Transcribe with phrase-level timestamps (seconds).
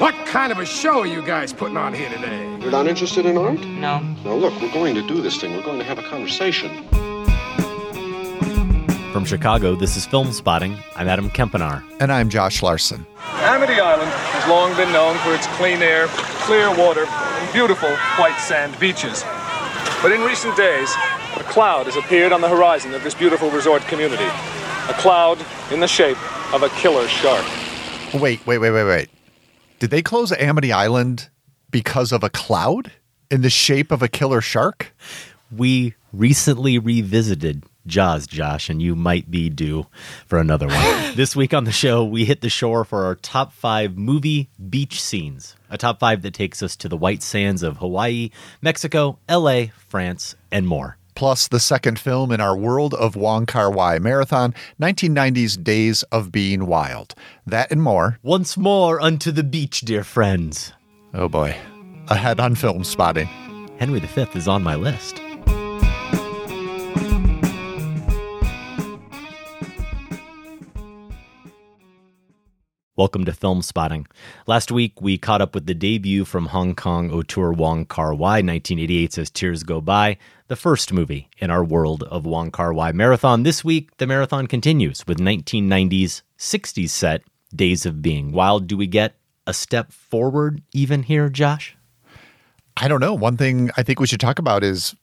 [0.00, 2.58] What kind of a show are you guys putting on here today?
[2.60, 3.58] You're not interested in art?
[3.60, 4.00] No.
[4.00, 5.56] Now, look, we're going to do this thing.
[5.56, 6.86] We're going to have a conversation.
[9.12, 10.76] From Chicago, this is Film Spotting.
[10.94, 11.82] I'm Adam Kempenaar.
[12.00, 13.06] And I'm Josh Larsen.
[13.16, 16.06] Amity Island has long been known for its clean air,
[16.44, 19.24] clear water, and beautiful white sand beaches.
[20.02, 20.90] But in recent days,
[21.36, 24.28] a cloud has appeared on the horizon of this beautiful resort community.
[24.90, 25.38] A cloud
[25.70, 26.18] in the shape
[26.52, 27.46] of a killer shark.
[28.12, 29.08] Wait, wait, wait, wait, wait.
[29.78, 31.28] Did they close Amity Island
[31.70, 32.90] because of a cloud
[33.30, 34.92] in the shape of a killer shark?
[35.56, 39.86] We recently revisited Jaws, Josh, and you might be due
[40.26, 41.14] for another one.
[41.14, 45.00] this week on the show, we hit the shore for our top five movie beach
[45.00, 45.54] scenes.
[45.70, 48.30] A top five that takes us to the white sands of Hawaii,
[48.60, 50.96] Mexico, LA, France, and more.
[51.20, 56.32] Plus, the second film in our World of Wong Kar Wai marathon, 1990's Days of
[56.32, 57.14] Being Wild.
[57.44, 58.18] That and more.
[58.22, 60.72] Once more unto the beach, dear friends.
[61.12, 61.54] Oh boy.
[62.08, 63.26] Ahead on film spotting.
[63.78, 65.20] Henry V is on my list.
[73.00, 74.06] Welcome to Film Spotting.
[74.46, 78.42] Last week, we caught up with the debut from Hong Kong auteur Wong Kar Wai,
[78.42, 80.18] 1988 As Tears Go By,
[80.50, 83.44] the first movie in our World of Wong Kar Wai marathon.
[83.44, 87.22] This week, the marathon continues with 1990s, 60s set
[87.54, 88.66] Days of Being Wild.
[88.66, 89.14] Do we get
[89.46, 91.76] a step forward even here, Josh?
[92.76, 93.14] I don't know.
[93.14, 94.96] One thing I think we should talk about is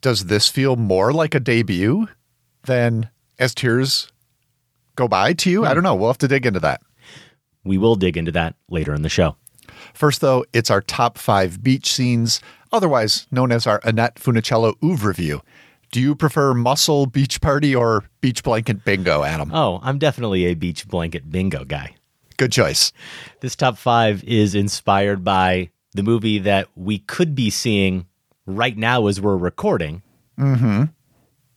[0.00, 2.08] does this feel more like a debut
[2.64, 4.10] than As Tears
[4.96, 5.64] Go By to you?
[5.64, 5.74] I hmm.
[5.74, 5.94] don't know.
[5.94, 6.80] We'll have to dig into that.
[7.62, 9.36] We will dig into that later in the show.
[9.94, 12.40] First, though, it's our top five beach scenes,
[12.72, 15.42] otherwise known as our Annette Funicello oeuvre review.
[15.90, 19.50] Do you prefer muscle beach party or beach blanket bingo, Adam?
[19.54, 21.94] Oh, I'm definitely a beach blanket bingo guy.
[22.38, 22.92] Good choice.
[23.40, 28.06] This top five is inspired by the movie that we could be seeing
[28.46, 30.02] right now as we're recording.
[30.38, 30.84] Mm-hmm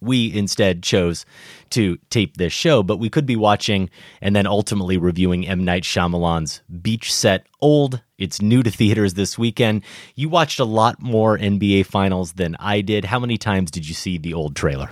[0.06, 1.26] we instead chose
[1.72, 3.90] to tape this show, but we could be watching
[4.22, 5.64] and then ultimately reviewing M.
[5.64, 8.02] Night Shyamalan's Beach Set Old.
[8.18, 9.84] It's new to theaters this weekend.
[10.16, 13.06] You watched a lot more NBA Finals than I did.
[13.06, 14.92] How many times did you see the old trailer?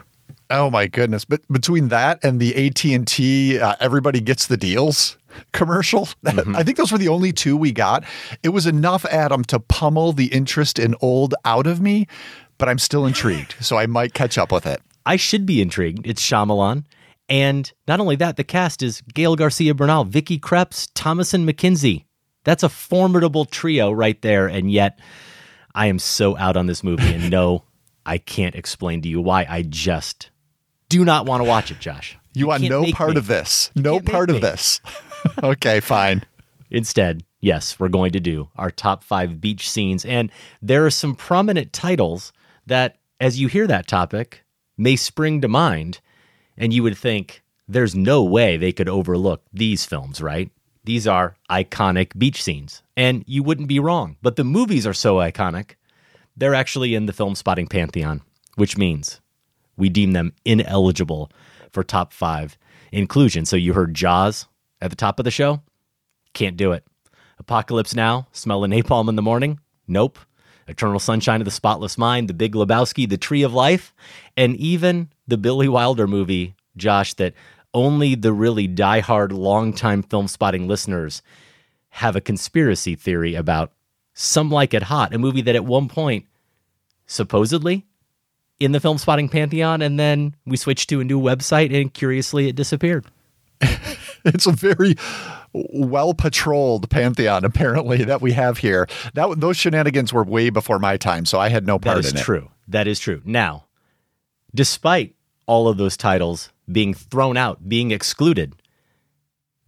[0.49, 1.25] Oh my goodness!
[1.25, 5.17] But between that and the AT and T, uh, everybody gets the deals
[5.51, 6.07] commercial.
[6.33, 6.55] Mm-hmm.
[6.55, 8.03] I think those were the only two we got.
[8.41, 12.07] It was enough, Adam, to pummel the interest in old out of me.
[12.57, 14.81] But I'm still intrigued, so I might catch up with it.
[15.05, 16.07] I should be intrigued.
[16.07, 16.85] It's Shyamalan.
[17.29, 22.05] And not only that, the cast is Gael Garcia Bernal, Vicky Krieps, Thomasin McKenzie.
[22.43, 24.47] That's a formidable trio right there.
[24.47, 24.99] And yet,
[25.73, 27.13] I am so out on this movie.
[27.13, 27.63] And no,
[28.05, 29.45] I can't explain to you why.
[29.49, 30.29] I just
[30.89, 32.17] do not want to watch it, Josh.
[32.33, 33.17] You, you want no part me.
[33.17, 33.71] of this.
[33.75, 34.81] No part of this.
[35.43, 36.23] okay, fine.
[36.69, 40.03] Instead, yes, we're going to do our top five beach scenes.
[40.03, 40.31] And
[40.61, 42.33] there are some prominent titles
[42.65, 44.43] that, as you hear that topic,
[44.77, 45.99] may spring to mind,
[46.57, 50.51] and you would think there's no way they could overlook these films, right?
[50.83, 54.17] These are iconic beach scenes, and you wouldn't be wrong.
[54.21, 55.75] But the movies are so iconic,
[56.35, 58.21] they're actually in the film spotting pantheon,
[58.55, 59.21] which means
[59.77, 61.31] we deem them ineligible
[61.71, 62.57] for top five
[62.91, 63.45] inclusion.
[63.45, 64.47] So you heard Jaws
[64.81, 65.61] at the top of the show?
[66.33, 66.85] Can't do it.
[67.39, 69.59] Apocalypse Now, smell of napalm in the morning?
[69.87, 70.19] Nope.
[70.67, 73.93] Eternal Sunshine of the Spotless Mind, The Big Lebowski, The Tree of Life,
[74.37, 77.33] and even the Billy Wilder movie, Josh, that
[77.73, 81.21] only the really die-hard, long-time film spotting listeners
[81.89, 83.71] have a conspiracy theory about.
[84.13, 86.25] Some Like It Hot, a movie that at one point,
[87.07, 87.85] supposedly,
[88.59, 92.47] in the film spotting pantheon, and then we switched to a new website, and curiously,
[92.47, 93.05] it disappeared.
[94.25, 94.95] it's a very
[95.53, 98.87] well patrolled pantheon apparently that we have here.
[99.13, 102.11] That those shenanigans were way before my time, so I had no part That is
[102.11, 102.13] in it.
[102.13, 102.49] That is true.
[102.67, 103.21] That is true.
[103.25, 103.65] Now,
[104.53, 105.15] despite
[105.45, 108.55] all of those titles being thrown out, being excluded,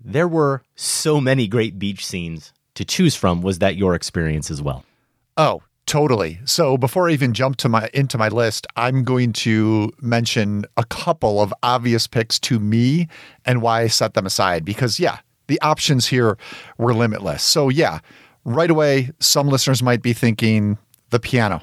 [0.04, 3.42] there were so many great beach scenes to choose from.
[3.42, 4.86] Was that your experience as well?
[5.38, 6.40] Oh, totally.
[6.46, 10.86] So before I even jump to my into my list, I'm going to mention a
[10.86, 13.08] couple of obvious picks to me
[13.46, 16.38] and why I set them aside because yeah, the options here
[16.78, 17.44] were limitless.
[17.44, 18.00] So yeah,
[18.44, 20.78] right away some listeners might be thinking
[21.10, 21.62] the piano.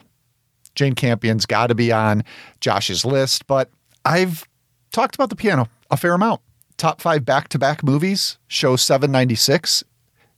[0.74, 2.24] Jane Campion's got to be on
[2.60, 3.70] Josh's list, but
[4.04, 4.48] I've
[4.90, 6.40] talked about the piano a fair amount.
[6.78, 9.84] Top 5 back-to-back movies, show 796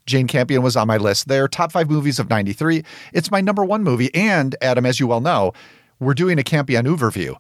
[0.07, 1.49] Jane Campion was on my list there.
[1.49, 2.85] Top five movies of 93.
[3.13, 4.15] It's my number one movie.
[4.15, 5.53] And Adam, as you well know,
[5.99, 7.37] we're doing a Campion overview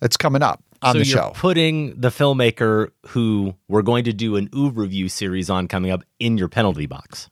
[0.00, 1.32] that's coming up on so the you're show.
[1.34, 6.02] putting the filmmaker who we're going to do an Oeuvre review series on coming up
[6.18, 7.28] in your penalty box.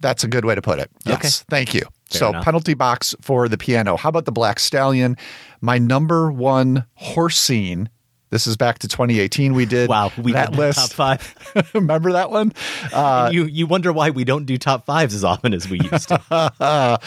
[0.00, 0.90] That's a good way to put it.
[1.04, 1.16] Yes.
[1.16, 1.46] Okay.
[1.50, 1.82] Thank you.
[2.10, 2.44] Fair so, enough.
[2.44, 3.96] penalty box for the piano.
[3.96, 5.16] How about the Black Stallion?
[5.60, 7.90] My number one horse scene.
[8.30, 9.54] This is back to 2018.
[9.54, 10.78] We did Wow, we that did list.
[10.78, 11.70] top five.
[11.74, 12.52] Remember that one?
[12.92, 16.08] Uh, you you wonder why we don't do top fives as often as we used
[16.08, 16.20] to.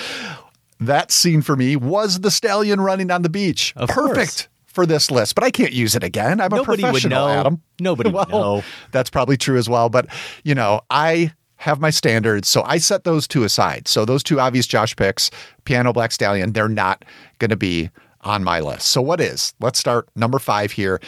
[0.80, 3.72] that scene for me was the stallion running on the beach.
[3.76, 4.48] Of Perfect course.
[4.72, 6.42] For this list, but I can't use it again.
[6.42, 7.34] I'm a Nobody would professional, know.
[7.34, 7.62] Adam.
[7.80, 8.64] Nobody would know.
[8.92, 9.90] That's probably true as well.
[9.90, 10.08] But,
[10.44, 12.50] you know, I have my standards.
[12.50, 13.88] So I set those two aside.
[13.88, 15.30] So those two obvious Josh picks,
[15.66, 17.06] Piano Black Stallion, they're not
[17.40, 17.92] going to be
[18.22, 18.88] on my list.
[18.88, 19.54] So what is?
[19.60, 21.00] Let's start number five here.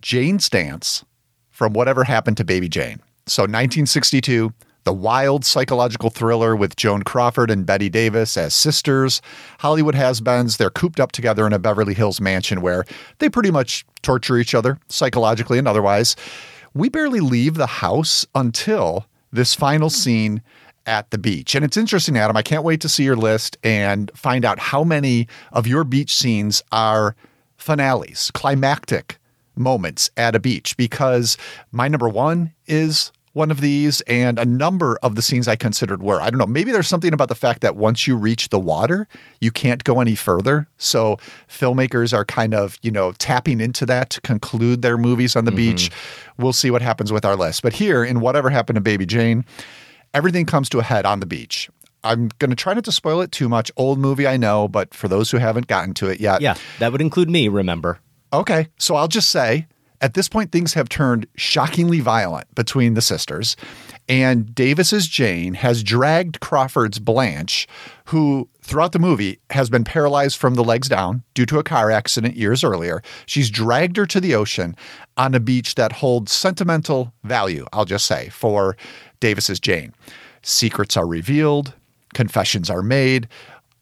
[0.00, 1.04] Jane's Dance
[1.50, 3.00] from Whatever Happened to Baby Jane.
[3.26, 4.52] So 1962,
[4.88, 9.20] the wild psychological thriller with Joan Crawford and Bette Davis as sisters.
[9.58, 12.86] Hollywood has-beens, they're cooped up together in a Beverly Hills mansion where
[13.18, 16.16] they pretty much torture each other psychologically and otherwise.
[16.72, 20.40] We barely leave the house until this final scene
[20.86, 21.54] at the beach.
[21.54, 22.34] And it's interesting, Adam.
[22.34, 26.14] I can't wait to see your list and find out how many of your beach
[26.14, 27.14] scenes are
[27.58, 29.18] finales, climactic
[29.54, 31.36] moments at a beach, because
[31.72, 36.02] my number one is one of these, and a number of the scenes I considered
[36.02, 36.20] were.
[36.20, 39.08] I don't know, maybe there's something about the fact that once you reach the water,
[39.40, 40.66] you can't go any further.
[40.76, 41.16] So
[41.48, 45.50] filmmakers are kind of, you know, tapping into that to conclude their movies on the
[45.50, 45.56] mm-hmm.
[45.56, 45.90] beach.
[46.36, 47.62] We'll see what happens with our list.
[47.62, 49.44] But here, in Whatever Happened to Baby Jane,
[50.12, 51.70] everything comes to a head on the beach.
[52.04, 53.70] I'm going to try not to spoil it too much.
[53.76, 56.92] Old movie, I know, but for those who haven't gotten to it yet, yeah, that
[56.92, 57.48] would include me.
[57.48, 57.98] Remember,
[58.32, 58.68] Okay.
[58.78, 59.66] So I'll just say
[60.00, 63.56] at this point, things have turned shockingly violent between the sisters.
[64.08, 67.66] And Davis's Jane has dragged Crawford's Blanche,
[68.06, 71.90] who throughout the movie has been paralyzed from the legs down due to a car
[71.90, 73.02] accident years earlier.
[73.26, 74.76] She's dragged her to the ocean
[75.16, 78.76] on a beach that holds sentimental value, I'll just say, for
[79.20, 79.92] Davis's Jane.
[80.42, 81.74] Secrets are revealed,
[82.14, 83.28] confessions are made.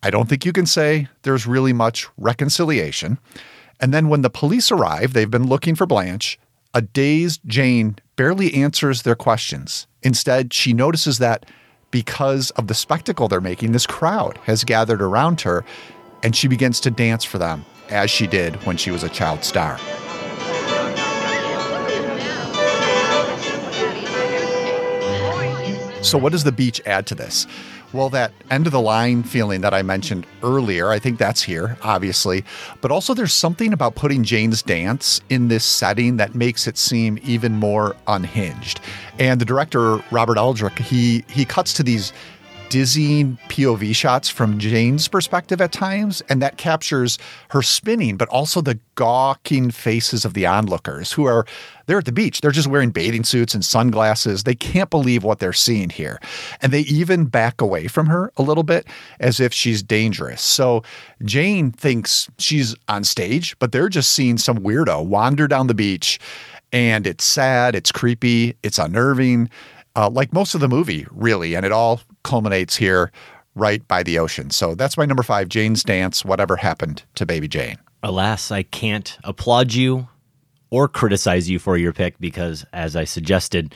[0.02, 3.18] I don't think you can say there's really much reconciliation.
[3.80, 6.38] And then when the police arrive, they've been looking for Blanche.
[6.74, 9.86] A dazed Jane barely answers their questions.
[10.02, 11.46] Instead, she notices that
[11.90, 15.64] because of the spectacle they're making, this crowd has gathered around her,
[16.22, 19.44] and she begins to dance for them as she did when she was a child
[19.44, 19.78] star.
[26.02, 27.46] So, what does the beach add to this?
[27.92, 31.78] Well, that end of the line feeling that I mentioned earlier, I think that's here,
[31.82, 32.44] obviously.
[32.80, 37.18] But also, there's something about putting Jane's dance in this setting that makes it seem
[37.22, 38.80] even more unhinged.
[39.18, 42.12] And the director, Robert Aldrich, he he cuts to these
[42.76, 47.18] dizzying POV shots from Jane's perspective at times, and that captures
[47.48, 51.46] her spinning, but also the gawking faces of the onlookers who are
[51.86, 52.42] they're at the beach.
[52.42, 54.42] They're just wearing bathing suits and sunglasses.
[54.42, 56.20] They can't believe what they're seeing here.
[56.60, 58.86] And they even back away from her a little bit
[59.20, 60.42] as if she's dangerous.
[60.42, 60.82] So
[61.24, 66.18] Jane thinks she's on stage, but they're just seeing some weirdo wander down the beach.
[66.72, 69.48] And it's sad, it's creepy, it's unnerving
[69.96, 71.54] uh, like most of the movie, really.
[71.54, 73.10] And it all culminates here
[73.54, 74.50] right by the ocean.
[74.50, 77.78] So that's my number five Jane's Dance, Whatever Happened to Baby Jane.
[78.02, 80.08] alas, I can't applaud you
[80.70, 83.74] or criticize you for your pick because, as I suggested,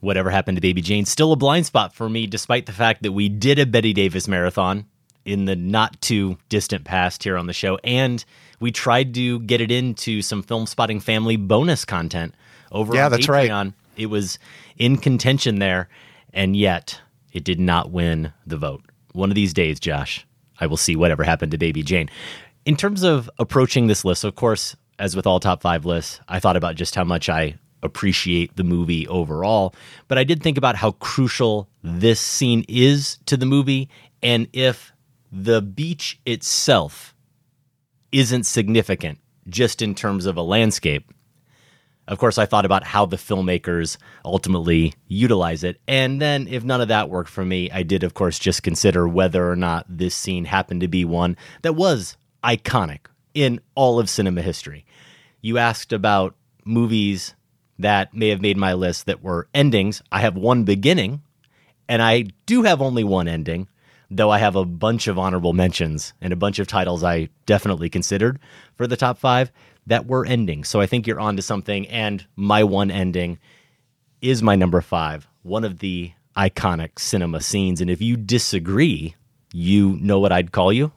[0.00, 3.12] whatever happened to Baby Jane still a blind spot for me, despite the fact that
[3.12, 4.86] we did a Bette Davis marathon
[5.24, 8.24] in the not too distant past here on the show, and
[8.60, 12.34] we tried to get it into some film spotting family bonus content
[12.72, 13.50] over Yeah, on that's right.
[13.98, 14.38] It was
[14.76, 15.88] in contention there,
[16.32, 17.00] and yet
[17.32, 18.84] it did not win the vote.
[19.12, 20.26] One of these days, Josh,
[20.60, 22.08] I will see whatever happened to Baby Jane.
[22.64, 26.40] In terms of approaching this list, of course, as with all top five lists, I
[26.40, 29.74] thought about just how much I appreciate the movie overall.
[30.08, 33.88] But I did think about how crucial this scene is to the movie
[34.22, 34.92] and if
[35.30, 37.14] the beach itself
[38.10, 41.12] isn't significant just in terms of a landscape.
[42.08, 45.78] Of course, I thought about how the filmmakers ultimately utilize it.
[45.86, 49.06] And then, if none of that worked for me, I did, of course, just consider
[49.06, 53.00] whether or not this scene happened to be one that was iconic
[53.34, 54.86] in all of cinema history.
[55.42, 56.34] You asked about
[56.64, 57.34] movies
[57.78, 60.02] that may have made my list that were endings.
[60.10, 61.20] I have one beginning,
[61.90, 63.68] and I do have only one ending,
[64.10, 67.90] though I have a bunch of honorable mentions and a bunch of titles I definitely
[67.90, 68.38] considered
[68.76, 69.52] for the top five
[69.88, 70.64] that were ending.
[70.64, 71.86] So I think you're onto something.
[71.88, 73.38] And my one ending
[74.20, 77.80] is my number five, one of the iconic cinema scenes.
[77.80, 79.16] And if you disagree,
[79.52, 80.92] you know what I'd call you?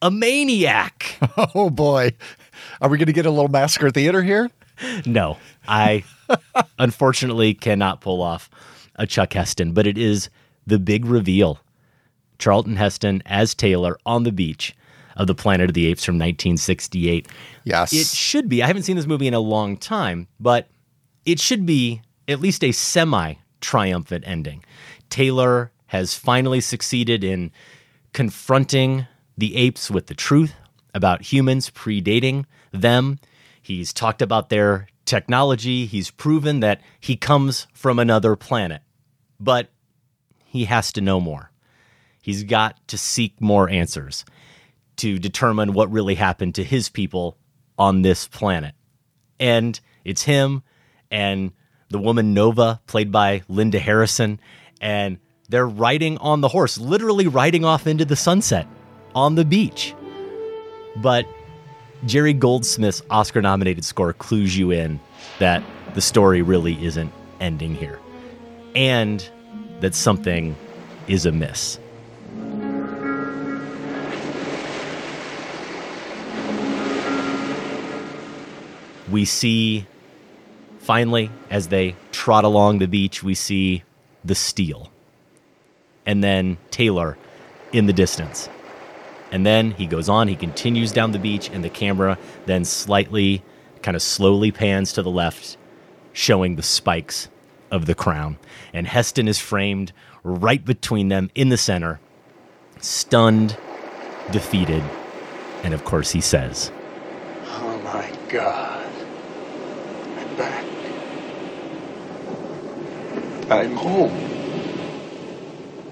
[0.00, 1.16] A maniac.
[1.54, 2.12] Oh boy.
[2.80, 4.50] Are we going to get a little massacre theater here?
[5.06, 6.04] No, I
[6.78, 8.50] unfortunately cannot pull off
[8.96, 10.30] a Chuck Heston, but it is
[10.66, 11.60] the big reveal.
[12.38, 14.74] Charlton Heston as Taylor on the beach
[15.18, 17.28] of the Planet of the Apes from 1968.
[17.64, 17.92] Yes.
[17.92, 18.62] It should be.
[18.62, 20.68] I haven't seen this movie in a long time, but
[21.26, 24.64] it should be at least a semi triumphant ending.
[25.10, 27.50] Taylor has finally succeeded in
[28.12, 29.06] confronting
[29.36, 30.54] the apes with the truth
[30.94, 33.18] about humans predating them.
[33.60, 35.86] He's talked about their technology.
[35.86, 38.82] He's proven that he comes from another planet.
[39.40, 39.68] But
[40.44, 41.50] he has to know more.
[42.22, 44.24] He's got to seek more answers
[44.98, 47.36] to determine what really happened to his people
[47.78, 48.74] on this planet.
[49.40, 50.62] And it's him
[51.10, 51.52] and
[51.90, 54.40] the woman Nova, played by Linda Harrison,
[54.80, 58.66] and they're riding on the horse, literally riding off into the sunset
[59.14, 59.94] on the beach.
[60.96, 61.26] But
[62.04, 65.00] Jerry Goldsmith's Oscar nominated score clues you in
[65.38, 65.62] that
[65.94, 67.98] the story really isn't ending here
[68.74, 69.28] and
[69.80, 70.54] that something
[71.06, 71.78] is amiss.
[79.10, 79.86] We see
[80.78, 83.82] finally as they trot along the beach, we see
[84.24, 84.90] the steel
[86.08, 87.18] and then Taylor
[87.70, 88.48] in the distance.
[89.30, 93.42] And then he goes on, he continues down the beach, and the camera then slightly,
[93.82, 95.58] kind of slowly pans to the left,
[96.14, 97.28] showing the spikes
[97.70, 98.38] of the crown.
[98.72, 99.92] And Heston is framed
[100.24, 102.00] right between them in the center,
[102.80, 103.58] stunned,
[104.30, 104.82] defeated.
[105.62, 106.72] And of course, he says,
[107.44, 108.97] Oh my God.
[110.38, 110.64] I'm back.
[113.50, 114.12] I'm home.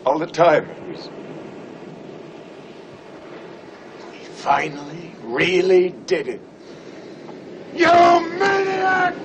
[0.04, 0.68] All the time.
[4.10, 6.40] We finally, really did it.
[7.74, 7.88] You
[8.38, 9.18] maniacs!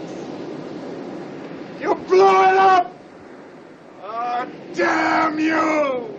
[1.80, 2.92] You blew it up!
[4.04, 6.10] Oh, damn you!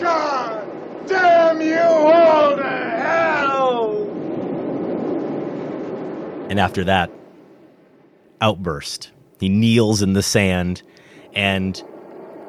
[0.00, 0.66] God
[1.06, 4.08] damn you all to hell!
[6.48, 7.10] And after that,
[8.42, 9.10] outburst.
[9.40, 10.82] He kneels in the sand,
[11.32, 11.82] and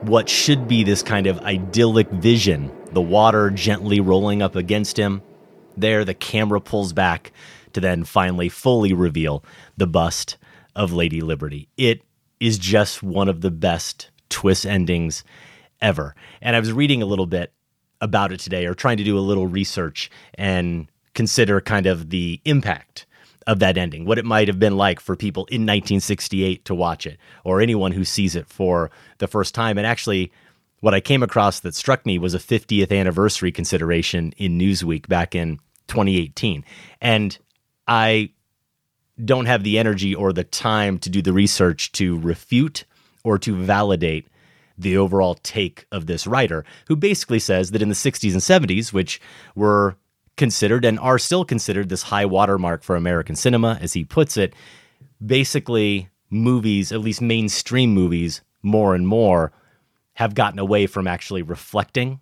[0.01, 5.21] what should be this kind of idyllic vision, the water gently rolling up against him,
[5.77, 7.31] there the camera pulls back
[7.71, 9.43] to then finally fully reveal
[9.77, 10.37] the bust
[10.75, 11.69] of Lady Liberty.
[11.77, 12.03] It
[12.39, 15.23] is just one of the best twist endings
[15.81, 16.15] ever.
[16.41, 17.53] And I was reading a little bit
[18.01, 22.41] about it today or trying to do a little research and consider kind of the
[22.45, 23.05] impact
[23.47, 27.05] of that ending, what it might have been like for people in 1968 to watch
[27.05, 29.77] it, or anyone who sees it for the first time.
[29.77, 30.31] And actually,
[30.79, 35.35] what I came across that struck me was a 50th anniversary consideration in Newsweek back
[35.35, 36.65] in 2018.
[37.01, 37.37] And
[37.87, 38.31] I
[39.23, 42.85] don't have the energy or the time to do the research to refute
[43.23, 44.27] or to validate
[44.77, 48.91] the overall take of this writer, who basically says that in the 60s and 70s,
[48.91, 49.21] which
[49.55, 49.95] were
[50.37, 54.53] considered and are still considered this high watermark for American cinema, as he puts it.
[55.25, 59.51] Basically, movies, at least mainstream movies, more and more
[60.13, 62.19] have gotten away from actually reflecting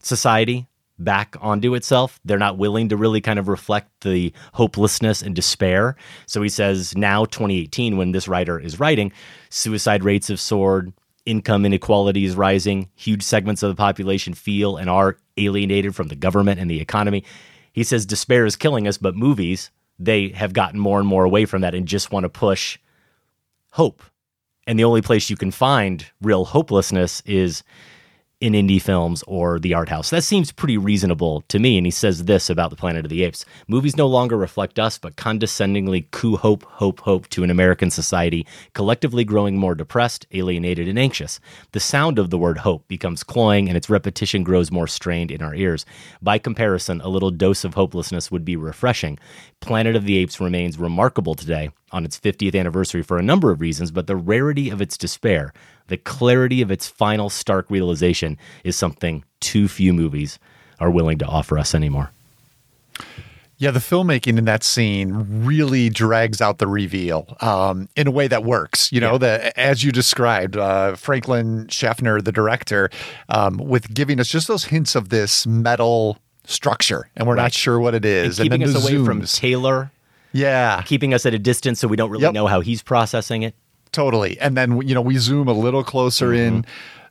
[0.00, 2.20] society back onto itself.
[2.24, 5.96] They're not willing to really kind of reflect the hopelessness and despair.
[6.26, 9.12] So he says now, 2018, when this writer is writing,
[9.50, 10.92] suicide rates have soared,
[11.26, 16.16] income inequality is rising, huge segments of the population feel and are alienated from the
[16.16, 17.24] government and the economy.
[17.72, 21.44] He says despair is killing us, but movies, they have gotten more and more away
[21.44, 22.78] from that and just want to push
[23.70, 24.02] hope.
[24.66, 27.62] And the only place you can find real hopelessness is
[28.42, 30.10] in indie films or the art house.
[30.10, 31.78] That seems pretty reasonable to me.
[31.78, 34.98] And he says this about the Planet of the Apes movies no longer reflect us,
[34.98, 38.44] but condescendingly coo hope, hope, hope to an American society
[38.74, 41.38] collectively growing more depressed, alienated, and anxious.
[41.70, 45.40] The sound of the word hope becomes cloying and its repetition grows more strained in
[45.40, 45.86] our ears.
[46.20, 49.20] By comparison, a little dose of hopelessness would be refreshing.
[49.60, 53.60] Planet of the Apes remains remarkable today on its 50th anniversary for a number of
[53.60, 55.52] reasons, but the rarity of its despair,
[55.92, 60.38] the clarity of its final stark realization is something too few movies
[60.80, 62.10] are willing to offer us anymore.
[63.58, 68.26] Yeah, the filmmaking in that scene really drags out the reveal um, in a way
[68.26, 68.90] that works.
[68.90, 69.18] You know, yeah.
[69.18, 72.88] that as you described, uh, Franklin Schaffner, the director,
[73.28, 77.42] um, with giving us just those hints of this metal structure, and we're right.
[77.42, 79.04] not sure what it is, and, keeping and us away zooms.
[79.04, 79.92] from Taylor.
[80.32, 82.32] Yeah, keeping us at a distance so we don't really yep.
[82.32, 83.54] know how he's processing it.
[83.92, 86.56] Totally, and then you know we zoom a little closer mm-hmm.
[86.56, 86.66] in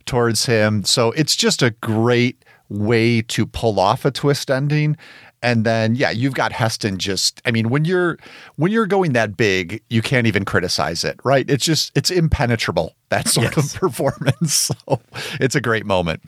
[0.06, 4.98] towards him, so it's just a great way to pull off a twist ending.
[5.44, 8.20] And then yeah you've got heston just i mean when you're
[8.58, 11.50] when you're going that big you can't even criticize it right?
[11.50, 13.74] It's just it's impenetrable that sort yes.
[13.74, 14.72] of performance.
[14.88, 15.01] So
[15.40, 16.22] it's a great moment.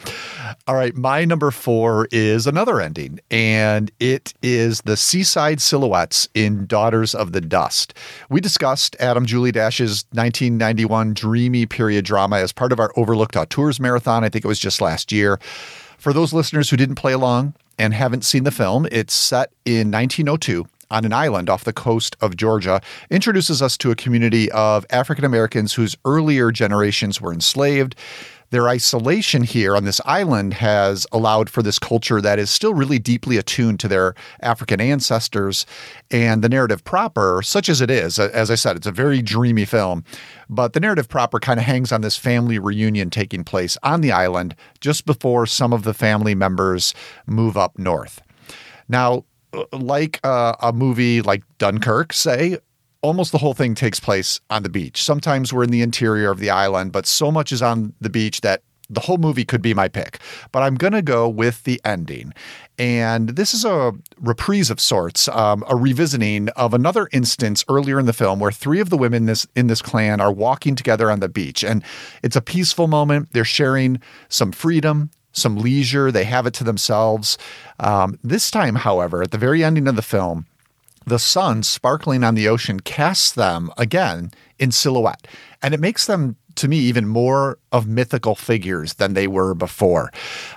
[0.67, 6.65] All right my number four is another ending and it is the seaside silhouettes in
[6.65, 7.93] daughters of the dust.
[8.29, 13.79] We discussed adam julie dash's 1991 dreamy period drama as part of our overlooked auteurs
[13.79, 14.23] marathon.
[14.23, 15.39] I think it was just last year
[15.97, 19.91] for those listeners who didn't play along and haven't seen the film, it's set in
[19.91, 24.85] 1902 on an island off the coast of Georgia, introduces us to a community of
[24.91, 27.95] African Americans whose earlier generations were enslaved
[28.53, 32.99] their isolation here on this island has allowed for this culture that is still really
[32.99, 35.65] deeply attuned to their African ancestors.
[36.11, 39.65] And the narrative proper, such as it is, as I said, it's a very dreamy
[39.65, 40.03] film,
[40.47, 44.11] but the narrative proper kind of hangs on this family reunion taking place on the
[44.11, 46.93] island just before some of the family members
[47.25, 48.21] move up north.
[48.87, 49.25] Now,
[49.71, 52.59] like uh, a movie like Dunkirk, say,
[53.03, 55.03] almost the whole thing takes place on the beach.
[55.03, 58.41] Sometimes we're in the interior of the island, but so much is on the beach
[58.41, 60.19] that the whole movie could be my pick.
[60.51, 62.33] But I'm going to go with the ending.
[62.79, 68.05] And this is a reprise of sorts, um, a revisiting of another instance earlier in
[68.05, 71.11] the film where three of the women in this, in this clan are walking together
[71.11, 71.63] on the beach.
[71.63, 71.83] And
[72.23, 73.29] it's a peaceful moment.
[73.31, 76.11] They're sharing some freedom, some leisure.
[76.11, 77.37] They have it to themselves.
[77.79, 80.45] Um, this time, however, at the very ending of the film,
[81.05, 85.27] the sun sparkling on the ocean casts them again in silhouette.
[85.61, 90.11] And it makes them, to me, even more of mythical figures than they were before.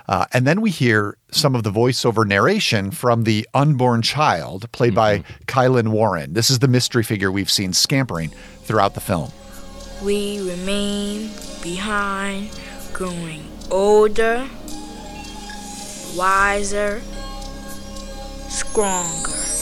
[0.07, 4.93] Uh, and then we hear some of the voiceover narration from the unborn child, played
[4.93, 5.21] mm-hmm.
[5.21, 6.33] by Kai-Lynn Warren.
[6.33, 8.29] This is the mystery figure we've seen scampering
[8.63, 9.31] throughout the film.
[10.03, 11.31] We remain
[11.63, 12.49] behind,
[12.93, 14.47] growing older,
[16.15, 17.01] wiser,
[18.47, 19.56] stronger.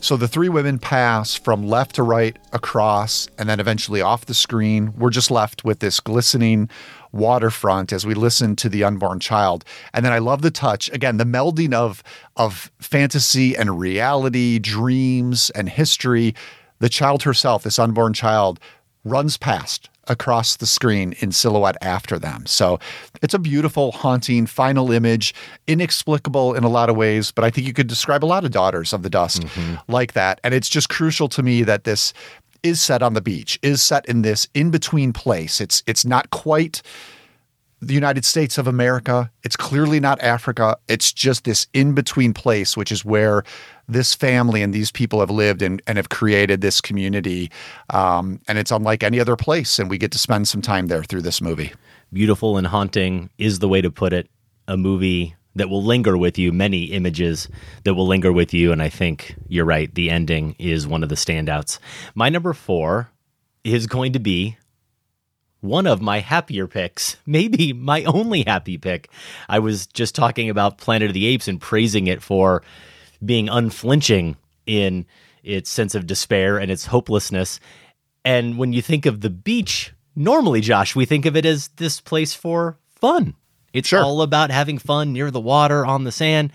[0.00, 4.34] So the three women pass from left to right across and then eventually off the
[4.34, 4.92] screen.
[4.96, 6.68] We're just left with this glistening
[7.12, 9.64] waterfront as we listen to the unborn child.
[9.92, 12.02] And then I love the touch again, the melding of
[12.36, 16.34] of fantasy and reality, dreams and history.
[16.78, 18.60] The child herself, this unborn child,
[19.02, 22.46] runs past across the screen in silhouette after them.
[22.46, 22.78] So
[23.22, 25.34] it's a beautiful, haunting final image,
[25.66, 28.50] inexplicable in a lot of ways, but I think you could describe a lot of
[28.50, 29.92] Daughters of the Dust mm-hmm.
[29.92, 30.40] like that.
[30.44, 32.12] And it's just crucial to me that this
[32.62, 35.60] is set on the beach, is set in this in between place.
[35.60, 36.82] It's it's not quite
[37.80, 39.30] the United States of America.
[39.42, 40.76] It's clearly not Africa.
[40.88, 43.44] It's just this in between place, which is where
[43.86, 47.50] this family and these people have lived and, and have created this community.
[47.90, 49.78] Um, and it's unlike any other place.
[49.78, 51.72] And we get to spend some time there through this movie.
[52.12, 54.28] Beautiful and haunting is the way to put it.
[54.68, 57.48] A movie that will linger with you, many images
[57.84, 58.72] that will linger with you.
[58.72, 59.94] And I think you're right.
[59.94, 61.78] The ending is one of the standouts.
[62.14, 63.10] My number four
[63.64, 64.56] is going to be
[65.60, 69.10] one of my happier picks, maybe my only happy pick.
[69.48, 72.62] I was just talking about Planet of the Apes and praising it for
[73.24, 75.06] being unflinching in
[75.42, 77.60] its sense of despair and its hopelessness.
[78.24, 82.00] And when you think of the beach, normally, Josh, we think of it as this
[82.00, 83.34] place for fun.
[83.72, 84.02] It's sure.
[84.02, 86.52] all about having fun near the water, on the sand.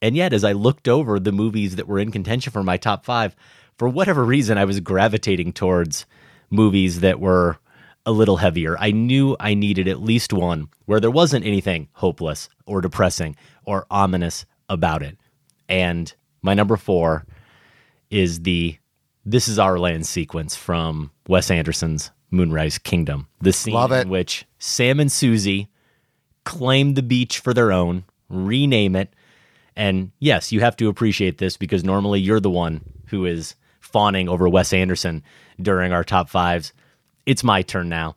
[0.00, 3.04] And yet, as I looked over the movies that were in contention for my top
[3.04, 3.36] five,
[3.76, 6.06] for whatever reason, I was gravitating towards
[6.50, 7.58] movies that were
[8.04, 8.76] a little heavier.
[8.78, 13.86] I knew I needed at least one where there wasn't anything hopeless or depressing or
[13.90, 15.16] ominous about it.
[15.68, 16.12] And
[16.42, 17.24] my number four
[18.10, 18.76] is the
[19.24, 23.28] this is our land sequence from Wes Anderson's Moonrise Kingdom.
[23.40, 25.68] The scene in which Sam and Susie
[26.44, 29.14] claim the beach for their own, rename it.
[29.76, 34.28] And yes, you have to appreciate this because normally you're the one who is fawning
[34.28, 35.22] over Wes Anderson
[35.60, 36.72] during our top fives.
[37.26, 38.16] It's my turn now.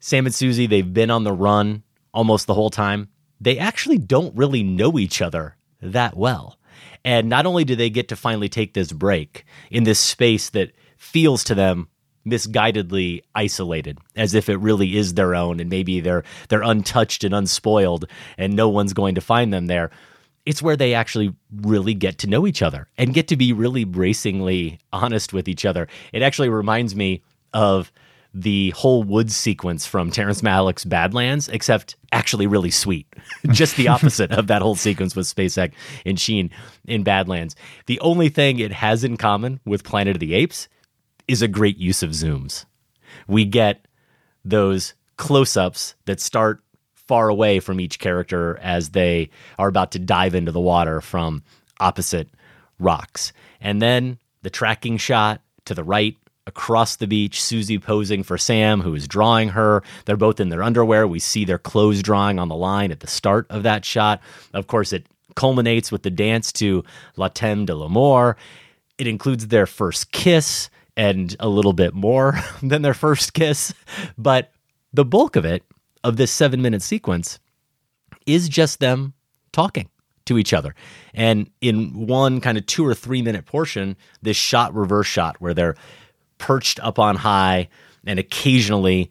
[0.00, 1.82] Sam and Susie, they've been on the run
[2.14, 3.08] almost the whole time.
[3.40, 6.58] They actually don't really know each other that well.
[7.04, 10.72] And not only do they get to finally take this break in this space that
[10.96, 11.88] feels to them
[12.26, 17.34] misguidedly isolated as if it really is their own and maybe they're they're untouched and
[17.34, 19.90] unspoiled and no one's going to find them there
[20.44, 23.84] it's where they actually really get to know each other and get to be really
[23.84, 27.22] bracingly honest with each other it actually reminds me
[27.54, 27.90] of
[28.34, 33.06] the whole woods sequence from Terrence Malick's Badlands, except actually really sweet.
[33.50, 35.72] Just the opposite of that whole sequence with Spacek
[36.04, 36.50] and Sheen
[36.86, 37.56] in Badlands.
[37.86, 40.68] The only thing it has in common with Planet of the Apes
[41.26, 42.64] is a great use of zooms.
[43.26, 43.86] We get
[44.44, 46.60] those close ups that start
[46.94, 51.42] far away from each character as they are about to dive into the water from
[51.80, 52.28] opposite
[52.78, 53.32] rocks.
[53.60, 56.16] And then the tracking shot to the right
[56.48, 59.82] across the beach, Susie posing for Sam, who is drawing her.
[60.06, 61.06] They're both in their underwear.
[61.06, 64.20] We see their clothes drawing on the line at the start of that shot.
[64.54, 65.06] Of course, it
[65.36, 66.82] culminates with the dance to
[67.16, 68.36] Le Temps de l'Amour.
[68.96, 73.74] It includes their first kiss and a little bit more than their first kiss.
[74.16, 74.50] But
[74.92, 75.62] the bulk of it,
[76.02, 77.38] of this seven minute sequence,
[78.26, 79.12] is just them
[79.52, 79.90] talking
[80.24, 80.74] to each other.
[81.12, 85.52] And in one kind of two or three minute portion, this shot reverse shot where
[85.52, 85.76] they're
[86.38, 87.68] perched up on high
[88.06, 89.10] and occasionally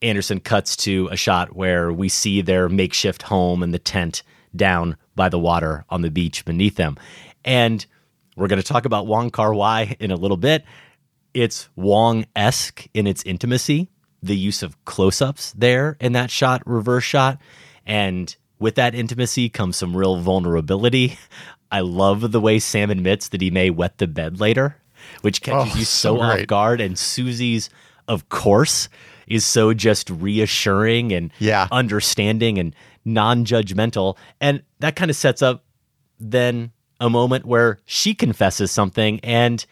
[0.00, 4.22] Anderson cuts to a shot where we see their makeshift home and the tent
[4.54, 6.96] down by the water on the beach beneath them.
[7.44, 7.84] And
[8.36, 10.64] we're going to talk about Wong Kar Wai in a little bit.
[11.34, 13.88] It's Wong esque in its intimacy,
[14.22, 17.38] the use of close ups there in that shot, reverse shot.
[17.84, 21.18] And with that intimacy comes some real vulnerability.
[21.70, 24.76] I love the way Sam admits that he may wet the bed later,
[25.22, 26.80] which catches Oh, you so so, off guard.
[26.80, 27.70] And Susie's,
[28.06, 28.88] of course,
[29.26, 31.68] is so just reassuring and Yeah.
[31.70, 34.16] understanding and non judgmental.
[34.40, 35.64] And that kind of sets up
[36.20, 39.64] then a moment where she confesses something and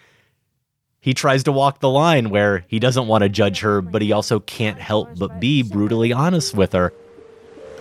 [1.00, 4.12] he tries to walk the line where he doesn't want to judge her, but he
[4.12, 6.92] also can't help but be brutally honest with her.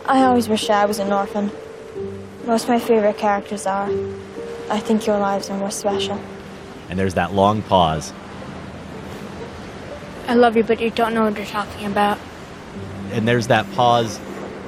[0.06, 1.50] I always wish I was an orphan.
[2.46, 3.90] Most of my favorite characters are.
[4.70, 6.20] I think your lives are more special.
[6.90, 8.14] And there's that long pause.
[10.28, 12.18] I love you, but you don't know what you're talking about.
[13.12, 14.20] And there's that pause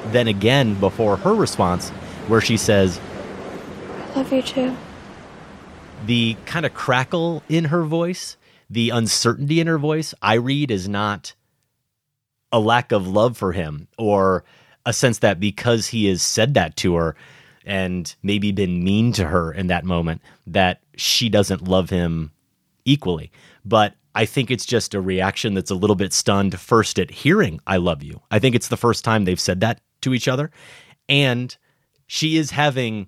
[0.07, 1.89] then again before her response
[2.27, 2.99] where she says,
[4.13, 4.75] I love you too.
[6.05, 8.37] the kind of crackle in her voice,
[8.69, 11.33] the uncertainty in her voice, I read is not
[12.51, 14.43] a lack of love for him or
[14.85, 17.15] a sense that because he has said that to her
[17.67, 22.31] and maybe been mean to her in that moment, that she doesn't love him
[22.85, 23.31] equally.
[23.63, 27.59] But I think it's just a reaction that's a little bit stunned first at hearing,
[27.67, 28.21] I love you.
[28.31, 30.49] I think it's the first time they've said that to each other.
[31.07, 31.55] And
[32.07, 33.07] she is having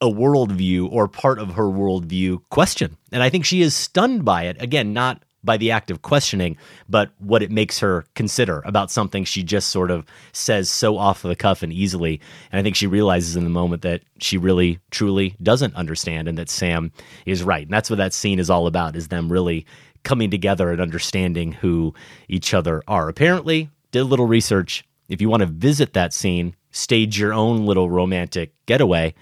[0.00, 2.96] a worldview or part of her worldview question.
[3.10, 4.60] And I think she is stunned by it.
[4.60, 6.56] Again, not by the act of questioning,
[6.88, 11.22] but what it makes her consider about something she just sort of says so off
[11.22, 12.20] the cuff and easily.
[12.50, 16.36] And I think she realizes in the moment that she really, truly doesn't understand and
[16.38, 16.92] that Sam
[17.24, 17.64] is right.
[17.64, 19.64] And that's what that scene is all about, is them really
[20.02, 21.94] coming together and understanding who
[22.28, 23.08] each other are.
[23.08, 24.84] Apparently, did a little research.
[25.08, 29.14] If you want to visit that scene, stage your own little romantic getaway,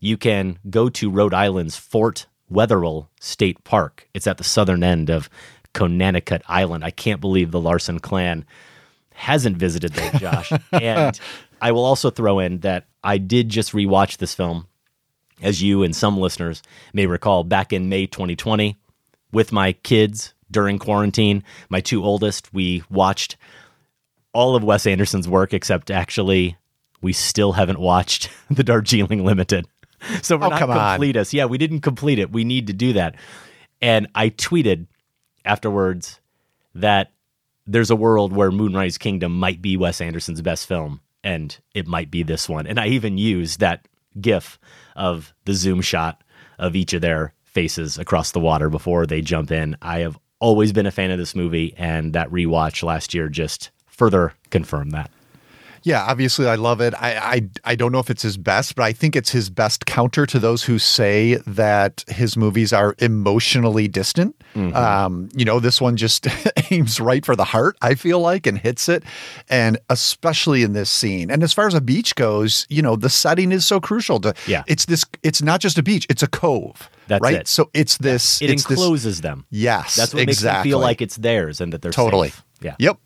[0.00, 4.08] you can go to Rhode Island's Fort Wetherill State Park.
[4.14, 5.30] It's at the southern end of
[5.74, 6.84] Conanicut Island.
[6.84, 8.44] I can't believe the Larsen clan
[9.12, 10.52] hasn't visited there, Josh.
[10.72, 11.18] and
[11.60, 14.66] I will also throw in that I did just rewatch this film,
[15.42, 18.76] as you and some listeners may recall, back in May 2020
[19.32, 21.42] with my kids during quarantine.
[21.68, 23.36] My two oldest, we watched
[24.32, 26.56] all of Wes Anderson's work, except actually,
[27.02, 29.66] we still haven't watched The Darjeeling Limited.
[30.22, 30.60] So we're Oh, not
[30.96, 31.32] complete us.
[31.32, 32.30] Yeah, we didn't complete it.
[32.32, 33.14] We need to do that.
[33.80, 34.86] And I tweeted
[35.44, 36.20] afterwards
[36.74, 37.12] that
[37.66, 42.10] there's a world where Moonrise Kingdom might be Wes Anderson's best film, and it might
[42.10, 42.66] be this one.
[42.66, 43.88] And I even used that
[44.20, 44.58] GIF
[44.96, 46.22] of the zoom shot
[46.58, 49.76] of each of their faces across the water before they jump in.
[49.80, 53.70] I have always been a fan of this movie, and that rewatch last year just
[53.86, 55.10] further confirmed that.
[55.86, 56.94] Yeah, obviously I love it.
[56.94, 59.84] I, I I don't know if it's his best, but I think it's his best
[59.84, 64.34] counter to those who say that his movies are emotionally distant.
[64.54, 64.74] Mm-hmm.
[64.74, 66.26] Um, you know, this one just
[66.70, 69.02] aims right for the heart, I feel like, and hits it.
[69.50, 71.30] And especially in this scene.
[71.30, 74.32] And as far as a beach goes, you know, the setting is so crucial to
[74.46, 74.64] Yeah.
[74.66, 76.88] it's this it's not just a beach, it's a cove.
[77.08, 77.34] That's right.
[77.34, 77.48] it.
[77.48, 79.44] So it's this It it's this- encloses them.
[79.50, 79.96] Yes.
[79.96, 80.26] That's what exactly.
[80.26, 82.28] makes them feel like it's theirs and that they're Totally.
[82.30, 82.42] safe.
[82.64, 82.76] Yeah.
[82.78, 82.98] Yep.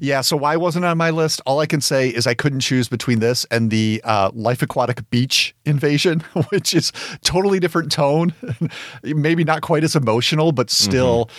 [0.00, 0.20] Yeah.
[0.20, 1.40] So why wasn't it on my list?
[1.46, 5.08] All I can say is I couldn't choose between this and the uh, Life Aquatic
[5.08, 8.34] Beach Invasion, which is totally different tone.
[9.02, 11.30] maybe not quite as emotional, but still.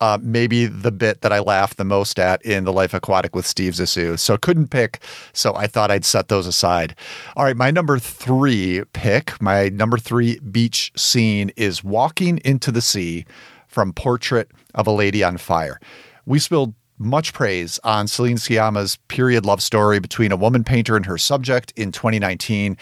[0.00, 3.46] Uh, maybe the bit that I laughed the most at in the Life Aquatic with
[3.46, 4.18] Steve Zissou.
[4.18, 5.00] So couldn't pick.
[5.32, 6.96] So I thought I'd set those aside.
[7.36, 12.82] All right, my number three pick, my number three beach scene is walking into the
[12.82, 13.24] sea
[13.68, 15.80] from Portrait of a Lady on Fire.
[16.26, 21.06] We spilled much praise on Celine Sciamma's period love story between a woman painter and
[21.06, 22.76] her subject in 2019.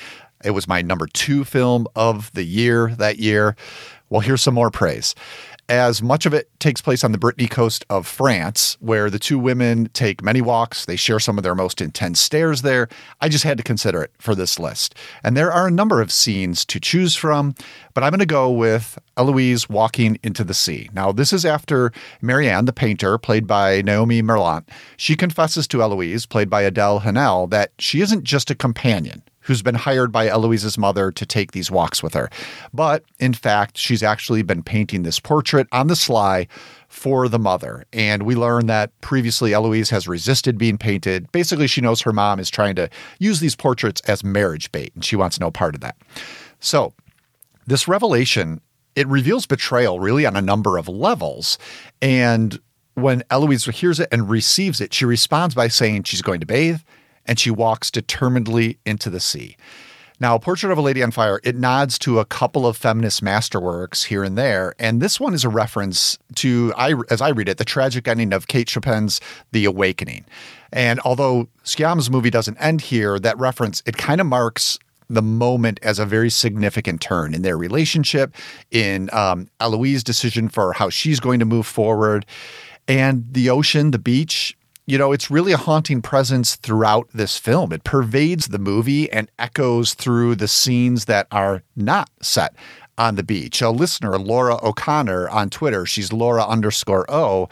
[0.45, 3.57] It was my number two film of the year that year.
[4.11, 5.15] Well, here's some more praise.
[5.69, 9.39] As much of it takes place on the Brittany coast of France, where the two
[9.39, 12.89] women take many walks, they share some of their most intense stares there.
[13.21, 14.95] I just had to consider it for this list.
[15.23, 17.55] And there are a number of scenes to choose from,
[17.95, 20.91] but I'm going to go with Eloise walking into the sea.
[20.93, 24.69] Now, this is after Marianne, the painter, played by Noémie Merlant.
[24.97, 29.63] She confesses to Eloise, played by Adele Haenel, that she isn't just a companion who's
[29.63, 32.31] been hired by Eloise's mother to take these walks with her.
[32.73, 36.47] But in fact, she's actually been painting this portrait on the sly
[36.89, 37.85] for the mother.
[37.93, 41.31] And we learn that previously Eloise has resisted being painted.
[41.33, 45.05] Basically, she knows her mom is trying to use these portraits as marriage bait, and
[45.05, 45.97] she wants no part of that.
[46.61, 46.93] So,
[47.67, 48.61] this revelation
[48.95, 51.59] it reveals betrayal really on a number of levels
[52.01, 52.61] and
[52.95, 56.81] when eloise hears it and receives it she responds by saying she's going to bathe
[57.27, 59.57] and she walks determinedly into the sea
[60.21, 64.05] now portrait of a lady on fire it nods to a couple of feminist masterworks
[64.05, 67.59] here and there and this one is a reference to I, as i read it
[67.59, 69.21] the tragic ending of kate chopin's
[69.53, 70.25] the awakening
[70.73, 74.79] and although Sciamma's movie doesn't end here that reference it kind of marks
[75.13, 78.35] the moment as a very significant turn in their relationship,
[78.71, 82.25] in um, Eloise's decision for how she's going to move forward,
[82.89, 84.57] and the ocean, the beach.
[84.85, 87.73] You know, it's really a haunting presence throughout this film.
[87.73, 92.57] It pervades the movie and echoes through the scenes that are not set
[92.99, 93.63] on the beach.
[93.63, 97.49] A listener, Laura O'Connor on Twitter, she's Laura underscore O,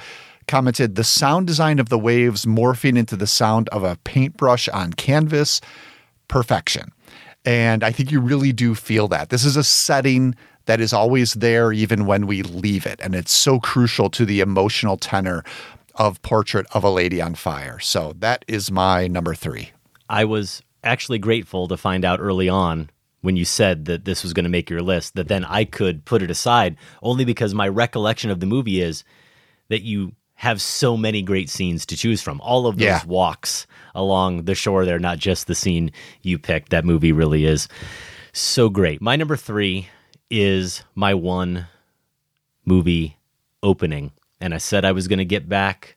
[0.48, 4.92] commented the sound design of the waves morphing into the sound of a paintbrush on
[4.92, 5.60] canvas,
[6.26, 6.90] perfection.
[7.44, 9.30] And I think you really do feel that.
[9.30, 10.34] This is a setting
[10.66, 13.00] that is always there even when we leave it.
[13.02, 15.44] And it's so crucial to the emotional tenor
[16.00, 17.78] of Portrait of a Lady on Fire.
[17.78, 19.70] So that is my number three.
[20.08, 22.88] I was actually grateful to find out early on
[23.20, 26.06] when you said that this was going to make your list that then I could
[26.06, 29.04] put it aside only because my recollection of the movie is
[29.68, 32.40] that you have so many great scenes to choose from.
[32.40, 33.04] All of those Yeah.
[33.04, 36.70] walks along the shore there, not just the scene you picked.
[36.70, 37.68] That movie really is
[38.32, 39.02] so great.
[39.02, 39.88] My number three
[40.30, 41.66] is my one
[42.64, 43.18] movie
[43.62, 44.12] opening.
[44.40, 45.96] And I said I was going to get back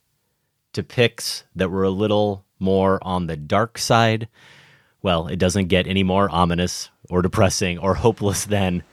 [0.73, 4.27] to picks that were a little more on the dark side.
[5.01, 8.84] Well, it doesn't get any more ominous or depressing or hopeless than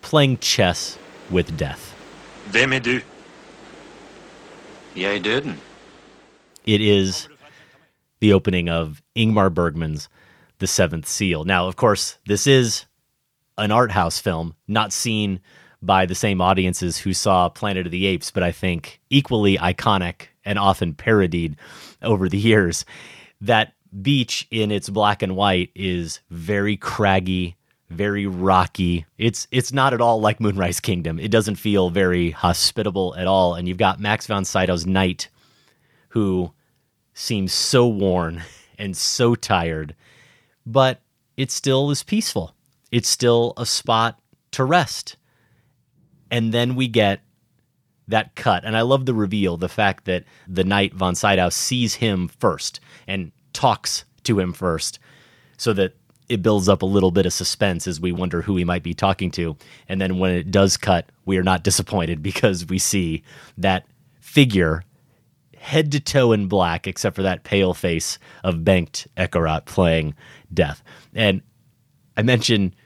[0.00, 0.98] playing chess
[1.30, 1.94] with death.
[2.50, 3.00] Hvem er du?
[4.94, 5.58] Døden.
[6.64, 7.28] It is
[8.20, 10.08] the opening of Ingmar Bergman's
[10.58, 11.44] The Seventh Seal.
[11.44, 12.86] Now, of course, this is
[13.58, 15.40] an art house film, not seen
[15.86, 20.26] by the same audiences who saw Planet of the Apes, but I think equally iconic
[20.44, 21.56] and often parodied
[22.02, 22.84] over the years.
[23.40, 23.72] That
[24.02, 27.56] beach in its black and white is very craggy,
[27.88, 29.06] very rocky.
[29.18, 31.18] It's it's not at all like Moonrise Kingdom.
[31.18, 33.54] It doesn't feel very hospitable at all.
[33.54, 35.28] And you've got Max von Sydow's Knight,
[36.08, 36.52] who
[37.14, 38.42] seems so worn
[38.78, 39.94] and so tired,
[40.64, 41.00] but
[41.36, 42.54] it still is peaceful.
[42.90, 44.18] It's still a spot
[44.52, 45.16] to rest.
[46.30, 47.20] And then we get
[48.08, 48.64] that cut.
[48.64, 52.80] And I love the reveal, the fact that the knight von Sydow sees him first
[53.06, 54.98] and talks to him first
[55.56, 55.94] so that
[56.28, 58.94] it builds up a little bit of suspense as we wonder who he might be
[58.94, 59.56] talking to.
[59.88, 63.22] And then when it does cut, we are not disappointed because we see
[63.58, 63.86] that
[64.20, 64.82] figure
[65.56, 70.14] head to toe in black, except for that pale face of Bengt Ekerot playing
[70.52, 70.82] death.
[71.14, 71.42] And
[72.16, 72.76] I mentioned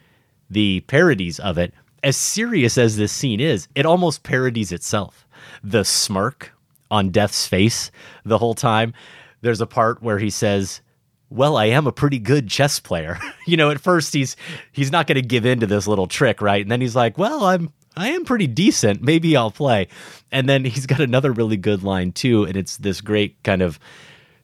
[0.48, 1.74] the parodies of it.
[2.02, 5.26] As serious as this scene is, it almost parodies itself.
[5.62, 6.52] The smirk
[6.90, 7.90] on Death's face
[8.24, 8.94] the whole time.
[9.42, 10.80] There's a part where he says,
[11.30, 13.18] well, I am a pretty good chess player.
[13.46, 14.36] you know, at first he's
[14.72, 16.60] he's not going to give in to this little trick, right?
[16.60, 19.02] And then he's like, well, I'm I am pretty decent.
[19.02, 19.88] Maybe I'll play.
[20.30, 23.78] And then he's got another really good line too, and it's this great kind of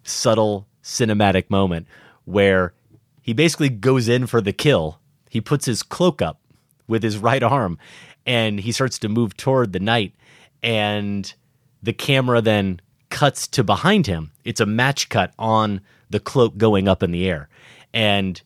[0.02, 1.86] subtle cinematic moment
[2.24, 2.72] where
[3.20, 5.00] he basically goes in for the kill.
[5.28, 6.40] He puts his cloak up
[6.88, 7.78] with his right arm
[8.24, 10.14] and he starts to move toward the knight
[10.62, 11.34] and
[11.82, 14.32] the camera then cuts to behind him.
[14.44, 17.48] It's a match cut on the cloak going up in the air.
[17.92, 18.40] And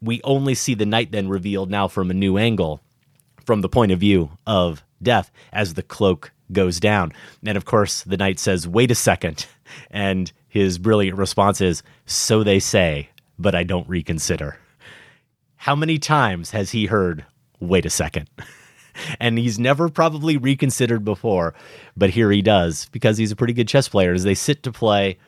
[0.00, 2.80] we only see the knight then revealed now from a new angle
[3.44, 7.12] from the point of view of death as the cloak goes down.
[7.44, 9.46] And of course, the knight says, Wait a second.
[9.90, 14.56] And his brilliant response is, So they say, but I don't reconsider.
[15.56, 17.26] How many times has he heard,
[17.60, 18.28] Wait a second?
[19.20, 21.54] and he's never probably reconsidered before,
[21.96, 24.12] but here he does because he's a pretty good chess player.
[24.12, 25.18] As they sit to play,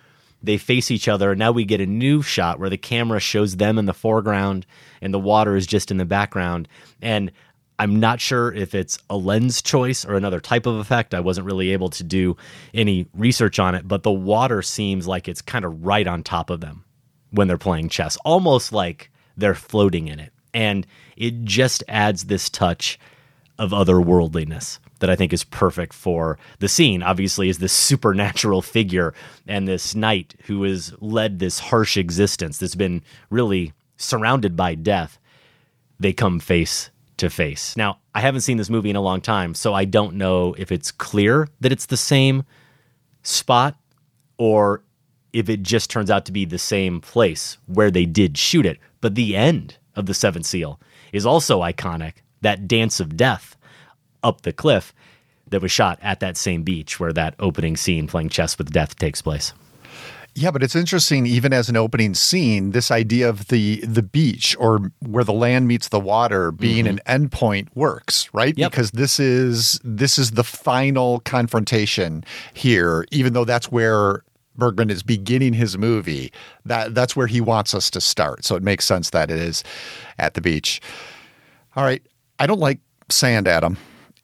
[0.43, 3.57] they face each other, and now we get a new shot where the camera shows
[3.57, 4.67] them in the foreground
[5.03, 6.69] and the water is just in the background.
[7.03, 7.31] And
[7.79, 11.15] I'm not sure if it's a lens choice or another type of effect.
[11.15, 12.37] I wasn't really able to do
[12.75, 16.51] any research on it, but the water seems like it's kind of right on top
[16.51, 16.85] of them
[17.31, 20.33] when they're playing chess, almost like they're floating in it.
[20.53, 20.87] And
[21.21, 22.99] it just adds this touch
[23.59, 27.03] of otherworldliness that I think is perfect for the scene.
[27.03, 29.15] Obviously, is this supernatural figure
[29.47, 35.19] and this knight who has led this harsh existence that's been really surrounded by death.
[35.99, 37.77] They come face to face.
[37.77, 40.73] Now, I haven't seen this movie in a long time, so I don't know if
[40.73, 42.45] it's clear that it's the same
[43.23, 43.77] spot
[44.39, 44.83] or
[45.35, 48.79] if it just turns out to be the same place where they did shoot it.
[49.03, 50.81] But the end of the Seventh Seal
[51.13, 53.57] is also iconic that dance of death
[54.23, 54.95] up the cliff
[55.49, 58.97] that was shot at that same beach where that opening scene playing chess with death
[58.97, 59.53] takes place.
[60.35, 64.57] Yeah, but it's interesting, even as an opening scene, this idea of the the beach
[64.61, 66.99] or where the land meets the water being mm-hmm.
[67.05, 68.57] an endpoint works, right?
[68.57, 68.71] Yep.
[68.71, 74.23] Because this is this is the final confrontation here, even though that's where
[74.61, 76.33] Bergman is beginning his movie.
[76.65, 78.45] That that's where he wants us to start.
[78.45, 79.65] So it makes sense that it is
[80.19, 80.81] at the beach.
[81.75, 82.03] All right.
[82.39, 83.77] I don't like sand, Adam.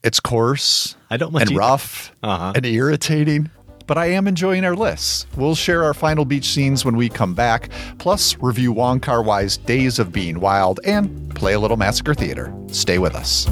[0.05, 1.59] It's coarse I don't like and either.
[1.59, 2.53] rough uh-huh.
[2.55, 3.51] and irritating,
[3.87, 5.27] but I am enjoying our lists.
[5.37, 9.57] We'll share our final beach scenes when we come back, plus review Wong Kar Wai's
[9.57, 12.55] Days of Being Wild and play a little Massacre Theater.
[12.71, 13.47] Stay with us.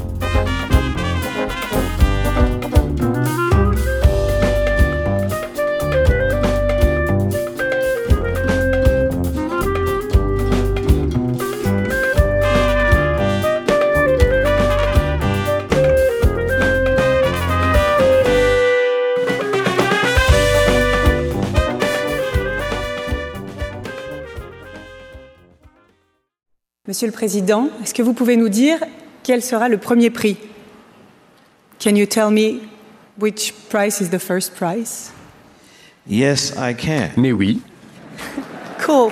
[26.87, 28.77] Monsieur le Président, est-ce que vous pouvez nous dire
[29.23, 30.37] quel sera le premier prix?
[31.79, 32.59] Can you tell me
[33.19, 35.11] which prize is the first prize?
[36.05, 37.09] Yes, I can.
[37.17, 37.59] Mais oui.
[38.77, 39.09] Cool.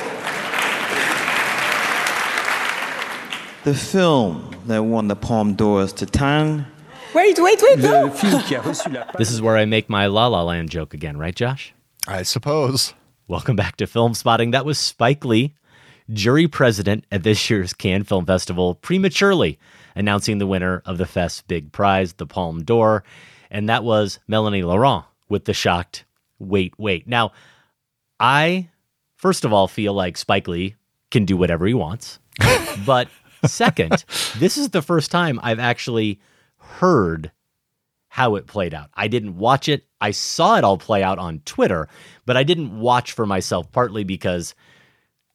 [3.63, 6.65] The film that won the Palme d'Or is Titane.
[7.15, 8.09] Wait, wait, wait, no.
[9.17, 11.73] This is where I make my La La Land joke again, right, Josh?
[12.07, 12.93] I suppose.
[13.27, 14.51] Welcome back to Film Spotting.
[14.51, 15.55] That was Spike Lee
[16.11, 19.59] jury president at this year's Cannes Film Festival prematurely
[19.95, 23.03] announcing the winner of the Fest's big prize, the Palme d'Or,
[23.51, 26.05] and that was Melanie Laurent with the shocked
[26.39, 27.07] wait, wait.
[27.07, 27.31] Now,
[28.19, 28.69] I
[29.15, 30.75] first of all feel like Spike Lee
[31.11, 32.19] can do whatever he wants.
[32.85, 33.07] but
[33.45, 34.03] second,
[34.37, 36.19] this is the first time I've actually
[36.57, 37.31] heard
[38.07, 38.89] how it played out.
[38.93, 39.85] I didn't watch it.
[39.99, 41.87] I saw it all play out on Twitter,
[42.25, 44.53] but I didn't watch for myself partly because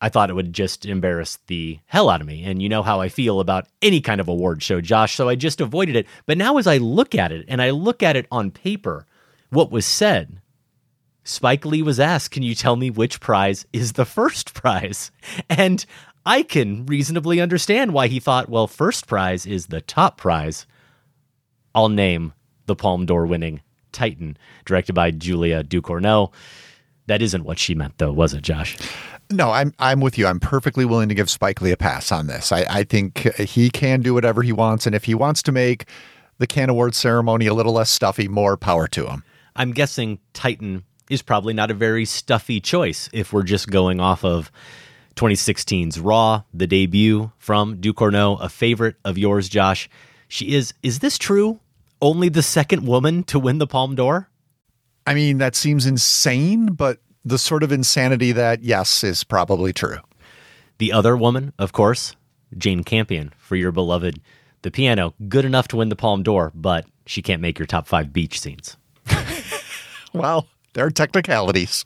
[0.00, 2.44] I thought it would just embarrass the hell out of me.
[2.44, 5.14] And you know how I feel about any kind of award show, Josh.
[5.14, 6.06] So I just avoided it.
[6.26, 9.06] But now, as I look at it and I look at it on paper,
[9.50, 10.40] what was said,
[11.24, 15.10] Spike Lee was asked, Can you tell me which prize is the first prize?
[15.50, 15.84] And
[16.24, 20.66] I can reasonably understand why he thought, well, first prize is the top prize.
[21.74, 22.34] I'll name
[22.66, 26.30] the Palme d'Or winning Titane, directed by Julia Ducournau.
[27.06, 28.76] That isn't what she meant, though, was it, Josh?
[29.30, 30.26] No, I'm I'm with you.
[30.26, 32.50] I'm perfectly willing to give Spike Lee a pass on this.
[32.50, 35.84] I, I think he can do whatever he wants, and if he wants to make
[36.38, 39.24] the Cannes Awards ceremony a little less stuffy, more power to him.
[39.54, 44.24] I'm guessing Titane is probably not a very stuffy choice if we're just going off
[44.24, 44.50] of
[45.16, 49.90] 2016's Raw, the debut from Ducournau, a favorite of yours, Josh.
[50.28, 50.72] She is.
[50.82, 51.60] Is this true?
[52.00, 54.28] Only the second woman to win the Palme d'Or?
[55.06, 59.98] I mean, that seems insane, but the sort of insanity that, yes, is probably true.
[60.78, 62.16] The other woman, of course,
[62.56, 64.20] Jane Campion for your beloved
[64.62, 65.14] The Piano.
[65.28, 68.40] Good enough to win the Palme d'Or, but she can't make your top five beach
[68.40, 68.76] scenes.
[70.12, 71.84] Well, there are technicalities.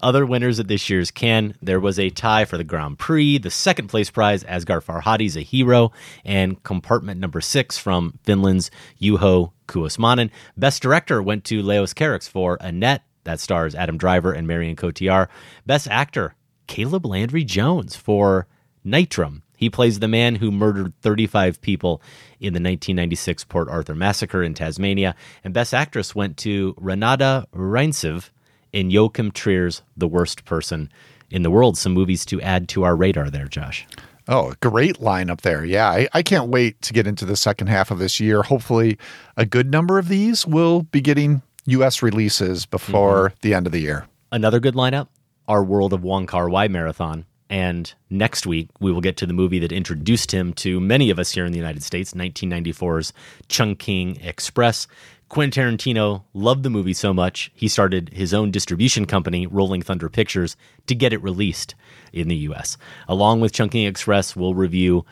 [0.00, 3.38] Other winners at this year's Cannes, there was a tie for the Grand Prix.
[3.38, 5.92] The second place prize, Asghar Farhadi's A Hero,
[6.24, 10.30] and compartment number six from Finland's Juho Kuosmanen.
[10.56, 15.28] Best director went to Leos Carax for Annette, that stars Adam Driver and Marion Cotillard.
[15.66, 16.34] Best actor,
[16.66, 18.46] Caleb Landry Jones for
[18.84, 19.42] Nitram.
[19.56, 22.02] He plays the man who murdered 35 people
[22.40, 25.14] in the 1996 Port Arthur massacre in Tasmania.
[25.44, 28.30] And Best Actress went to Renate Reinsve
[28.72, 30.90] in Joachim Trier's The Worst Person
[31.30, 31.78] in the World.
[31.78, 33.86] Some movies to add to our radar there, Josh.
[34.28, 35.64] Oh, great lineup there.
[35.64, 38.42] Yeah, I, I can't wait to get into the second half of this year.
[38.42, 38.98] Hopefully,
[39.36, 42.02] a good number of these will be getting U.S.
[42.02, 43.36] releases before mm-hmm.
[43.42, 44.06] the end of the year.
[44.30, 45.08] Another good lineup,
[45.46, 47.26] our World of Wong Kar Wai marathon.
[47.48, 51.18] And next week, we will get to the movie that introduced him to many of
[51.18, 53.12] us here in the United States, 1994's
[53.48, 54.88] Chungking Express.
[55.28, 60.08] Quentin Tarantino loved the movie so much, he started his own distribution company, Rolling Thunder
[60.08, 60.56] Pictures,
[60.86, 61.74] to get it released
[62.12, 62.76] in the US.
[63.08, 65.04] Along with Chungking Express, we'll review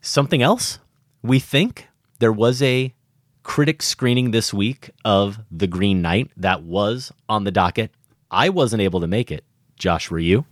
[0.00, 0.78] something else.
[1.22, 2.94] We think there was a
[3.48, 7.90] critic screening this week of The Green Knight that was on the docket.
[8.30, 9.42] I wasn't able to make it.
[9.78, 10.44] Josh, were you?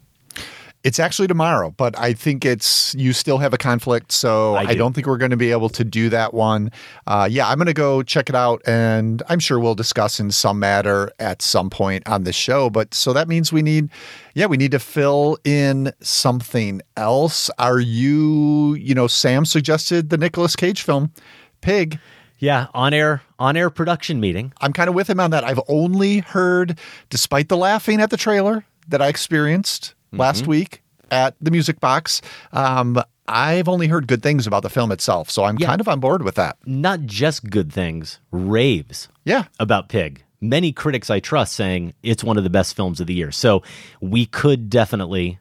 [0.82, 4.66] It's actually tomorrow, but I think it's you still have a conflict, so I I,
[4.72, 4.78] do.
[4.78, 6.70] don't think we're going to be able to do that one.
[7.07, 10.30] Uh, yeah, I'm going to go check it out, and I'm sure we'll discuss in
[10.30, 12.70] some matter at some point on the show.
[12.70, 13.90] But so that means we need,
[14.34, 17.51] yeah, we need to fill in something else.
[17.59, 21.12] Are you, you know, Sam suggested the Nicolas Cage film,
[21.61, 22.01] Pig.
[22.39, 24.53] Yeah, on air on air production meeting.
[24.61, 25.45] I'm kind of with him on that.
[25.45, 26.78] I've only heard,
[27.11, 32.20] despite the laughing at the trailer that I experienced last week at the Music Box,
[32.53, 35.30] um, I've only heard good things about the film itself.
[35.30, 35.66] So I'm Yeah.
[35.68, 36.57] kind of on board with that.
[36.66, 39.45] Not just good things, raves Yeah.
[39.59, 40.22] about Pig.
[40.41, 43.32] Many critics I trust saying it's one of the best films of the year.
[43.32, 43.62] So
[44.01, 45.39] we could definitely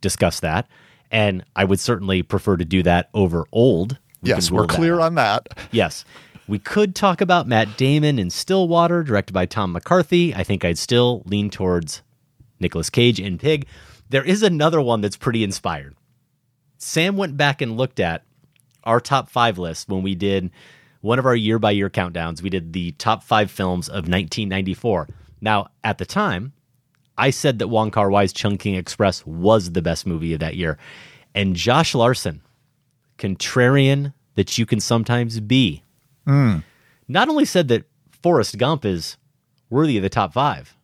[0.00, 0.66] discuss that.
[1.10, 3.98] And I would certainly prefer to do that over old.
[4.22, 5.48] We yes, we're rule that clear on that.
[5.70, 6.04] Yes.
[6.48, 10.34] We could talk about Matt Damon in Stillwater, directed by Tom McCarthy.
[10.34, 12.00] I think I'd still lean towards
[12.58, 13.66] Nicolas Cage in Pig.
[14.08, 15.94] There is another one that's pretty inspired.
[16.78, 18.24] Sam went back and looked at
[18.84, 20.50] our top five list when we did
[21.02, 22.40] one of our year by year countdowns.
[22.40, 25.06] We did the top five films of 1994.
[25.42, 26.54] Now, at the time,
[27.18, 30.78] I said that Wong Kar Wai's Chungking Express was the best movie of that year.
[31.34, 32.40] And Josh Larsen,
[33.18, 35.82] contrarian that you can sometimes be,
[36.28, 36.58] Hmm.
[37.08, 37.84] not only said that
[38.22, 39.16] Forrest Gump is
[39.70, 40.76] worthy of the top five,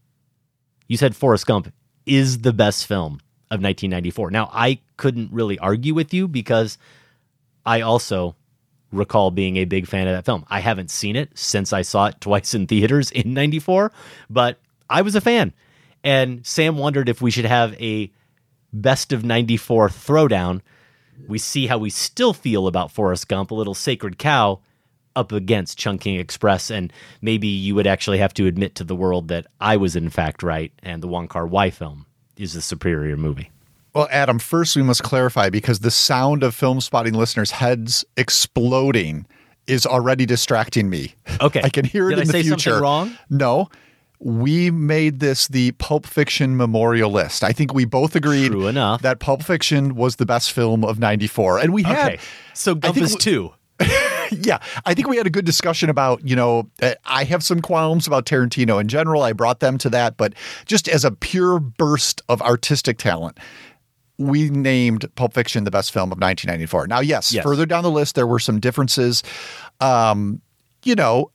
[0.89, 1.71] you said Forrest Gump
[2.07, 3.21] is the best film
[3.51, 4.31] of 1994.
[4.31, 6.79] Now, I couldn't really argue with you because
[7.67, 8.37] I also
[8.91, 10.47] recall being a big fan of that film.
[10.49, 13.93] I haven't seen it since I saw it twice in theaters in 94,
[14.31, 15.53] but I was a fan.
[16.03, 18.11] And Sam wondered if we should have a
[18.73, 20.63] best of 94 throwdown.
[21.29, 24.61] We see how we still feel about Forrest Gump, a little sacred cow,
[25.17, 26.71] up against Chungking Express.
[26.71, 26.93] And
[27.23, 30.43] maybe you would actually have to admit to the world that I was in fact
[30.43, 32.07] right and the Wong Kar Wai film
[32.37, 33.51] is the superior movie.
[33.95, 39.25] Well, Adam, first we must clarify because the sound of film spotting listeners' heads exploding
[39.69, 41.15] is already distracting me.
[41.41, 41.61] Okay.
[41.65, 42.81] I can hear it Did in I the future.
[42.81, 43.17] wrong?
[43.31, 43.69] No.
[44.19, 47.45] We made this the Pulp Fiction memorial list.
[47.45, 49.03] I think we both agreed True enough.
[49.03, 51.59] that Pulp Fiction was the best film of 94.
[51.59, 52.19] And we had Okay.
[52.53, 53.53] So Gump think is two.
[54.43, 57.61] yeah, I think we had a good discussion about, you know, uh, I have some
[57.61, 59.23] qualms about Tarantino in general.
[59.23, 60.35] I brought them to that, but
[60.67, 63.39] just as a pure burst of artistic talent,
[64.19, 66.87] we named Pulp Fiction the best film of 1994.
[66.87, 67.43] Now, yes, Yes.
[67.43, 69.23] further down the list, there were some differences.
[69.81, 70.41] Um,
[70.85, 71.31] you know,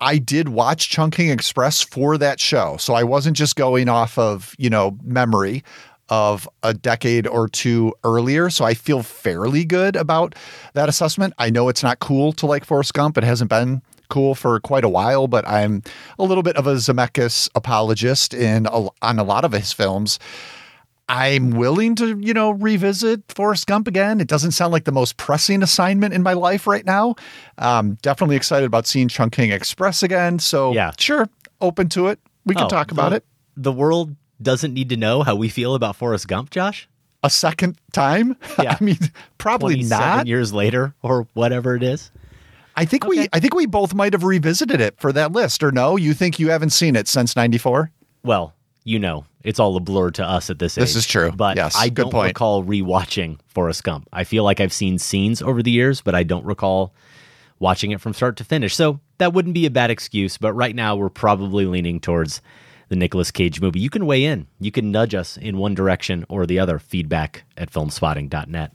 [0.00, 2.76] I did watch Chungking Express for that show.
[2.78, 5.62] So I wasn't just going off of, you know, memory
[6.08, 8.50] of a decade or two earlier.
[8.50, 10.34] So I feel fairly good about
[10.74, 11.32] that assessment.
[11.38, 13.16] I know it's not cool to like Forrest Gump.
[13.18, 13.80] It hasn't been
[14.10, 15.82] cool for quite a while, but I'm
[16.18, 20.18] a little bit of a Zemeckis apologist in a, on a lot of his films.
[21.06, 24.20] I'm willing to, you know, revisit Forrest Gump again.
[24.20, 27.14] It doesn't sound like the most pressing assignment in my life right now.
[27.58, 30.38] Um, definitely excited about seeing Chungking Express again.
[30.38, 30.92] So, Yeah.
[30.98, 31.28] sure,
[31.60, 32.20] open to it.
[32.46, 33.24] We can Oh, talk about the- it
[33.56, 36.88] The world doesn't need to know how we feel about Forrest Gump, Josh.
[37.24, 38.36] a second time.
[38.62, 38.76] Yeah.
[38.80, 38.98] I mean,
[39.38, 40.26] probably 27 not.
[40.28, 42.10] years later or whatever it is.
[42.76, 45.70] I think we, I think we both might have revisited it for that list, or
[45.72, 45.96] no?
[45.96, 47.90] You think you haven't seen it since '94?
[48.24, 48.52] Well,
[48.84, 50.82] you know, it's all a blur to us at this age.
[50.82, 51.30] This is true.
[51.30, 52.28] But Yes, I don't point.
[52.28, 54.08] recall rewatching Forrest Gump.
[54.12, 56.92] I feel like I've seen scenes over the years, but I don't recall
[57.60, 58.74] watching it from start to finish.
[58.74, 60.36] So that wouldn't be a bad excuse.
[60.36, 62.40] But right now, we're probably leaning towards
[62.88, 63.80] the Nicolas Cage movie.
[63.80, 64.46] You can weigh in.
[64.60, 66.78] You can nudge us in one direction or the other.
[66.78, 68.72] Feedback at filmspotting.net.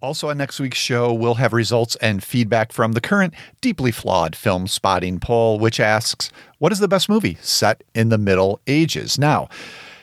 [0.00, 4.36] Also, on next week's show, we'll have results and feedback from the current deeply flawed
[4.36, 9.18] film spotting poll, which asks, What is the best movie set in the Middle Ages?
[9.18, 9.48] Now,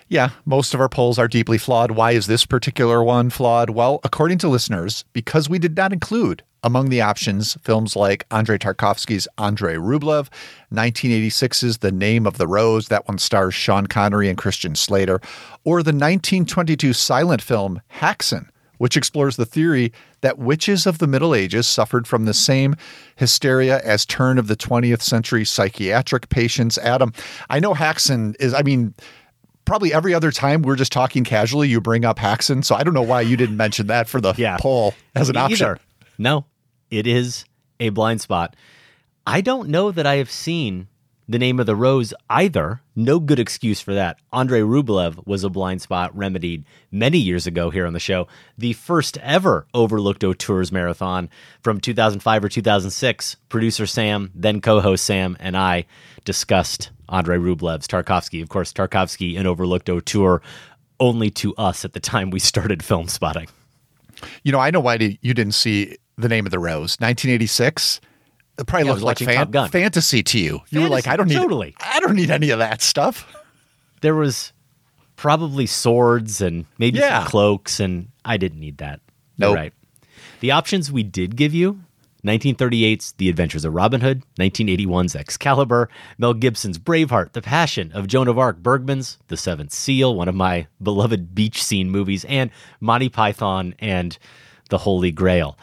[0.09, 1.91] yeah, most of our polls are deeply flawed.
[1.91, 3.69] Why is this particular one flawed?
[3.69, 8.57] Well, according to listeners, because we did not include among the options films like Andrei
[8.57, 10.27] Tarkovsky's Andrei Rublev,
[10.73, 15.21] 1986's The Name of the Rose, that one stars Sean Connery and Christian Slater,
[15.63, 18.49] or the 1922 silent film Haxan,
[18.79, 22.75] which explores the theory that witches of the Middle Ages suffered from the same
[23.15, 26.77] hysteria as turn of the 20th century psychiatric patients.
[26.79, 27.13] Adam,
[27.49, 28.95] I know Haxan is, I mean,
[29.65, 32.63] probably every other time we're just talking casually, you bring up Haxan.
[32.65, 34.57] So I don't know why you didn't mention that for the Yeah.
[34.59, 35.65] poll as an Me option.
[35.67, 35.79] either.
[36.17, 36.45] No,
[36.89, 37.45] it is
[37.79, 38.55] a blind spot.
[39.27, 40.87] I don't know that I have seen
[41.29, 42.81] the name of the rose either.
[42.95, 44.17] No good excuse for that.
[44.33, 48.27] Andrei Rublev was a blind spot remedied many years ago here on the show.
[48.57, 51.29] The first ever overlooked Auteurs marathon
[51.61, 53.35] from 2005 or 2006.
[53.47, 55.85] Producer Sam, then co-host Sam, and I
[56.25, 58.41] discussed Andrei Rublev's Tarkovsky.
[58.41, 60.41] Of course, Tarkovsky and overlooked auteur
[60.99, 63.47] only to us at the time we started film spotting.
[64.43, 66.97] You know, I know why you didn't see the name of the rose.
[66.99, 68.01] 1986.
[68.59, 69.69] It probably Yeah, looked was like fan- Top Gun.
[69.69, 70.59] fantasy to you.
[70.69, 71.75] You were like, I don't need totally.
[71.79, 73.25] I don't need any of that stuff.
[74.01, 74.51] there was
[75.15, 77.19] probably swords and maybe Yeah.
[77.23, 78.99] some cloaks, and I didn't need that.
[79.37, 79.55] You're Nope.
[79.55, 79.73] right.
[80.41, 81.79] The options we did give you
[82.25, 88.27] 1938's The Adventures of Robin Hood, 1981's Excalibur, Mel Gibson's Braveheart, The Passion of Joan
[88.27, 92.51] of Arc, Bergman's The Seventh Seal, one of my beloved beach scene movies, and
[92.81, 94.17] Monty Python and
[94.69, 95.57] The Holy Grail.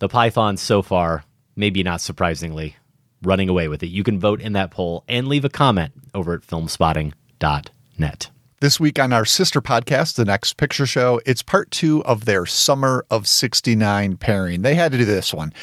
[0.00, 1.24] The Python so far,
[1.56, 2.76] maybe not surprisingly,
[3.22, 3.88] running away with it.
[3.88, 8.30] You can vote in that poll and leave a comment over at filmspotting.net.
[8.60, 12.44] This week on our sister podcast, The Next Picture Show, it's part two of their
[12.44, 14.60] Summer of 69 pairing.
[14.60, 15.54] They had to do this one.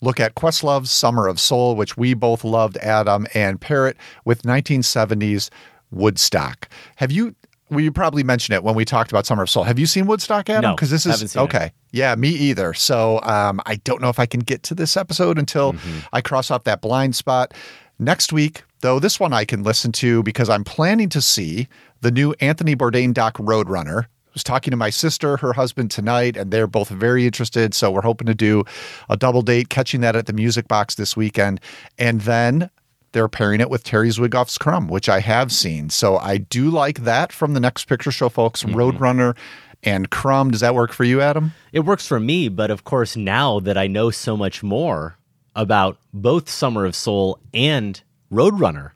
[0.00, 4.42] Look at Questlove's Summer of Soul, which we both loved, Adam, and pair it with
[4.42, 5.50] 1970s
[5.90, 6.68] Woodstock.
[6.96, 7.34] Have you,
[7.70, 9.64] well, you probably mentioned it when we talked about Summer of Soul.
[9.64, 10.70] Have you seen Woodstock, Adam?
[10.70, 11.44] No, Because this is, seen it.
[11.44, 11.72] okay.
[11.92, 12.74] Yeah, me either.
[12.74, 15.98] So um, I don't know if I can get to this episode until Mm-hmm.
[16.12, 17.52] I cross off that blind spot.
[17.98, 21.66] Next week, though, this one I can listen to because I'm planning to see
[22.02, 24.04] the new Anthony Bourdain doc Roadrunner.
[24.04, 27.72] I was talking to my sister, her husband tonight, and they're both very interested.
[27.72, 28.64] So we're hoping to do
[29.08, 31.58] a double date, catching that at the Music Box this weekend.
[31.98, 32.68] And then
[33.16, 35.88] they're pairing it with Terry Zwigoff's Crumb, which I have seen.
[35.88, 38.78] So I do like that from the Next Picture Show folks, mm-hmm.
[38.78, 39.34] Roadrunner
[39.82, 40.50] and Crumb.
[40.50, 41.54] Does that work for you, Adam?
[41.72, 45.16] It works for me, but of course, now that I know so much more
[45.54, 48.90] about both Summer of Soul and Roadrunner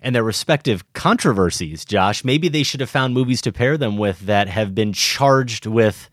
[0.00, 4.20] and their respective controversies, Josh, maybe they should have found movies to pair them with
[4.20, 6.08] that have been charged with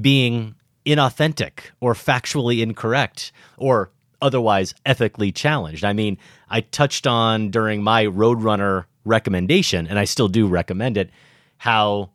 [0.00, 0.54] being
[0.86, 3.90] inauthentic or factually incorrect or
[4.20, 5.84] otherwise ethically challenged.
[5.84, 11.10] I mean, I touched on during my Roadrunner recommendation, and I still do recommend it,
[11.56, 12.10] how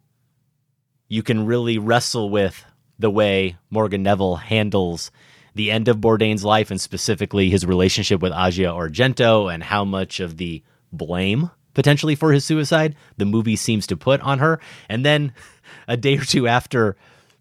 [1.07, 2.63] you can really wrestle with
[2.99, 5.11] the way Morgan Neville handles
[5.55, 10.19] the end of Bourdain's life and specifically his relationship with Asia Argento and how much
[10.19, 14.59] of the blame potentially for his suicide the movie seems to put on her.
[14.89, 15.33] And then
[15.87, 16.95] a day or two after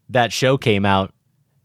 [0.09, 1.15] that show came out,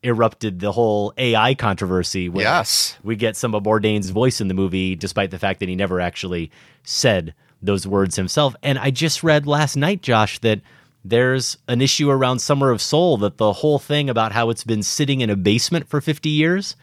[0.03, 2.97] erupted the whole AI controversy where Yes.
[3.03, 5.99] we get some of Bourdain's voice in the movie, despite the fact that he never
[5.99, 6.51] actually
[6.83, 8.55] said those words himself.
[8.61, 10.61] And I just read last night, Josh, that
[11.03, 14.83] there's an issue around Summer of Soul that the whole thing about how it's been
[14.83, 16.75] sitting in a basement for 50 years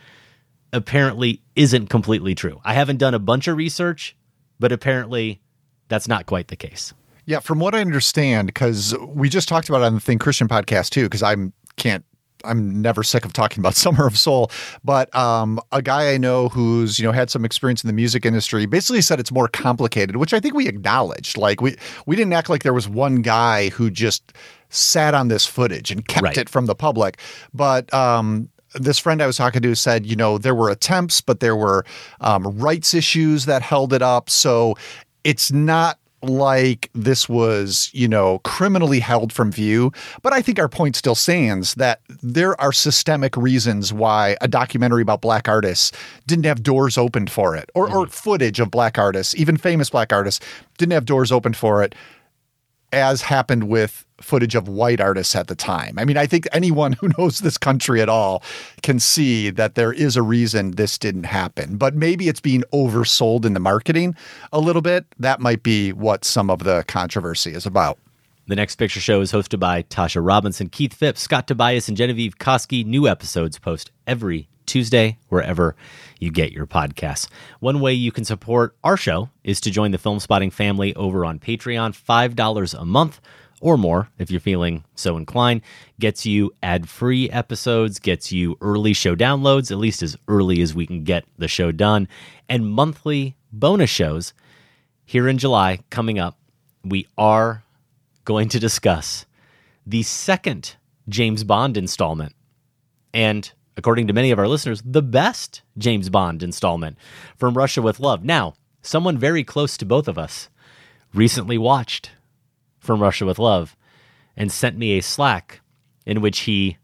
[0.72, 2.60] apparently isn't completely true.
[2.64, 4.16] I haven't done a bunch of research,
[4.58, 5.40] but apparently
[5.88, 6.92] that's not quite the case.
[7.26, 10.48] Yeah, from what I understand, because we just talked about it on the Think Christian
[10.48, 12.04] podcast too, because I'm can't
[12.44, 14.50] I'm never sick of talking about Summer of Soul.
[14.84, 18.24] But um, a guy I know who's you know had some experience in the music
[18.26, 21.36] industry basically said it's more complicated, which I think we acknowledged.
[21.36, 21.76] Like we
[22.06, 24.32] we didn't act like there was one guy who just
[24.70, 26.36] sat on this footage and kept Right.
[26.38, 27.18] it from the public.
[27.52, 31.38] But um, this friend I was talking to said, you know, there were attempts, but
[31.38, 31.84] there were
[32.20, 34.28] um, rights issues that held it up.
[34.28, 34.74] So
[35.22, 39.92] it's not like this was, you know, criminally held from view.
[40.22, 45.02] But I think our point still stands that there are systemic reasons why a documentary
[45.02, 45.92] about black artists
[46.26, 48.10] didn't have doors opened for it, or, or mm-hmm.
[48.10, 50.44] footage of black artists, even famous black artists,
[50.78, 51.94] didn't have doors opened for it.
[52.94, 55.98] as happened with footage of white artists at the time.
[55.98, 58.42] I mean, I think anyone who knows this country at all
[58.82, 61.76] can see that there is a reason this didn't happen.
[61.76, 64.16] But maybe it's being oversold in the marketing
[64.52, 65.06] a little bit.
[65.18, 67.98] That might be what some of the controversy is about.
[68.46, 72.36] The next picture show is hosted by Tasha Robinson, Keith Phipps, Scott Tobias, and Genevieve
[72.38, 72.84] Koski.
[72.84, 75.74] New episodes post every Tuesday, wherever
[76.18, 77.28] you get your podcasts.
[77.60, 81.24] One way you can support our show is to join the Film Spotting family over
[81.24, 81.94] on Patreon.
[81.94, 83.20] $5 a month
[83.64, 85.62] or more, if you're feeling so inclined,
[85.98, 90.74] gets you ad free episodes, gets you early show downloads, at least as early as
[90.74, 92.06] we can get the show done,
[92.46, 94.34] and monthly bonus shows.
[95.06, 96.36] Here in July, coming up,
[96.84, 97.64] we are
[98.26, 99.24] going to discuss
[99.86, 100.76] the second
[101.08, 102.34] James Bond installment.
[103.14, 106.98] And according to many of our listeners, the best James Bond installment
[107.38, 108.22] from Russia with Love.
[108.26, 110.50] Now, someone very close to both of us
[111.14, 112.10] recently watched
[112.84, 113.76] From Russia with Love
[114.36, 115.60] and sent me a Slack
[116.04, 116.76] in which he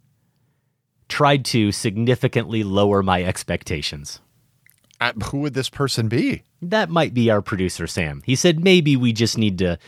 [1.09, 4.20] tried to significantly lower my expectations.
[5.01, 6.42] Uh, who would this person be?
[6.62, 8.22] That might be our producer, Sam.
[8.24, 9.78] He said maybe we just need to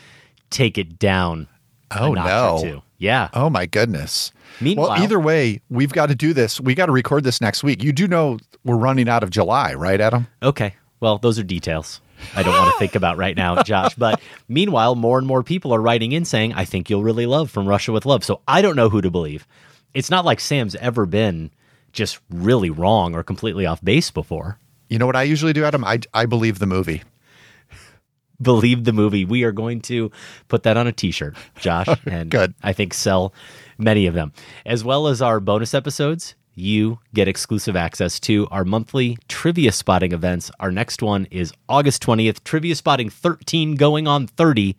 [0.51, 1.47] take it down.
[1.89, 2.83] Oh, no.
[2.97, 3.29] Yeah.
[3.33, 4.31] Oh, my goodness.
[4.61, 6.59] Meanwhile, well, either way, we've got to do this.
[6.61, 7.83] We got to record this next week.
[7.83, 10.27] You do know we're running out of July, right, Adam?
[10.41, 10.75] Okay.
[10.99, 12.01] Well, those are details
[12.35, 13.95] I don't want to think about right now, Josh.
[13.95, 17.49] But meanwhile, more and more people are writing in saying, I think you'll really love
[17.51, 18.23] From Russia with Love.
[18.23, 19.47] So I don't know who to believe.
[19.93, 21.51] It's not like Sam's ever been
[21.91, 24.57] just really wrong or completely off base before.
[24.89, 25.83] You know what I usually do, Adam?
[25.83, 27.03] I, I believe the movie.
[28.41, 29.23] Believe the movie.
[29.23, 30.11] We are going to
[30.49, 31.87] put that on a t shirt, Josh.
[32.05, 32.53] And Good.
[32.61, 33.33] I think sell
[33.77, 34.33] many of them.
[34.65, 40.11] As well as our bonus episodes, you get exclusive access to our monthly trivia spotting
[40.11, 40.51] events.
[40.59, 44.75] Our next one is August 20th, trivia spotting 13 going on 30,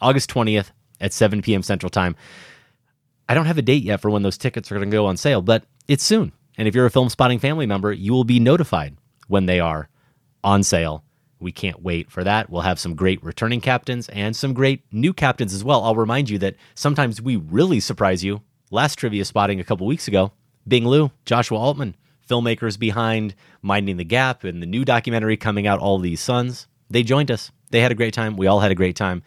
[0.00, 1.62] August 20th at 7 p.m.
[1.62, 2.16] Central Time.
[3.28, 5.16] I don't have a date yet for when those tickets are going to go on
[5.16, 6.32] sale, but it's soon.
[6.56, 8.96] And if you're a film spotting family member, you will be notified
[9.28, 9.88] when they are
[10.42, 11.04] on sale.
[11.40, 12.48] We can't wait for that.
[12.48, 15.82] We'll have some great returning captains and some great new captains as well.
[15.82, 18.42] I'll remind you that sometimes we really surprise you.
[18.70, 20.32] Last trivia spotting a couple weeks ago,
[20.66, 21.94] Bing Liu, Joshua Altman,
[22.28, 26.66] filmmakers behind Minding the Gap and the new documentary coming out, All These Sons.
[26.90, 27.50] They joined us.
[27.70, 28.36] They had a great time.
[28.36, 29.22] We all had a great time.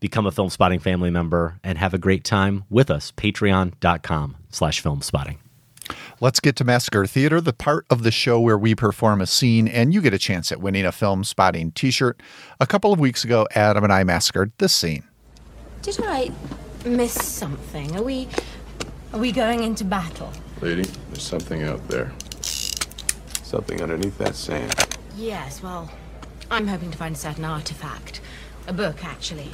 [0.00, 3.12] Become a Film Spotting family member and have a great time with us.
[3.12, 5.38] Patreon.com slash film spotting.
[6.20, 9.66] Let's get to Massacre Theater, the part of the show where we perform a scene
[9.66, 12.20] and you get a chance at winning a film spotting t shirt.
[12.60, 15.04] A couple of weeks ago, Adam and I massacred this scene.
[15.82, 16.30] Did I
[16.84, 17.96] miss something?
[17.96, 18.28] Are we.
[19.12, 20.30] Are we going into battle?
[20.60, 22.12] Lady, there's something out there.
[22.42, 24.74] Something underneath that sand.
[25.16, 25.88] Yes, well,
[26.50, 28.20] I'm hoping to find a certain artifact.
[28.66, 29.50] A book, actually.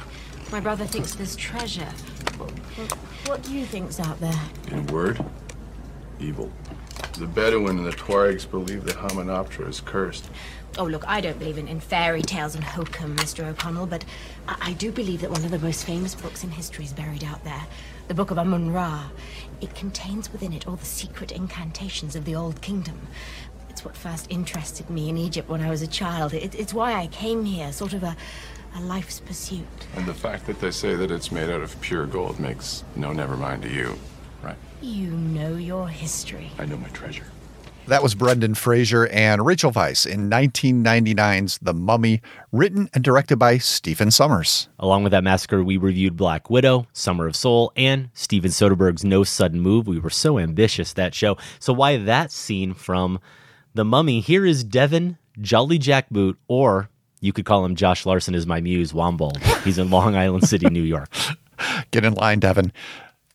[0.51, 1.91] My brother thinks there's treasure.
[2.37, 2.91] What,
[3.27, 4.39] what do you think's out there?
[4.71, 5.23] In a word,
[6.19, 6.51] evil.
[7.15, 10.29] The Bedouin and the Tuaregs believe that Hamunaptra is cursed.
[10.77, 13.47] Oh, look, I don't believe in, in fairy tales and hokum, Mr.
[13.47, 14.03] O'Connell, but
[14.49, 17.23] I, I do believe that one of the most famous books in history is buried
[17.23, 17.65] out there.
[18.09, 19.05] The Book of Amun Ra.
[19.61, 23.07] It contains within it all the secret incantations of the Old Kingdom.
[23.69, 26.33] It's what first interested me in Egypt when I was a child.
[26.33, 28.17] It, it's why I came here, sort of a,
[28.75, 29.65] a life's pursuit.
[29.95, 33.13] And the fact that they say that it's made out of pure gold makes no
[33.13, 33.97] never mind to you?
[34.81, 36.51] You know your history.
[36.59, 37.25] I know my treasure.
[37.87, 42.21] That was Brendan Fraser and Rachel Weisz in 1999's The Mummy,
[42.51, 44.69] written and directed by Stephen Sommers.
[44.79, 49.23] Along with that massacre, we reviewed Black Widow, Summer of Soul, and Steven Soderbergh's No
[49.23, 49.85] Sudden Move.
[49.85, 51.37] We were so ambitious that show.
[51.59, 53.19] So why that scene from
[53.75, 54.19] The Mummy?
[54.19, 56.89] Here is Devin Jolly Jackboot, or
[57.21, 59.37] you could call him Josh Larsen is my muse, Wombold.
[59.63, 61.09] He's in Long Island City, New York.
[61.91, 62.71] Get in line, Devin.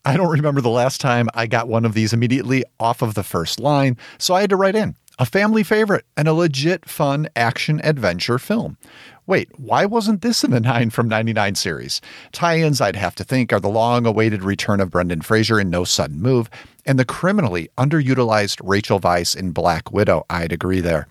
[0.04, 3.22] I don't remember the last time I got one of these immediately off of the
[3.22, 7.28] first line, so I had to write in a family favorite and a legit fun
[7.36, 8.78] action adventure film.
[9.26, 12.00] Wait, why wasn't this in the 9 from 99 series?
[12.32, 15.68] Tie ins, I'd have to think, are the long awaited return of Brendan Fraser in
[15.68, 16.48] No Sudden Move
[16.90, 20.26] and the criminally underutilized Rachel Weisz in Black Widow.
[20.28, 21.06] I'd agree there.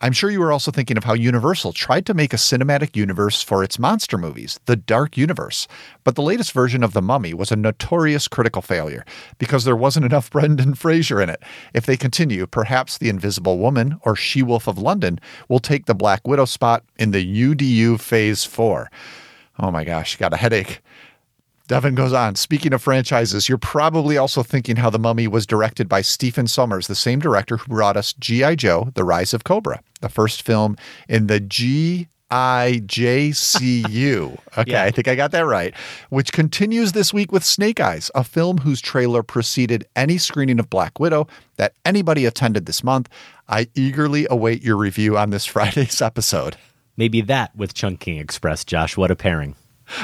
[0.00, 3.42] I'm sure you were also thinking of how Universal tried to make a cinematic universe
[3.42, 5.68] for its monster movies, the Dark Universe.
[6.02, 9.04] But the latest version of The Mummy was a notorious critical failure
[9.36, 11.42] because there wasn't enough Brendan Fraser in it.
[11.74, 15.94] If they continue, perhaps The Invisible Woman or She Wolf of London will take the
[15.94, 18.90] Black Widow spot in the UDU Phase 4.
[19.58, 20.80] Oh my gosh, got a headache.
[21.68, 22.34] Devin goes on.
[22.34, 26.86] Speaking of franchises, you're probably also thinking how The Mummy was directed by Stephen Sommers,
[26.88, 28.54] the same director who brought us G.I.
[28.56, 30.76] Joe, The Rise of Cobra, the first film
[31.08, 34.38] in the G IJCU.
[34.58, 34.82] Okay, Yeah.
[34.82, 35.74] I think I got that right.
[36.10, 40.68] Which continues this week with Snake Eyes, a film whose trailer preceded any screening of
[40.68, 43.08] Black Widow that anybody attended this month.
[43.48, 46.56] I eagerly await your review on this Friday's episode.
[46.96, 48.96] Maybe that with Chungking Express, Josh.
[48.96, 49.54] What a pairing.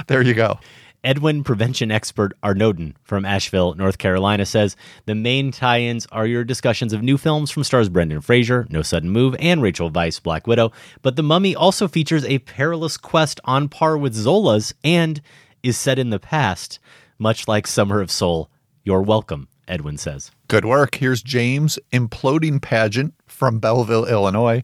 [0.06, 0.60] There you go.
[1.04, 4.74] Edwin prevention expert Arnodin from Asheville, North Carolina says
[5.04, 9.10] the main tie-ins are your discussions of new films from stars Brendan Fraser, No Sudden
[9.10, 10.72] Move, and Rachel Weisz, Black Widow.
[11.02, 15.20] But The Mummy also features a perilous quest on par with Zola's and
[15.62, 16.78] is set in the past,
[17.18, 18.50] much like Summer of Soul.
[18.82, 20.30] You're welcome, Edwin says.
[20.48, 20.94] Good work.
[20.94, 24.62] Here's James imploding pageant from Belleville, Illinois.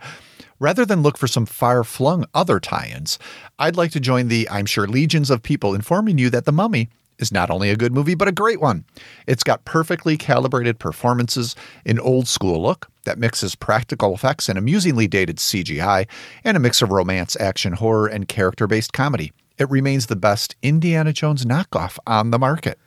[0.61, 3.19] Rather than look for some far flung other tie ins,
[3.59, 6.91] I'd like to join the, I'm sure, legions of people informing you that The Mummy
[7.19, 8.85] is not only a good movie, but a great one.
[9.27, 11.57] It's got perfectly calibrated performances,
[11.87, 16.07] an old school look that mixes practical effects and amusingly dated CGI,
[16.45, 19.33] and a mix of romance, action, horror, and character based comedy.
[19.57, 22.79] It remains the best Indiana Jones knockoff on the market.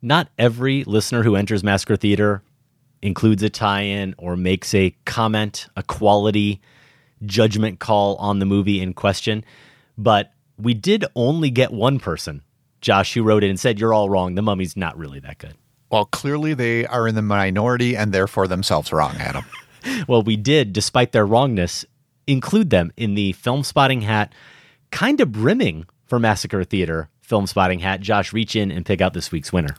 [0.00, 2.42] Not every listener who enters Massacre Theater
[3.02, 6.60] includes a tie in or makes a comment, a quality
[7.24, 9.44] judgment call on the movie in question.
[9.96, 12.42] But we did only get one person,
[12.80, 14.34] Josh, who wrote it and said, You're all wrong.
[14.34, 15.54] The mummy's not really that good.
[15.90, 19.44] Well, clearly they are in the minority and therefore themselves wrong, Adam.
[20.06, 21.84] Well, we did, despite their wrongness,
[22.26, 24.34] include them in the film spotting hat,
[24.90, 28.00] kind of brimming for Massacre Theater film spotting hat.
[28.00, 29.76] Josh, reach in and pick out this week's winner.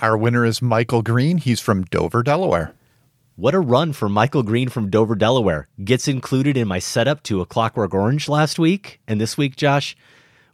[0.00, 1.38] Our winner is Michael Green.
[1.38, 2.74] He's from Dover, Delaware.
[3.36, 5.66] What a run for Michael Green from Dover, Delaware.
[5.82, 9.00] Gets included in my setup to A Clockwork Orange last week.
[9.08, 9.96] And this week, Josh,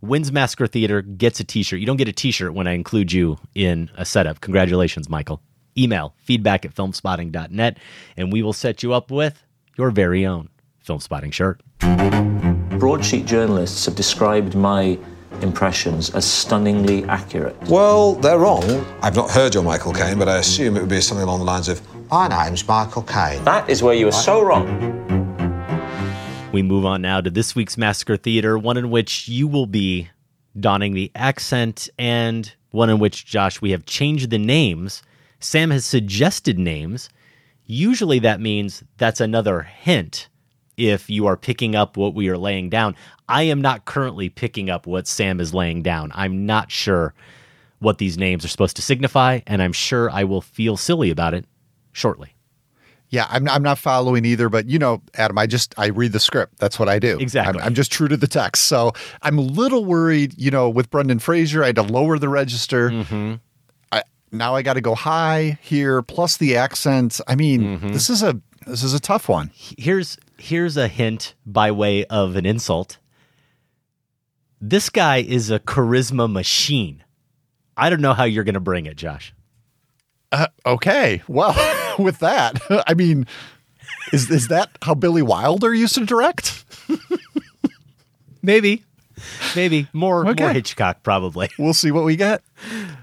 [0.01, 1.79] wins Massacre Theater, gets a t shirt.
[1.79, 4.41] You don't get a t shirt when I include you in a setup.
[4.41, 5.43] Congratulations, Michael.
[5.77, 7.77] Email feedback at filmspotting.net,
[8.17, 9.43] and we will set you up with
[9.77, 11.61] your very own film spotting shirt.
[11.81, 14.99] Broadsheet journalists have described my
[15.43, 17.57] impressions as stunningly accurate.
[17.69, 18.65] Well, they're wrong.
[19.03, 21.45] I've not heard your Michael Caine, but I assume it would be something along the
[21.45, 23.45] lines of, My name's Michael Caine.
[23.45, 24.67] That is where you are so wrong.
[26.51, 30.11] We move on now to this week's Massacre Theater, one in which you will be
[30.59, 35.05] donning the accent, and one in which, Josh, we have changed the names.
[35.39, 37.11] Sam has suggested names.
[37.67, 40.29] Usually that means that's another hint
[40.77, 42.97] if you are picking up what we are laying down.
[43.29, 46.11] I am not currently picking up what Sam is laying down.
[46.17, 47.15] I'm not sure
[47.79, 51.35] what these names are supposed to signify, and I'm sure I will feel silly about
[51.35, 51.47] it
[51.93, 52.35] shortly.
[53.09, 56.21] Yeah, I'm, I'm not following either, but you know, Adam, I just I read the
[56.21, 56.59] script.
[56.59, 57.19] That's what I do.
[57.19, 57.61] Exactly.
[57.61, 58.67] I'm, I'm just true to the text.
[58.67, 60.35] So I'm a little worried.
[60.39, 62.91] You know, with Brendan Fraser, I had to lower the register.
[62.91, 63.35] Mm-hmm.
[63.91, 67.21] I now I got to go high here, plus the accents.
[67.27, 67.89] I mean, Mm-hmm.
[67.89, 69.51] this is a this is a tough one.
[69.55, 72.99] Here's here's a hint by way of an insult.
[74.61, 77.03] This guy is a charisma machine.
[77.77, 79.35] I don't know how you're going to bring it, Josh.
[80.31, 81.55] Uh, okay, well,
[81.99, 83.27] with that, I mean,
[84.13, 86.65] is is that how Billy Wilder used to direct?
[88.43, 88.85] Maybe,
[89.55, 90.43] maybe more Okay.
[90.43, 91.51] more Hitchcock probably.
[91.59, 92.43] We'll see what we get.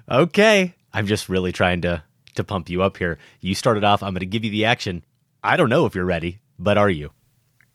[0.09, 2.03] Okay, I'm just really trying to
[2.35, 3.17] to pump you up here.
[3.41, 4.01] You started off.
[4.03, 5.03] I'm going to give you the action.
[5.43, 7.11] I don't know if you're ready, but are you?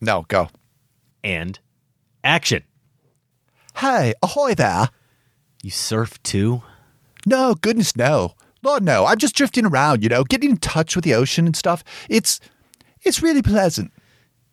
[0.00, 0.48] No, go.
[1.24, 1.58] And
[2.24, 2.64] action.
[3.76, 4.88] Hey, ahoy there.
[5.62, 6.62] You surf too?
[7.24, 8.34] No, goodness no.
[8.62, 9.06] Lord no.
[9.06, 11.82] I'm just drifting around, you know, getting in touch with the ocean and stuff.
[12.08, 12.40] It's
[13.02, 13.92] it's really pleasant.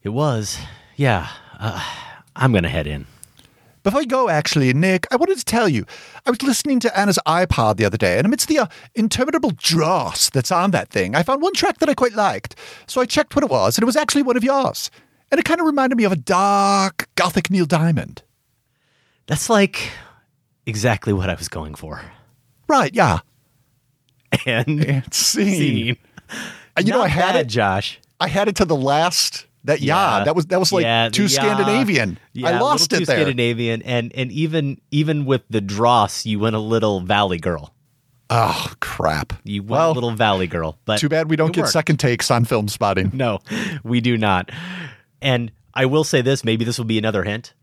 [0.02, 0.58] It was.
[0.96, 1.28] Yeah.
[1.60, 1.84] Uh,
[2.36, 3.06] I'm going to head in.
[3.84, 5.86] Before you go, actually, Nick, I wanted to tell you,
[6.26, 10.30] I was listening to Anna's iPod the other day, and amidst the uh, interminable dross
[10.30, 12.56] that's on that thing, I found one track that I quite liked.
[12.88, 14.92] So I checked what it was, and it was actually one of yours.
[15.32, 18.24] And it kind of reminded me of a dark, gothic Neil Diamond.
[19.28, 19.92] That's like
[20.66, 22.02] exactly what I was going for.
[22.68, 23.20] Right, yeah.
[24.46, 25.96] And, and scene.
[25.96, 25.98] scene.
[26.78, 28.00] Uh, you know, I had bad, it, Josh.
[28.20, 31.24] I had it to the last, that yeah, that was that was like Yeah, too
[31.24, 31.28] ya.
[31.30, 32.20] Scandinavian.
[32.34, 33.18] Yeah, I lost it too there.
[33.18, 37.74] Scandinavian, and and even even with the dross, you went a little Valley Girl.
[38.30, 39.34] Oh, crap.
[39.44, 40.78] You went Well, a little Valley Girl.
[40.86, 41.74] But Too bad we don't get worked.
[41.74, 43.10] second takes on film spotting.
[43.16, 43.40] No,
[43.84, 44.52] we do not.
[45.22, 47.54] And I will say this, maybe this will be another hint.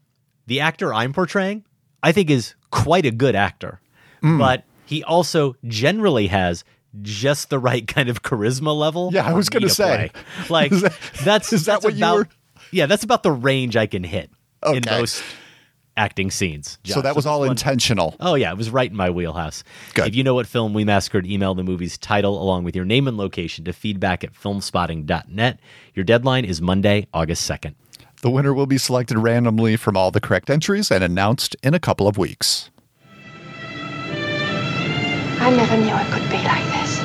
[0.47, 1.65] The actor I'm portraying,
[2.03, 3.81] I think is quite a good actor.
[4.23, 4.39] Mm.
[4.39, 6.65] But he also generally has
[7.03, 9.11] just the right kind of charisma level.
[9.13, 10.11] Yeah, I was gonna say.
[10.13, 10.23] play.
[10.49, 12.29] Like that- that's is that that's what you were-
[12.71, 14.31] Yeah, that's about the range I can hit
[14.67, 15.23] in most
[15.99, 16.79] acting scenes.
[16.85, 18.17] So that was this all one- intentional.
[18.21, 19.63] Oh yeah, it was right in my wheelhouse.
[19.95, 20.09] Good.
[20.09, 23.09] If you know what film we massacred, email the movie's title along with your name
[23.09, 25.61] and location to feedback at filmspotting.net.
[25.95, 27.75] Your deadline is Monday, August 2nd.
[28.23, 31.79] The winner will be selected randomly from all the correct entries and announced in a
[31.81, 32.71] couple of weeks.
[35.39, 37.03] I never knew it could be like this.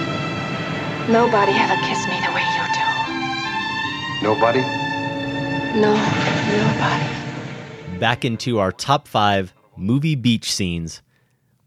[1.09, 2.87] Nobody ever kissed me the way you do.
[4.23, 4.61] Nobody?
[5.79, 5.93] No,
[6.51, 7.99] nobody.
[7.99, 11.01] Back into our top five movie beach scenes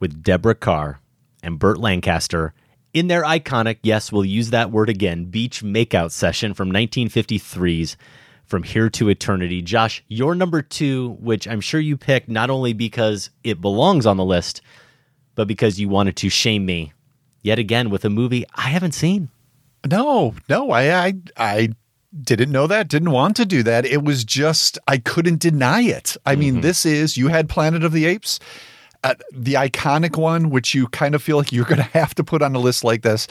[0.00, 0.98] with Deborah Kerr
[1.42, 2.54] and Burt Lancaster
[2.94, 7.96] in their iconic, yes, we'll use that word again, beach makeout session from 1953's
[8.44, 9.62] From Here to Eternity.
[9.62, 14.16] Josh, your number two, which I'm sure you picked not only because it belongs on
[14.16, 14.62] the list,
[15.34, 16.92] but because you wanted to shame me
[17.42, 19.28] yet again with a movie I haven't seen.
[19.88, 21.68] No, no, I, I, I
[22.22, 23.84] didn't know that, didn't want to do that.
[23.84, 26.16] It was just, I couldn't deny it.
[26.24, 28.40] I mean, this is, you had Planet of the Apes,
[29.02, 32.24] uh, the iconic one, which you kind of feel like you're going to have to
[32.24, 33.26] put on a list like this.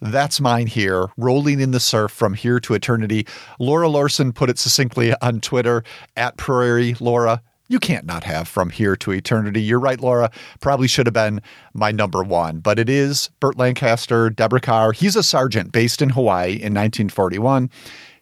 [0.00, 3.26] That's mine here, rolling in the surf from here to eternity.
[3.58, 5.82] Laura Larsen put it succinctly on Twitter
[6.16, 7.42] at Prairie Laura.
[7.68, 9.60] You can't not have from here to eternity.
[9.60, 10.30] You're right, Laura.
[10.60, 11.42] Probably should have been
[11.74, 14.92] my number one, but it is Burt Lancaster, Deborah Kerr.
[14.92, 17.70] He's a sergeant based in Hawaii in 1941.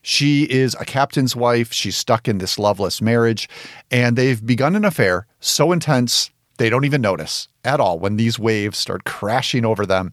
[0.00, 1.72] She is a captain's wife.
[1.72, 3.48] She's stuck in this loveless marriage,
[3.90, 8.38] and they've begun an affair so intense they don't even notice at all when these
[8.38, 10.12] waves start crashing over them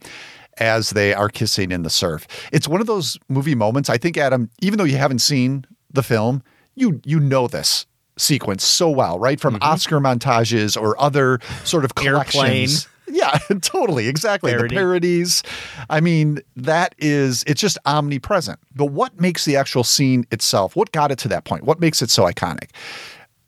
[0.58, 2.28] as they are kissing in the surf.
[2.52, 3.90] It's one of those movie moments.
[3.90, 6.44] I think, Adam, even though you haven't seen the film,
[6.76, 7.86] you you know this
[8.18, 9.40] sequence so well, right?
[9.40, 9.64] From mm-hmm.
[9.64, 12.88] Oscar montages or other sort of collections.
[13.14, 14.08] Yeah, totally.
[14.08, 14.52] Exactly.
[14.52, 14.70] Parody.
[14.70, 15.44] The parodies.
[15.90, 18.58] I mean, that is, it's just omnipresent.
[18.74, 21.66] But what makes the actual scene itself, what got it to that point?
[21.66, 22.70] What makes it so iconic?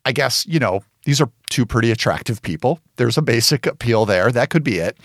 [0.05, 2.79] I guess, you know, these are two pretty attractive people.
[2.97, 4.31] There's a basic appeal there.
[4.31, 4.97] That could be it.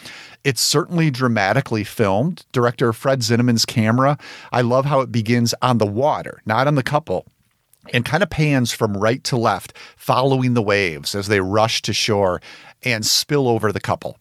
[0.45, 2.45] It's certainly dramatically filmed.
[2.53, 4.19] Director Fred Zinnemann's camera,
[4.51, 7.27] I love how it begins on the water, not on the couple
[7.93, 11.93] and kind of pans from right to left, following the waves as they rush to
[11.93, 12.41] shore
[12.83, 14.19] and spill over the couple.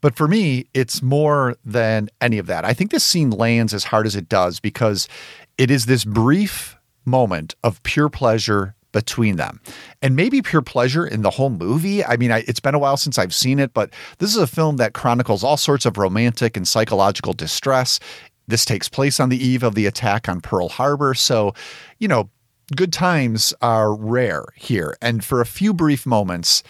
[0.00, 2.64] But for me, it's more than any of that.
[2.64, 5.08] I think this scene lands as hard as it does because
[5.56, 9.60] it is this brief moment of pure pleasure between them.
[10.00, 12.04] And maybe pure pleasure in the whole movie.
[12.04, 14.46] I mean, I, it's been a while since I've seen it, but this is a
[14.46, 18.00] film that chronicles all sorts of romantic and psychological distress.
[18.46, 21.12] This takes place on the eve of the attack on Pearl Harbor.
[21.12, 21.54] So,
[21.98, 22.30] you know,
[22.74, 24.96] good times are rare here.
[25.00, 26.62] And for a few brief moments,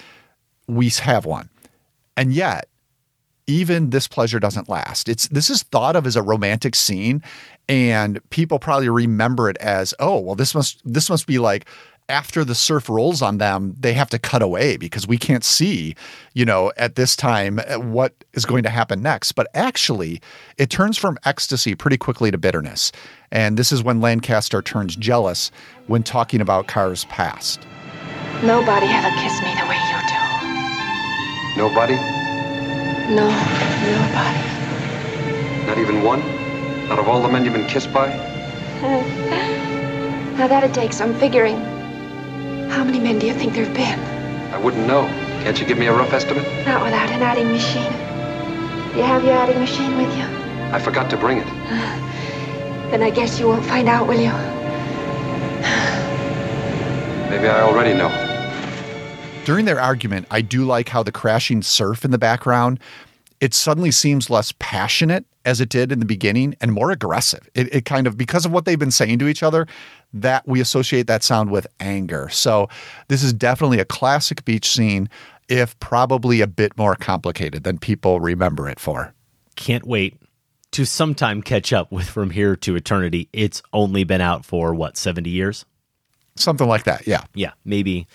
[0.67, 1.51] we have one.
[2.17, 2.69] And yet,
[3.47, 5.09] even this pleasure doesn't last.
[5.09, 7.23] It's this is thought of as a romantic scene,
[7.69, 11.67] and people probably remember it as, oh, well, this must this must be like
[12.09, 15.95] after the surf rolls on them, they have to cut away because we can't see,
[16.33, 19.33] you know, at this time uh, what is going to happen next.
[19.33, 20.21] But actually,
[20.57, 22.93] it turns from ecstasy pretty quickly to bitterness.
[23.31, 25.51] And this is when Lancaster turns jealous
[25.87, 27.61] when talking about Kerr's past.
[28.43, 30.17] Nobody ever kissed me the way you do.
[31.59, 31.97] Nobody?
[33.15, 33.29] No,
[33.85, 34.43] nobody.
[35.67, 36.23] Not even one?
[36.91, 38.09] Out of all the men you've been kissed by?
[40.39, 41.78] now that it takes some figuring.
[42.69, 43.99] How many men do you think there've been?
[44.53, 45.07] I wouldn't know.
[45.43, 46.45] Can't you give me a rough estimate?
[46.67, 47.93] Not without an adding machine.
[48.97, 50.25] You have your adding machine with you?
[50.73, 51.47] I forgot to bring it.
[52.91, 54.31] Then I guess you won't find out, will you?
[57.31, 58.09] Maybe I already know.
[59.45, 62.81] During their argument, I do like how the crashing surf in the background,
[63.41, 67.49] it suddenly seems less passionate as it did in the beginning and more aggressive.
[67.55, 69.67] It, it kind of, because of what they've been saying to each other,
[70.13, 72.29] that we associate that sound with anger.
[72.31, 72.69] So
[73.09, 75.09] this is definitely a classic beach scene,
[75.49, 79.15] if probably a bit more complicated than people remember it for.
[79.57, 80.17] Can't wait
[80.73, 83.29] to sometime catch up with From Here to Eternity.
[83.33, 85.65] It's only been out for what, 70 years?
[86.37, 87.25] Something like that, yeah.
[87.35, 88.07] Yeah, maybe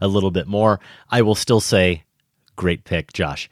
[0.00, 0.80] a little bit more.
[1.10, 2.04] I will still say,
[2.56, 3.48] great pick, Josh.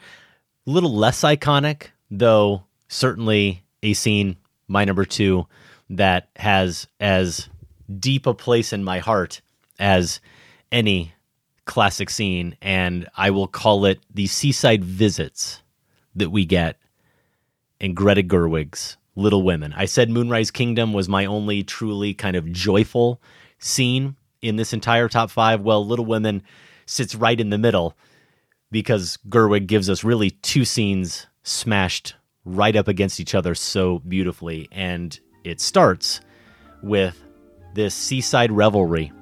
[0.67, 4.37] Little less iconic, though, certainly a scene,
[4.67, 5.47] my number two,
[5.91, 7.49] that has as
[8.01, 9.41] deep a place in my heart
[9.79, 10.21] as
[10.73, 11.14] any
[11.67, 12.57] classic scene.
[12.61, 15.62] And I will call it the seaside visits
[16.17, 16.79] that we get
[17.79, 19.73] in Greta Gerwig's Little Women.
[19.77, 23.21] I said Moonrise Kingdom was my only truly kind of joyful
[23.61, 25.61] scene in this entire top five.
[25.61, 26.43] Well, Little Women
[26.87, 27.97] sits right in the middle
[28.71, 32.14] because Gerwig gives us really two scenes smashed
[32.45, 34.69] right up against each other so beautifully.
[34.73, 36.21] And it starts
[36.83, 37.23] with
[37.75, 39.12] this seaside revelry,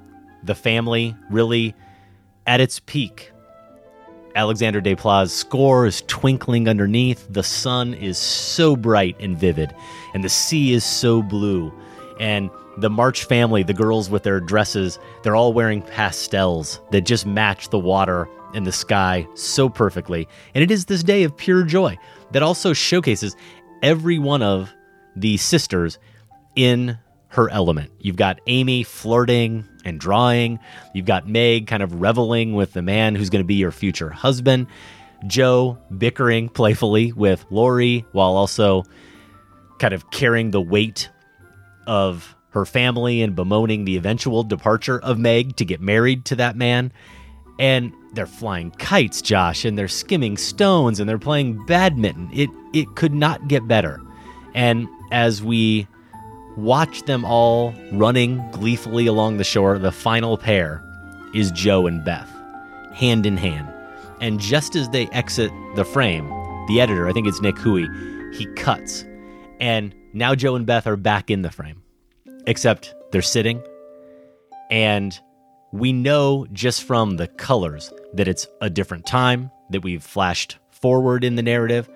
[0.43, 1.75] the family really
[2.47, 3.31] at its peak.
[4.35, 7.25] Alexander Desplat's score is twinkling underneath.
[7.29, 9.73] The sun is so bright and vivid,
[10.13, 11.73] and the sea is so blue.
[12.19, 17.25] And the March family, the girls with their dresses, they're all wearing pastels that just
[17.25, 20.27] match the water and the sky so perfectly.
[20.53, 21.97] And it is this day of pure joy
[22.31, 23.35] that also showcases
[23.83, 24.73] every one of
[25.15, 25.99] the sisters
[26.55, 26.97] in
[27.27, 27.91] her element.
[27.99, 30.57] You've got Amy flirting and drawing.
[30.93, 34.09] You've got Meg kind of reveling with the man who's going to be your future
[34.09, 34.67] husband.
[35.27, 38.83] Jo bickering playfully with Laurie while also
[39.79, 41.09] kind of carrying the weight
[41.87, 46.55] of her family and bemoaning the eventual departure of Meg to get married to that
[46.55, 46.91] man.
[47.57, 52.29] And they're flying kites, Josh, and they're skimming stones and they're playing badminton.
[52.33, 54.01] It it could not get better.
[54.53, 55.87] And as we
[56.57, 60.81] watch them all running gleefully along the shore, the final pair
[61.33, 62.31] is Jo and Beth,
[62.93, 63.71] hand in hand.
[64.21, 66.27] And just as they exit the frame,
[66.67, 67.85] the editor, I think it's Nick Houy,
[68.35, 69.05] he cuts.
[69.59, 71.81] And now Jo and Beth are back in the frame,
[72.47, 73.61] except they're sitting.
[74.71, 75.19] And
[75.71, 81.23] we know just from the colors that it's a different time, that we've flashed forward
[81.23, 81.89] in the narrative,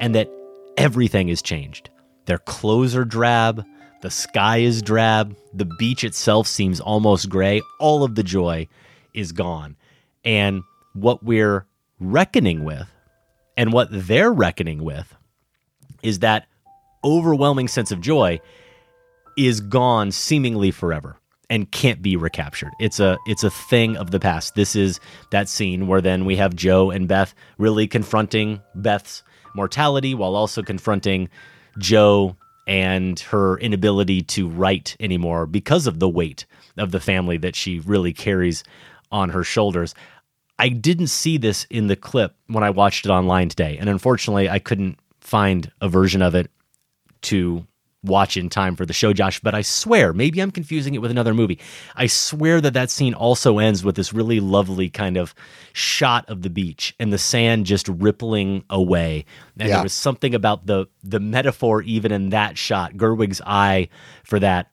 [0.00, 0.30] and that
[0.76, 1.90] everything has changed.
[2.26, 3.64] Their clothes are drab,
[4.02, 7.62] the sky is drab, the beach itself seems almost gray.
[7.80, 8.68] All of the joy
[9.14, 9.76] is gone.
[10.24, 10.62] And
[10.92, 11.66] what we're
[11.98, 12.88] reckoning with
[13.56, 15.14] and what they're reckoning with
[16.02, 16.46] is that
[17.02, 18.40] overwhelming sense of joy
[19.36, 21.16] is gone seemingly forever
[21.50, 22.72] and can't be recaptured.
[22.80, 24.54] It's a it's a thing of the past.
[24.54, 29.22] This is that scene where then we have Jo and Beth really confronting Beth's
[29.54, 31.28] mortality while also confronting
[31.78, 32.36] Jo
[32.66, 37.78] and her inability to write anymore because of the weight of the family that she
[37.80, 38.64] really carries
[39.12, 39.94] on her shoulders.
[40.58, 44.48] I didn't see this in the clip when I watched it online today, and unfortunately,
[44.48, 46.50] I couldn't find a version of it
[47.22, 47.66] to
[48.04, 49.40] watch in time for the show, Josh.
[49.40, 51.58] But I swear, maybe I'm confusing it with another movie.
[51.96, 55.34] I swear that that scene also ends with this really lovely kind of
[55.72, 59.24] shot of the beach and the sand just rippling away.
[59.58, 59.76] And Yeah.
[59.76, 63.88] there was something about the the metaphor even in that shot, Gerwig's eye
[64.22, 64.70] for that,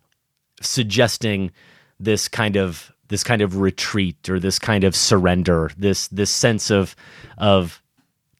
[0.62, 1.52] suggesting
[2.00, 6.70] this kind of this kind of retreat or this kind of surrender, this this sense
[6.72, 6.96] of
[7.38, 7.82] of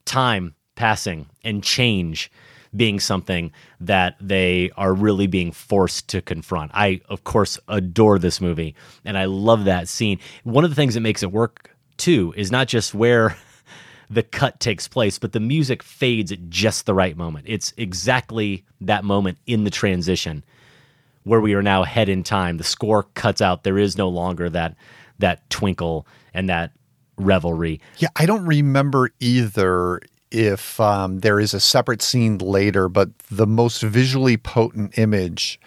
[0.06, 2.32] time passing and change
[2.76, 6.72] being something that they are really being forced to confront.
[6.74, 10.20] I, of course, adore this movie and I love that scene.
[10.44, 13.36] One of the things that makes it work too is not just where
[14.10, 17.46] the cut takes place, but the music fades at just the right moment.
[17.48, 20.44] It's exactly that moment in the transition
[21.24, 22.58] where we are now ahead in time.
[22.58, 23.64] The score cuts out.
[23.64, 24.76] There is no longer that
[25.20, 26.72] that twinkle and that
[27.18, 27.80] revelry.
[27.98, 30.02] Yeah, I don't remember either
[30.32, 35.60] if um, there is a separate scene later, but the most visually potent image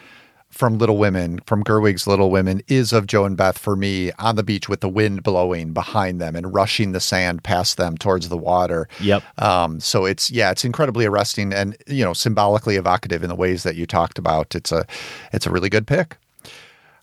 [0.55, 4.37] from Little Women, from Gerwig's Little Women, is of Jo and Beth for me on
[4.37, 8.29] the beach with the wind blowing behind them and rushing the sand past them towards
[8.29, 8.89] the water.
[9.01, 9.23] Yep.
[9.43, 13.65] Um, so it's yeah, it's incredibly arresting and you know symbolically evocative in the ways
[13.65, 14.55] that you talked about.
[14.55, 14.87] It's a
[15.33, 16.17] it's a really good pick.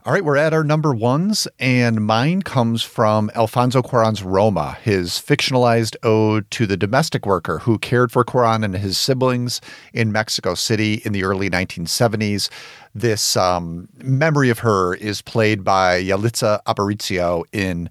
[0.03, 5.11] All right, we're at our number ones, and mine comes from Alfonso Cuarón's Roma, his
[5.11, 9.61] fictionalized ode to the domestic worker who cared for Cuarón and his siblings
[9.93, 12.49] in Mexico City in the early 1970s.
[12.95, 17.87] This um, memory of her is played by Yalitza Aparicio in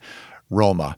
[0.51, 0.97] Roma.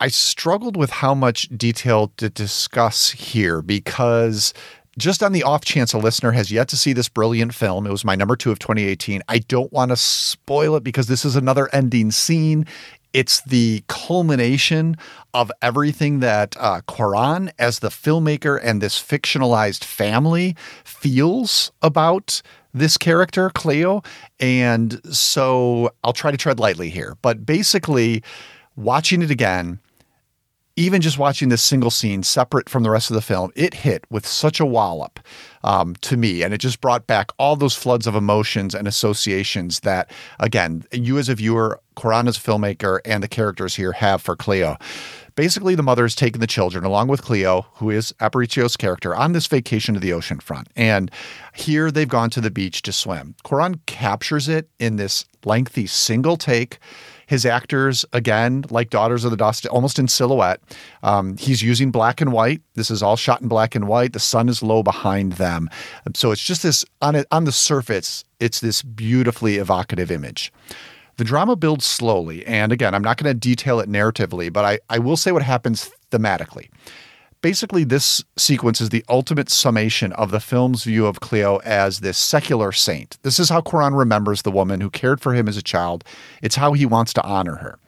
[0.00, 4.54] I struggled with how much detail to discuss here because
[4.98, 7.90] just on the off chance a listener has yet to see this brilliant film, it
[7.90, 9.22] was my number two of 2018.
[9.28, 12.66] I don't want to spoil it because this is another ending scene.
[13.12, 14.96] It's the culmination
[15.32, 22.42] of everything that uh, Cuarón, as the filmmaker and this fictionalized family, feels about
[22.74, 24.02] this character, Cleo.
[24.38, 27.16] And so I'll try to tread lightly here.
[27.22, 28.22] But basically,
[28.76, 29.80] watching it again,
[30.78, 34.04] even just watching this single scene separate from the rest of the film, it hit
[34.10, 35.18] with such a wallop
[35.64, 36.44] um, to me.
[36.44, 40.08] And it just brought back all those floods of emotions and associations that,
[40.38, 44.36] again, you as a viewer, Cuarón as a filmmaker, and the characters here have for
[44.36, 44.76] Cleo.
[45.34, 49.32] Basically, the mother has taken the children along with Cleo, who is Aparicio's character, on
[49.32, 50.68] this vacation to the ocean front.
[50.76, 51.10] And
[51.54, 53.34] here they've gone to the beach to swim.
[53.44, 56.78] Cuarón captures it in this lengthy single take.
[57.28, 60.60] His actors, again, like Daughters of the Dust, almost in silhouette.
[61.02, 62.62] Um, he's using black and white.
[62.74, 64.14] This is all shot in black and white.
[64.14, 65.68] The sun is low behind them.
[66.14, 70.50] So it's just this, on, it, on the surface, it's this beautifully evocative image.
[71.18, 72.46] The drama builds slowly.
[72.46, 75.42] And again, I'm not going to detail it narratively, but I, I will say what
[75.42, 76.70] happens thematically.
[77.40, 82.18] Basically, this sequence is the ultimate summation of the film's view of Cleo as this
[82.18, 83.16] secular saint.
[83.22, 86.02] This is how Cuarón remembers the woman who cared for him as a child.
[86.42, 87.78] It's how he wants to honor her.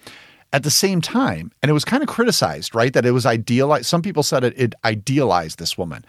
[0.53, 2.93] At the same time, and it was kind of criticized, right?
[2.93, 3.87] That it was idealized.
[3.87, 6.05] Some people said it, it idealized this woman.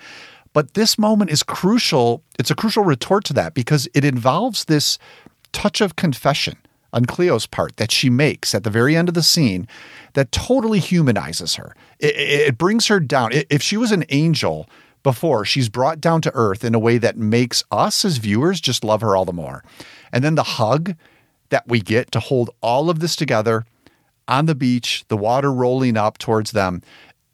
[0.53, 2.23] But this moment is crucial.
[2.37, 4.99] It's a crucial retort to that because it involves this
[5.51, 6.57] touch of confession
[6.93, 9.67] on Cleo's part that she makes at the very end of the scene
[10.13, 11.75] that totally humanizes her.
[11.99, 13.31] It, it brings her down.
[13.31, 14.67] If she was an angel
[15.03, 18.83] before, she's brought down to earth in a way that makes us as viewers just
[18.83, 19.63] love her all the more.
[20.11, 20.95] And then the hug
[21.49, 23.65] that we get to hold all of this together
[24.27, 26.81] on the beach, the water rolling up towards them.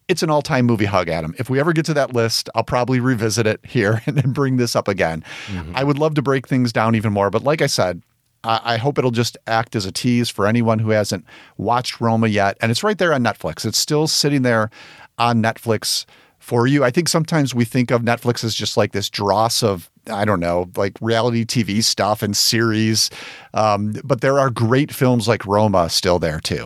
[0.08, 1.36] It's an all time movie hug, Adam.
[1.38, 4.58] If we ever get to that list, I'll probably revisit it here and then bring
[4.58, 5.24] this up again.
[5.48, 5.74] Mm-hmm.
[5.76, 7.30] I would love to break things down even more.
[7.30, 8.02] But like I said,
[8.44, 11.26] I hope it'll just act as a tease for anyone who hasn't
[11.58, 12.58] watched Roma yet.
[12.62, 13.66] And it's right there on Netflix.
[13.66, 14.70] It's still sitting there
[15.18, 16.06] on Netflix
[16.40, 16.84] for you.
[16.84, 20.40] I think sometimes we think of Netflix as just like this dross of I don't
[20.40, 23.10] know, like reality TV stuff and series.
[23.54, 26.66] Um, but there are great films like Roma still there too.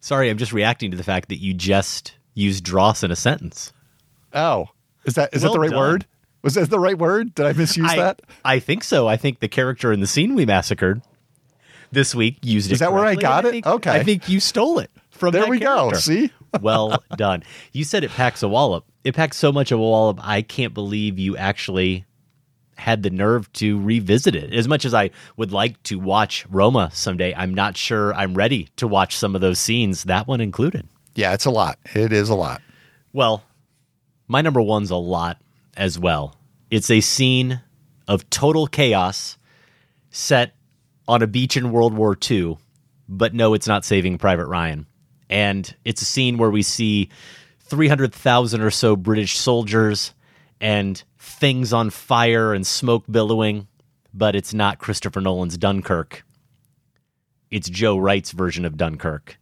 [0.00, 3.72] Sorry, I'm just reacting to the fact that you just used dross in a sentence.
[4.32, 4.66] Oh,
[5.04, 5.78] is that is well that the right done.
[5.78, 6.06] word?
[6.42, 7.34] Was that the right word?
[7.34, 8.22] Did I misuse I, that?
[8.44, 9.06] I think so.
[9.06, 11.02] I think the character in the scene we massacred
[11.92, 12.74] this week used it.
[12.74, 13.52] Is that where I got I it?
[13.52, 13.90] Think, okay.
[13.90, 15.48] I think you stole it from there.
[15.48, 15.90] we character.
[15.90, 15.98] go.
[15.98, 17.42] See, well done.
[17.72, 18.84] You said it packs a wallop.
[19.04, 20.18] It packs so much of a wallop.
[20.22, 22.06] I can't believe you actually
[22.76, 24.54] had the nerve to revisit it.
[24.54, 28.68] As much as I would like to watch Roma someday, I'm not sure I'm ready
[28.76, 30.04] to watch some of those scenes.
[30.04, 30.88] That one included.
[31.14, 31.78] Yeah, it's a lot.
[31.94, 32.62] It is a lot.
[33.12, 33.42] Well,
[34.28, 35.36] my number one's a lot
[35.76, 36.36] as well.
[36.70, 37.60] It's a scene
[38.08, 39.38] of total chaos
[40.10, 40.54] set
[41.08, 42.58] on a beach in World War II,
[43.08, 44.86] but no, it's not Saving Private Ryan.
[45.28, 47.08] And it's a scene where we see
[47.60, 50.12] 300,000 or so British soldiers
[50.60, 53.68] and things on fire and smoke billowing,
[54.12, 56.24] but it's not Christopher Nolan's Dunkirk.
[57.50, 59.38] It's Joe Wright's version of Dunkirk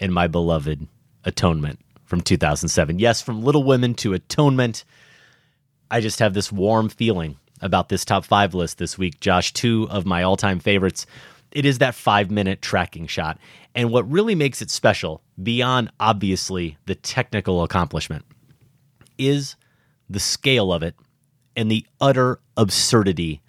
[0.00, 0.88] and my beloved
[1.24, 2.98] Atonement from 2007.
[2.98, 4.84] Yes, from Little Women to Atonement.
[5.92, 9.52] I just have this warm feeling about this top five list this week, Josh.
[9.52, 11.04] Two of my all time favorites.
[11.50, 13.38] It is that five minute tracking shot.
[13.74, 18.24] And what really makes it special, beyond obviously the technical accomplishment,
[19.18, 19.54] is
[20.08, 20.96] the scale of it
[21.56, 23.42] and the utter absurdity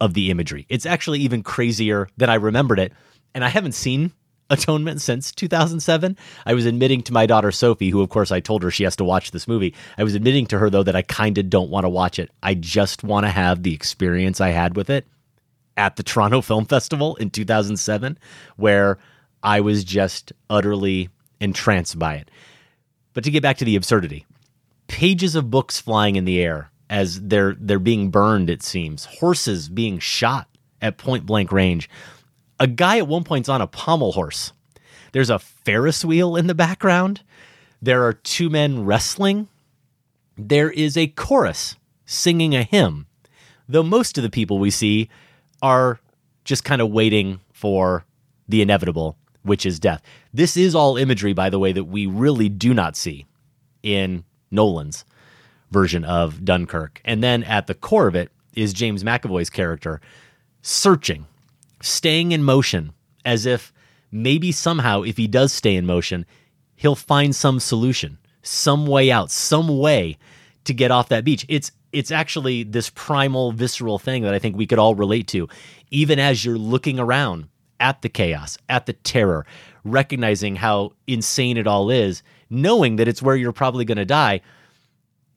[0.00, 0.66] of the imagery.
[0.68, 2.92] It's actually even crazier than I remembered it.
[3.36, 4.12] And I haven't seen
[4.50, 6.16] Atonement since 2007.
[6.46, 8.96] I was admitting to my daughter Sophie, who of course I told her she has
[8.96, 9.74] to watch this movie.
[9.96, 12.30] I was admitting to her though that I kind of don't want to watch it.
[12.42, 15.06] I just want to have the experience I had with it
[15.76, 18.18] at the Toronto Film Festival in 2007
[18.56, 18.98] where
[19.42, 22.30] I was just utterly entranced by it.
[23.12, 24.26] But to get back to the absurdity,
[24.86, 29.68] pages of books flying in the air as they're they're being burned it seems, horses
[29.68, 30.48] being shot
[30.80, 31.88] at point blank range
[32.60, 34.52] a guy at one point's on a pommel horse.
[35.12, 37.22] There's a Ferris wheel in the background.
[37.80, 39.48] There are two men wrestling.
[40.36, 43.06] There is a chorus singing a hymn,
[43.68, 45.08] though most of the people we see
[45.62, 46.00] are
[46.44, 48.04] just kind of waiting for
[48.48, 50.02] the inevitable, which is death.
[50.32, 53.26] This is all imagery, by the way, that we really do not see
[53.82, 55.04] in Nolan's
[55.70, 57.00] version of Dunkirk.
[57.04, 60.00] And then at the core of it is James McAvoy's character
[60.62, 61.26] searching
[61.80, 62.92] staying in motion
[63.24, 63.72] as if
[64.10, 66.26] maybe somehow, if he does stay in motion,
[66.76, 70.16] he'll find some solution, some way out, some way
[70.64, 71.44] to get off that beach.
[71.48, 75.48] It's it's actually this primal, visceral thing that I think we could all relate to,
[75.90, 77.48] even as you're looking around
[77.80, 79.46] at the chaos, at the terror,
[79.84, 84.42] recognizing how insane it all is, knowing that it's where you're probably going to die.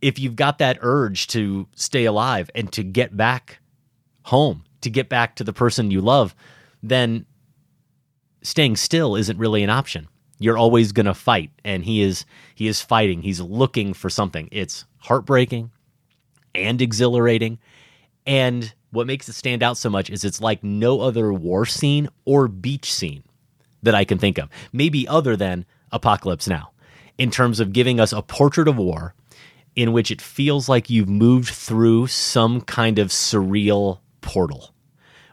[0.01, 3.59] If you've got that urge to stay alive and to get back
[4.23, 6.35] home, to get back to the person you love,
[6.83, 7.25] then
[8.43, 10.07] staying still isn't really an option.
[10.39, 12.25] You're always going to fight and he is
[12.55, 13.21] he is fighting.
[13.21, 14.49] He's looking for something.
[14.51, 15.71] It's heartbreaking
[16.55, 17.59] and exhilarating.
[18.25, 22.09] And what makes it stand out so much is it's like no other war scene
[22.25, 23.23] or beach scene
[23.83, 24.49] that I can think of.
[24.73, 26.71] Maybe other than Apocalypse Now
[27.17, 29.13] in terms of giving us a portrait of war
[29.75, 34.70] in which it feels like you've moved through some kind of surreal portal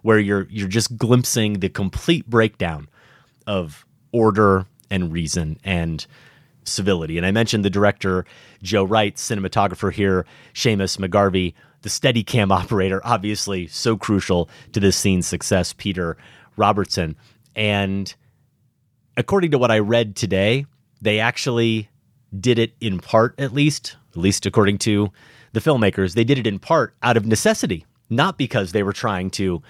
[0.08, 2.88] where you're you're just glimpsing the complete breakdown
[3.46, 6.06] of order and reason and
[6.64, 7.18] civility.
[7.18, 8.24] And I mentioned the director
[8.62, 10.24] Joe Wright, cinematographer here,
[10.54, 11.52] Seamus McGarvey,
[11.82, 16.16] the steady cam operator, obviously so crucial to this scene's success, Peter
[16.56, 17.14] Robertson.
[17.54, 18.14] And
[19.14, 20.64] according to what I read today,
[21.02, 21.90] they actually
[22.40, 25.12] did it in part, at least, at least according to
[25.52, 29.28] the filmmakers, they did it in part out of necessity, not because they were trying
[29.32, 29.62] to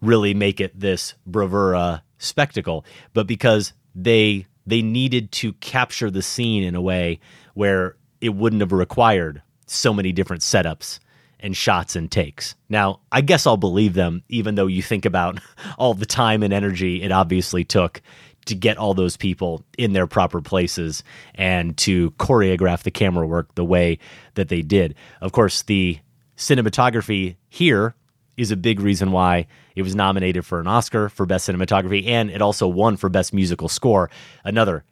[0.00, 2.84] really make it this bravura spectacle,
[3.14, 7.20] but because they they needed to capture the scene in a way
[7.54, 10.98] where it wouldn't have required so many different setups
[11.40, 12.54] and shots and takes.
[12.68, 15.40] Now, I guess I'll believe them, even though you think about
[15.78, 18.02] all the time and energy it obviously took
[18.46, 21.04] to get all those people in their proper places
[21.34, 23.98] and to choreograph the camera work the way
[24.34, 24.94] that they did.
[25.20, 25.98] Of course, the
[26.36, 27.94] cinematography here
[28.38, 32.30] is a big reason why it was nominated for an Oscar for Best Cinematography, and
[32.30, 34.08] it also won for Best Musical Score,
[34.44, 34.84] another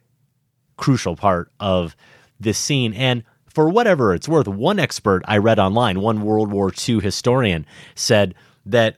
[0.75, 1.95] crucial part of
[2.39, 2.93] this scene.
[2.93, 7.65] And for whatever it's worth, one expert I read online, one World War II historian,
[7.95, 8.97] said that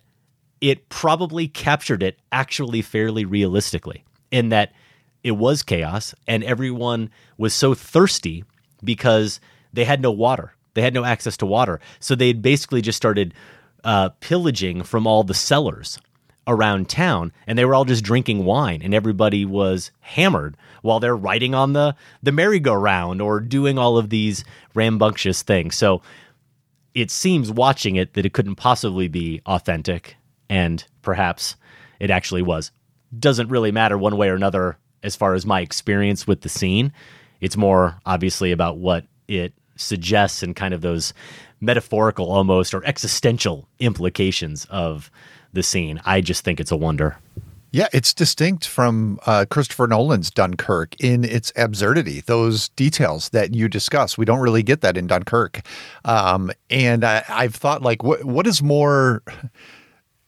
[0.60, 4.74] it probably captured it actually fairly realistically, in that
[5.24, 8.44] it was chaos and everyone was so thirsty
[8.84, 9.40] because
[9.72, 10.54] they had no water.
[10.74, 11.80] They had no access to water.
[12.00, 13.34] So they basically just started
[13.84, 16.00] uh, pillaging from all the cellars
[16.48, 21.16] around town and they were all just drinking wine and everybody was hammered while they're
[21.16, 24.44] riding on the the merry-go-round or doing all of these
[24.74, 25.76] rambunctious things.
[25.76, 26.02] So
[26.96, 30.16] it seems watching it that it couldn't possibly be authentic
[30.50, 31.56] and perhaps
[32.00, 32.72] it actually was.
[33.18, 36.92] Doesn't really matter one way or another as far as my experience with the scene.
[37.42, 41.14] It's more obviously about what it suggests and kind of those
[41.61, 45.11] metaphorical almost or existential implications of
[45.53, 46.02] the scene.
[46.06, 47.18] I just think it's a wonder.
[47.72, 52.22] Yeah, it's distinct from uh, Christopher Nolan's Dunkirk in its absurdity.
[52.22, 55.61] Those details that you discuss, we don't really get that in Dunkirk.
[56.03, 59.22] Um, and I, I've thought, like, what what is more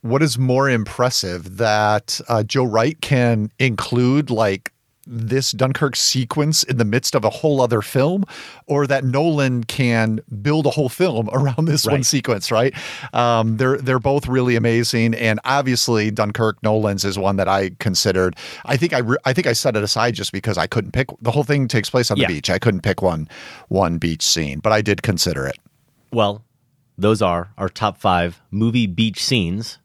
[0.02, 4.72] what is more impressive that uh, Joe Wright can include like
[5.08, 8.24] this Dunkirk sequence in the midst of a whole other film,
[8.68, 11.94] or that Nolan can build a whole film around this right.
[11.94, 12.74] one sequence, right?
[13.14, 18.36] Um, they're they're both really amazing, and obviously Dunkirk Nolan's is one that I considered.
[18.66, 21.08] I think I re- I think I set it aside just because I couldn't pick.
[21.22, 22.28] The whole thing takes place on the yeah.
[22.28, 22.50] beach.
[22.50, 23.28] I couldn't pick one
[23.70, 25.58] one beach scene, but I did consider it.
[26.12, 26.44] Well,
[26.98, 29.80] those are our top five movie beach scenes.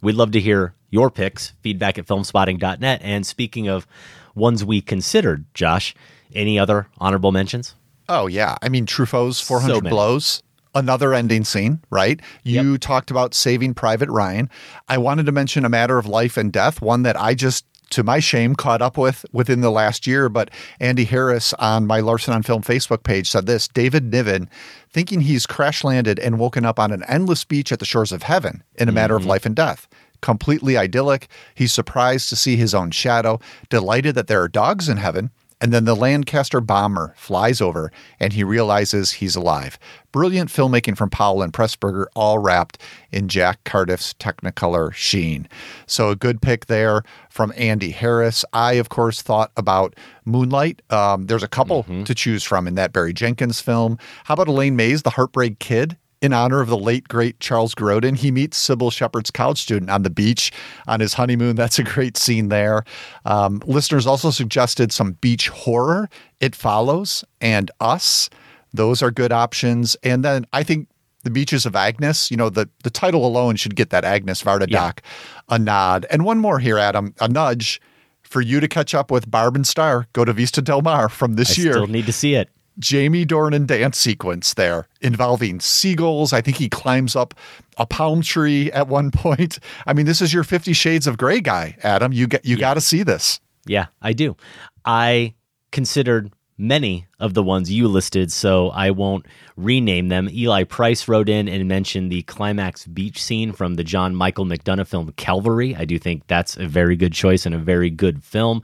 [0.00, 1.52] We'd love to hear your picks.
[1.62, 3.00] Feedback at filmspotting.net.
[3.02, 3.86] And speaking of
[4.34, 5.94] ones we considered, Josh.
[6.34, 7.74] Any other honorable mentions?
[8.08, 8.56] Oh, yeah.
[8.62, 10.42] I mean, Truffaut's 400 so Blows,
[10.74, 12.20] another ending scene, right?
[12.42, 12.80] You yep.
[12.80, 14.48] talked about Saving Private Ryan.
[14.88, 18.02] I wanted to mention A Matter of Life and Death, one that I just to
[18.02, 20.28] my shame, caught up with within the last year.
[20.28, 24.48] But Andy Harris on my Larsen on Film Facebook page said this David Niven,
[24.90, 28.22] thinking he's crash landed and woken up on an endless beach at the shores of
[28.22, 29.22] heaven in a matter mm-hmm.
[29.22, 29.88] of life and death
[30.20, 31.28] completely idyllic.
[31.54, 35.30] He's surprised to see his own shadow, delighted that there are dogs in heaven.
[35.60, 37.90] And then the Lancaster bomber flies over
[38.20, 39.76] and he realizes he's alive.
[40.12, 42.80] Brilliant filmmaking from Powell and Pressburger, all wrapped
[43.10, 45.48] in Jack Cardiff's Technicolor sheen.
[45.86, 48.44] So a good pick there from Andy Harris.
[48.52, 50.80] I, of course, thought about Moonlight.
[50.90, 52.04] Um, there's a couple mm-hmm.
[52.04, 53.98] to choose from in that Barry Jenkins film.
[54.24, 55.96] How about Elaine May's The Heartbreak Kid?
[56.20, 58.16] In honor of the late great Charles Grodin.
[58.16, 60.50] He meets Cybill Shepherd's college student on the beach
[60.88, 61.54] on his honeymoon.
[61.54, 62.84] That's a great scene there.
[63.24, 66.08] Um, listeners also suggested some beach horror.
[66.40, 68.30] It follows and Us.
[68.72, 69.96] Those are good options.
[70.02, 70.88] And then I think
[71.24, 72.30] the beaches of Agnes.
[72.30, 74.78] You know, the the title alone should get that Agnes Varda yeah.
[74.78, 75.02] doc
[75.48, 76.06] a nod.
[76.10, 77.80] And one more here, Adam, a nudge
[78.22, 80.06] for you to catch up with Barb and Star.
[80.12, 81.72] Go to Vista Del Mar from this I year.
[81.72, 82.50] Still need to see it.
[82.78, 86.32] Jamie Dornan dance sequence there involving seagulls.
[86.32, 87.34] I think he climbs up
[87.76, 89.58] a palm tree at one point.
[89.86, 92.12] I mean, this is your 50 shades of gray guy, Adam.
[92.12, 92.60] You get you yeah.
[92.60, 93.40] got to see this.
[93.66, 94.36] Yeah, I do.
[94.84, 95.34] I
[95.72, 99.26] considered many of the ones you listed, so I won't
[99.56, 100.28] rename them.
[100.30, 104.86] Eli Price wrote in and mentioned the climax beach scene from the John Michael McDonagh
[104.86, 105.76] film Calvary.
[105.76, 108.62] I do think that's a very good choice and a very good film.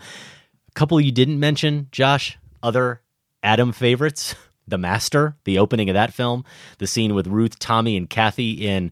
[0.69, 3.01] A couple you didn't mention, Josh, other
[3.45, 4.35] Adam favorites,
[4.67, 6.43] The Master, the opening of that film,
[6.79, 8.91] the scene with Ruth, Tommy, and Kathy in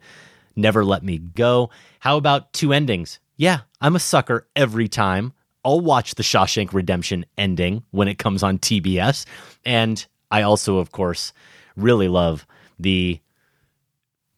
[0.55, 1.71] Never Let Me Go.
[2.01, 3.19] How about two endings?
[3.39, 5.33] Yeah, I'm a sucker every time.
[5.65, 9.25] I'll watch the Shawshank Redemption ending when it comes on TBS.
[9.65, 11.33] And I also, of course,
[11.75, 12.47] really love
[12.79, 13.21] the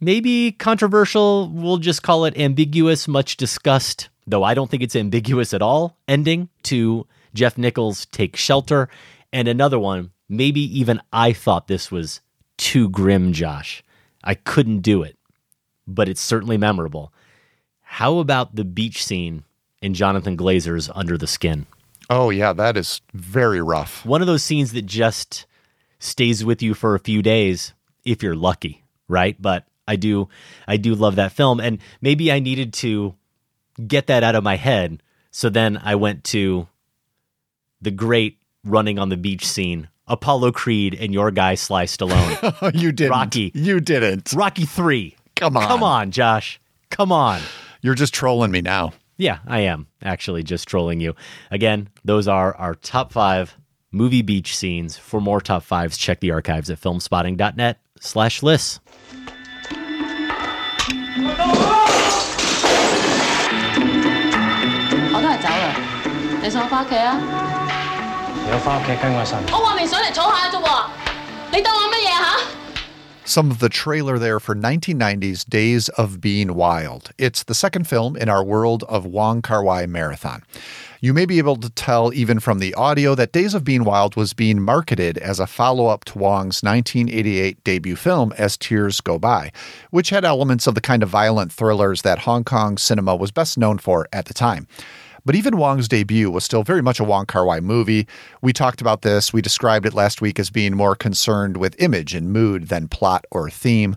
[0.00, 5.52] maybe controversial, we'll just call it ambiguous, much discussed, though I don't think it's ambiguous
[5.54, 8.88] at all, ending to Jeff Nichols' Take Shelter.
[9.34, 12.20] And another one, maybe even I thought this was
[12.56, 13.82] too grim, Josh.
[14.22, 15.18] I couldn't do it,
[15.88, 17.12] but it's certainly memorable.
[17.80, 19.42] How about the beach scene
[19.82, 21.66] in Jonathan Glazer's Under the Skin?
[22.08, 24.06] Oh, yeah, that is very rough.
[24.06, 25.46] One of those scenes that just
[25.98, 27.74] stays with you for a few days
[28.04, 29.36] if you're lucky, right?
[29.42, 30.28] But I do
[30.68, 33.16] I do love that film and maybe I needed to
[33.84, 35.02] get that out of my head.
[35.32, 36.68] So then I went to
[37.80, 42.74] the great running on the beach scene, Apollo Creed and your guy Sly Stallone.
[42.80, 43.10] you didn't.
[43.10, 43.52] Rocky.
[43.54, 44.32] You didn't.
[44.34, 45.16] Rocky 3.
[45.36, 45.66] Come on.
[45.66, 46.60] Come on, Josh.
[46.90, 47.40] Come on.
[47.82, 48.92] You're just trolling me now.
[49.16, 51.14] Yeah, I am actually just trolling you.
[51.50, 53.56] Again, those are our top five
[53.92, 54.96] movie beach scenes.
[54.96, 58.80] For more top fives, check the archives at filmspotting.net slash lists.
[68.51, 69.37] 有翻屋企跟我神。
[69.51, 70.85] 我话明上嚟坐下啫喎，
[71.51, 72.25] 你当我乜嘢吓？
[73.25, 77.11] Some of the trailer there for 1990's Days of Being Wild.
[77.19, 80.41] It's the second film in our World of Wong Kar Wai marathon.
[80.99, 84.15] You may be able to tell even from the audio that Days of Being Wild
[84.15, 89.19] was being marketed as a follow up to Wong's 1988 debut film, As Tears Go
[89.19, 89.51] By,
[89.91, 93.59] which had elements of the kind of violent thrillers that Hong Kong cinema was best
[93.59, 94.65] known for at the time.
[95.24, 98.06] But even Wong's debut was still very much a Wong Kar Wai movie.
[98.42, 99.32] We talked about this.
[99.32, 103.24] We described it last week as being more concerned with image and mood than plot
[103.30, 103.96] or theme.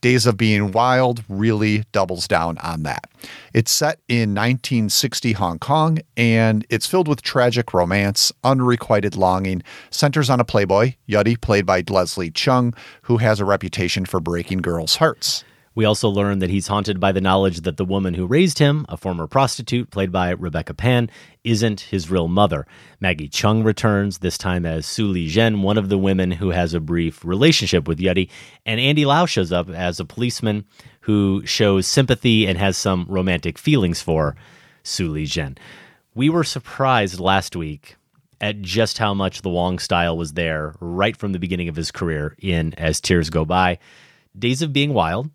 [0.00, 3.10] Days of Being Wild really doubles down on that.
[3.52, 10.30] It's set in 1960 Hong Kong and it's filled with tragic romance, unrequited longing, centers
[10.30, 14.96] on a playboy, Yuddy, played by Leslie Cheung, who has a reputation for breaking girls'
[14.96, 15.44] hearts.
[15.80, 18.84] We also learn that he's haunted by the knowledge that the woman who raised him,
[18.90, 21.10] a former prostitute played by Rebecca Pan,
[21.42, 22.66] isn't his real mother.
[23.00, 26.74] Maggie Cheung returns, this time as Su Li Zhen, one of the women who has
[26.74, 28.28] a brief relationship with Yuddy,
[28.66, 30.66] and Andy Lau shows up as a policeman
[31.00, 34.36] who shows sympathy and has some romantic feelings for
[34.82, 35.56] Su Li Zhen.
[36.14, 37.96] We were surprised last week
[38.38, 41.90] at just how much the Wong style was there right from the beginning of his
[41.90, 43.78] career in As Tears Go By.
[44.38, 45.30] Days of Being Wild,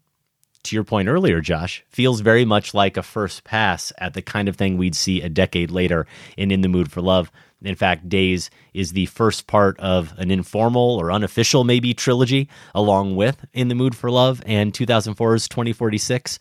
[0.66, 4.50] to your point earlier, Josh, feels very much like a first pass at the kind
[4.50, 6.06] of thing we'd see a decade later
[6.38, 7.32] in In the Mood for Love.
[7.62, 13.16] In fact, Days is the first part of an informal or unofficial, maybe, trilogy, along
[13.16, 16.38] with In the Mood for Love and 2004's 2046.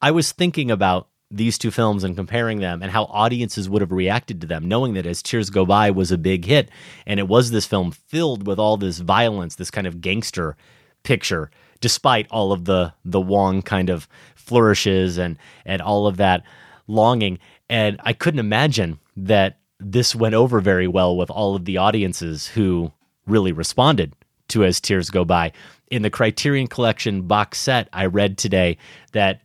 [0.00, 3.92] I was thinking about these two films and comparing them and how audiences would have
[3.92, 6.70] reacted to them, knowing that As Tears Go By was a big hit.
[7.06, 10.56] And it was this film filled with all this violence, this kind of gangster
[11.02, 11.50] picture
[11.84, 15.36] despite all of the the Wong kind of flourishes and
[15.66, 16.42] and all of that
[16.86, 17.38] longing.
[17.68, 22.46] And I couldn't imagine that this went over very well with all of the audiences
[22.46, 22.90] who
[23.26, 24.16] really responded
[24.48, 25.52] to As Tears Go By.
[25.90, 28.78] In the Criterion Collection box set, I read today
[29.12, 29.42] that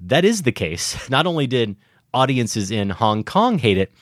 [0.00, 1.08] that is the case.
[1.08, 1.76] Not only did
[2.12, 3.92] audiences in Hong Kong hate it,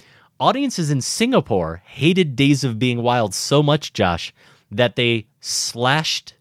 [0.41, 4.33] audiences in Singapore hated Days of Being Wild so much, Josh,
[4.71, 6.33] that they slashed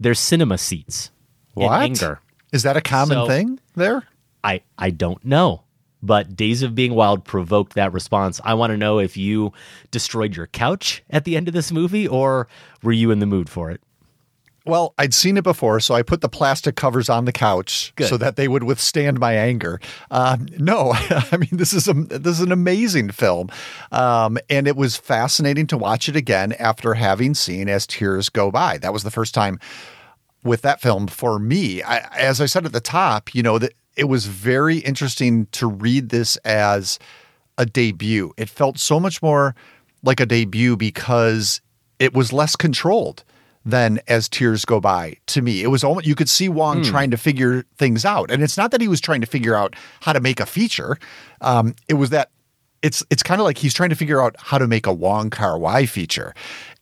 [0.00, 1.10] their cinema seats
[1.54, 1.76] What?
[1.76, 2.20] in anger.
[2.52, 4.04] Is that a common So- thing there?
[4.42, 5.62] I I don't know.
[6.02, 8.40] But Days of Being Wild provoked that response.
[8.42, 9.52] I want to know if you
[9.90, 12.48] destroyed your couch at the end of this movie or
[12.82, 13.82] were you in the mood for it?
[14.70, 18.06] Well, I'd seen it before, so I put the plastic covers on the couch Good.
[18.06, 19.80] so that they would withstand my anger.
[20.12, 20.92] Um, no,
[21.32, 23.48] I mean this is a this is an amazing film,
[23.90, 28.52] um, and it was fascinating to watch it again after having seen As Tears Go
[28.52, 28.78] By.
[28.78, 29.58] That was the first time
[30.44, 31.82] with that film for me.
[31.82, 35.66] I, as I said at the top, you know that it was very interesting to
[35.66, 37.00] read this as
[37.58, 38.32] a debut.
[38.36, 39.56] It felt so much more
[40.04, 41.60] like a debut because
[41.98, 43.24] it was less controlled
[43.64, 45.62] than as tears go by to me.
[45.62, 46.90] It was almost you could see Wong Hmm.
[46.90, 48.30] trying to figure things out.
[48.30, 50.96] And it's not that he was trying to figure out how to make a feature.
[51.42, 52.30] Um, it was that
[52.82, 55.28] it's it's kind of like he's trying to figure out how to make a Wong
[55.28, 56.32] Kar Wai feature.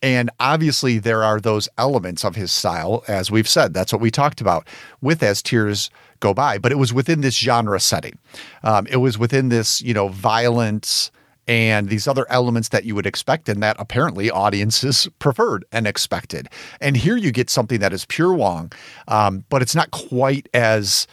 [0.00, 3.74] And obviously there are those elements of his style, as we've said.
[3.74, 4.68] That's what we talked about
[5.00, 5.90] with As Tears
[6.20, 6.58] Go By.
[6.58, 8.16] But it was within this genre setting.
[8.62, 11.10] Um, it was within this, you know, violence
[11.48, 16.48] and these other elements that you would expect and that apparently audiences preferred and expected.
[16.80, 18.70] And here you get something that is pure Wong,
[19.08, 21.06] um, but it's not quite as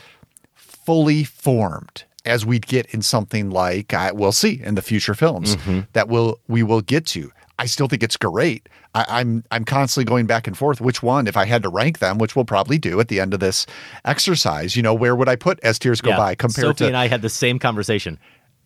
[0.53, 5.55] fully formed as we'd get in something like uh, we'll see in the future films
[5.93, 7.31] that will we will get to.
[7.57, 8.67] I still think it's great.
[8.93, 10.81] I, I'm I'm constantly going back and forth.
[10.81, 13.33] Which one, if I had to rank them, which we'll probably do at the end
[13.33, 13.65] of this
[14.03, 16.87] exercise, you know, where would I put as tears go Yeah, by compared Sophie to
[16.87, 18.19] and I had the same conversation.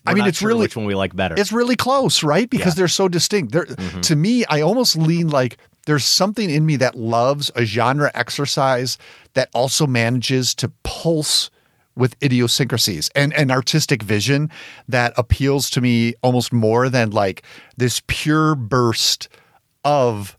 [0.05, 1.35] I We're mean, not it's sure really- which one we like better.
[1.37, 2.49] It's really close, right?
[2.49, 2.71] Because Yeah.
[2.71, 2.77] Mm-hmm.
[2.79, 3.51] they're so distinct.
[3.51, 8.11] They're, To me, I almost lean like there's something in me that loves a genre
[8.13, 8.97] exercise
[9.33, 11.49] that also manages to pulse
[11.95, 14.49] with idiosyncrasies and an artistic vision
[14.87, 17.43] that appeals to me almost more than like
[17.75, 19.27] this pure burst
[19.83, 20.37] of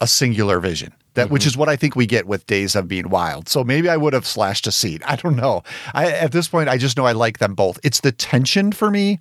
[0.00, 0.92] a singular vision.
[1.18, 1.48] That which Mm-hmm.
[1.48, 3.48] is what I think we get with Days of Being Wild.
[3.48, 5.02] So maybe I would have slashed a seat.
[5.06, 5.62] I don't know.
[5.94, 7.78] I at this point I just know I like them both.
[7.84, 9.18] It's the tension for me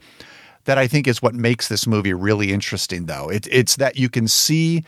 [0.65, 3.29] that I think is what makes this movie really interesting though.
[3.29, 4.83] It, it's that you can see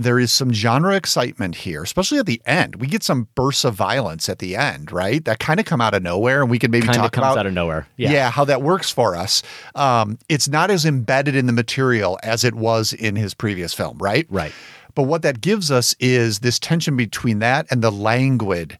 [0.00, 2.76] there is some genre excitement here, especially at the end.
[2.76, 5.24] We get some bursts of violence at the end, right?
[5.24, 7.24] That kind of come out of nowhere, and we can maybe Kind of talk comes
[7.24, 7.88] about out of nowhere.
[7.96, 8.12] Yeah.
[8.12, 9.42] yeah, how that works for us.
[9.74, 13.98] Um, it's not as embedded in the material as it was in his previous film,
[13.98, 14.24] right?
[14.30, 14.52] Right.
[14.94, 18.78] But what that gives us is this tension between that and the languid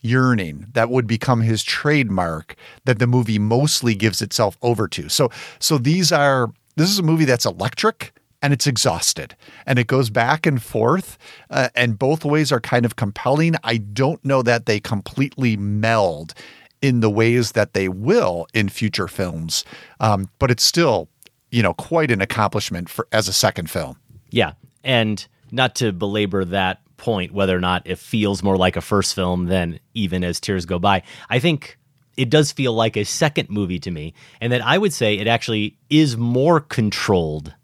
[0.00, 2.54] yearning that would become his trademark
[2.84, 5.08] that the movie mostly gives itself over to.
[5.08, 9.34] So so these are this is a movie that's electric and it's exhausted
[9.66, 11.18] and it goes back and forth
[11.50, 13.56] uh, and both ways are kind of compelling.
[13.64, 16.34] I don't know that they completely meld
[16.80, 19.64] in the ways that they will in future films.
[20.00, 21.08] Um, but it's still,
[21.50, 23.98] you know, quite an accomplishment for as a second film.
[24.30, 24.52] Yeah.
[24.84, 29.14] And not to belabor that point, whether or not it feels more like a first
[29.14, 31.78] film than even as tears go by, I think
[32.16, 34.12] it does feel like a second movie to me.
[34.40, 37.54] And that I would say it actually is more controlled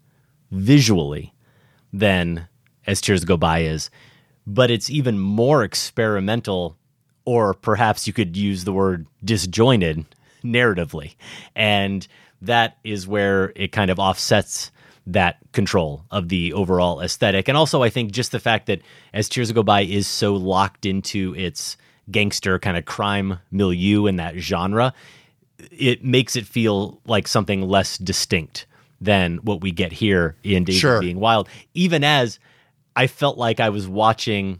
[0.51, 1.33] visually
[1.91, 2.47] than
[2.87, 3.89] as tears go by is,
[4.47, 6.77] but it's even more experimental,
[7.25, 10.05] or perhaps you could use the word disjointed
[10.43, 11.15] narratively.
[11.55, 12.07] And
[12.41, 14.71] that is where it kind of offsets
[15.07, 17.47] that control of the overall aesthetic.
[17.47, 18.81] And also, I think just the fact that
[19.13, 21.77] As Tears Go By is so locked into its
[22.09, 24.93] gangster kind of crime milieu in that genre,
[25.71, 28.65] it makes it feel like something less distinct
[28.99, 30.95] than what we get here in Days Sure.
[30.95, 31.47] of Being Wild.
[31.73, 32.39] Even as
[32.95, 34.59] I felt like I was watching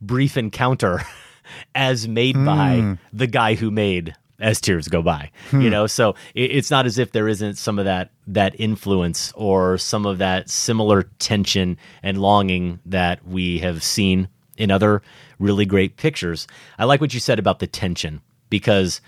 [0.00, 1.02] Brief Encounter
[1.74, 2.92] as made by Hmm.
[3.12, 5.30] the guy who made As Tears Go By.
[5.50, 5.60] Hmm.
[5.60, 9.32] You know, so it, it's not as if there isn't some of that that influence
[9.36, 15.02] or some of that similar tension and longing that we have seen in other
[15.38, 16.46] really great pictures.
[16.78, 18.20] I like what you said about the tension
[18.50, 19.00] because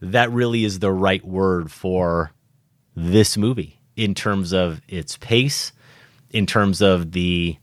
[0.00, 2.32] that really is the right word for
[2.94, 5.72] this movie in terms of its pace,
[6.30, 7.56] in terms of the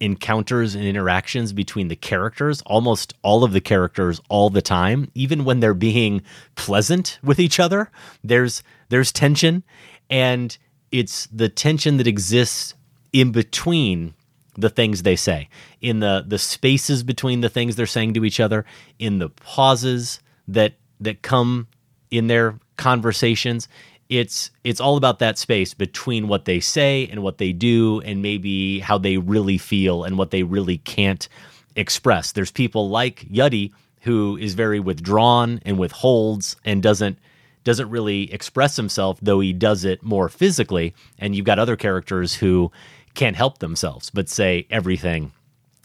[0.00, 5.44] encounters and interactions between the characters, almost all of the characters all the time, even
[5.44, 6.22] when they're being
[6.56, 7.90] pleasant with each other,
[8.22, 9.62] there's there's tension.
[10.10, 10.56] And
[10.90, 12.74] it's the tension that exists
[13.12, 14.14] in between
[14.56, 15.48] the things they say,
[15.80, 18.64] in the the spaces between the things they're saying to each other,
[18.98, 21.68] in the pauses that that come
[22.10, 23.68] in their conversations
[24.08, 28.22] it's it's all about that space between what they say and what they do and
[28.22, 31.28] maybe how they really feel and what they really can't
[31.76, 33.72] express there's people like yuddy
[34.02, 37.18] who is very withdrawn and withholds and doesn't
[37.64, 42.34] doesn't really express himself though he does it more physically and you've got other characters
[42.34, 42.70] who
[43.14, 45.32] can't help themselves but say everything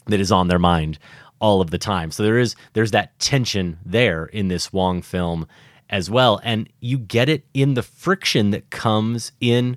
[0.06, 0.98] that is on their mind
[1.40, 2.10] all of the time.
[2.10, 5.46] So there is there's that tension there in this Wong film
[5.90, 9.76] as well and you get it in the friction that comes in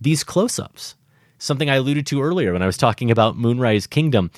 [0.00, 0.96] these close-ups.
[1.38, 4.30] Something I alluded to earlier when I was talking about Moonrise Kingdom.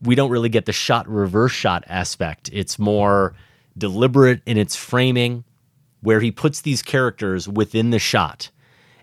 [0.00, 2.48] We don't really get the shot reverse shot aspect.
[2.52, 3.34] It's more
[3.76, 5.44] deliberate in its framing
[6.00, 8.50] where he puts these characters within the shot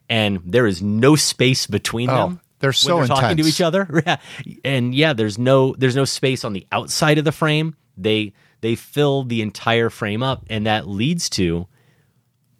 [0.10, 2.41] and there is no space between Oh, them.
[2.60, 3.88] they're so they're talking to each other.
[4.06, 4.18] Yeah.
[4.64, 7.76] And yeah, there's no there's no space on the outside of the frame.
[7.98, 11.68] They they fill the entire frame up and that leads to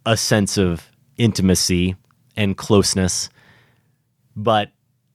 [0.05, 1.95] a sense of intimacy
[2.35, 3.30] and closeness.
[4.35, 4.72] But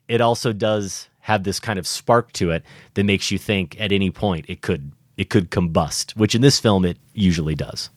[0.08, 3.92] it also does have this kind of spark to it that makes you think at
[3.92, 7.90] any point it could it could combust, which in this film it usually does.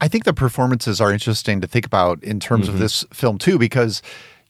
[0.00, 2.74] I think the performances are interesting to think about in terms Mhm.
[2.74, 4.02] of this film too, because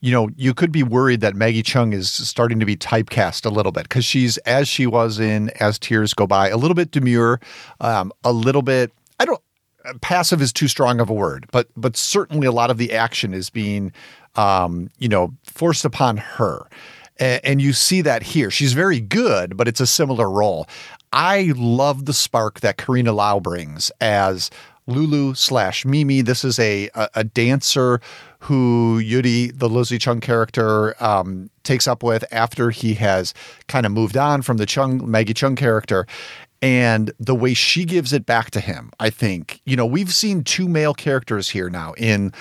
[0.04, 3.48] you know you could be worried that Maggie Cheung is starting to be typecast a
[3.48, 6.90] little bit because she's as she was in As Tears Go By, a little bit
[6.90, 7.40] demure,
[7.80, 8.92] um, a little bit.
[9.18, 9.40] I don't
[10.02, 13.32] passive is too strong of a word, but but certainly a lot of the action
[13.32, 13.92] is being,
[14.36, 16.66] um, you know, forced upon her.
[17.18, 18.50] A- And you see that here.
[18.50, 20.66] She's very good, but it's a similar role.
[21.12, 24.50] I love the spark that Carina Lau brings as
[24.86, 26.20] Lulu slash Mimi.
[26.22, 28.00] This is a, a, a dancer
[28.44, 33.32] who Yuddy, the Leslie Cheung character, um, takes up with after he has
[33.68, 36.06] kind of moved on from the Cheung Maggie Cheung character.
[36.60, 40.44] And the way she gives it back to him, I think, you know, we've seen
[40.44, 42.32] two male characters here now in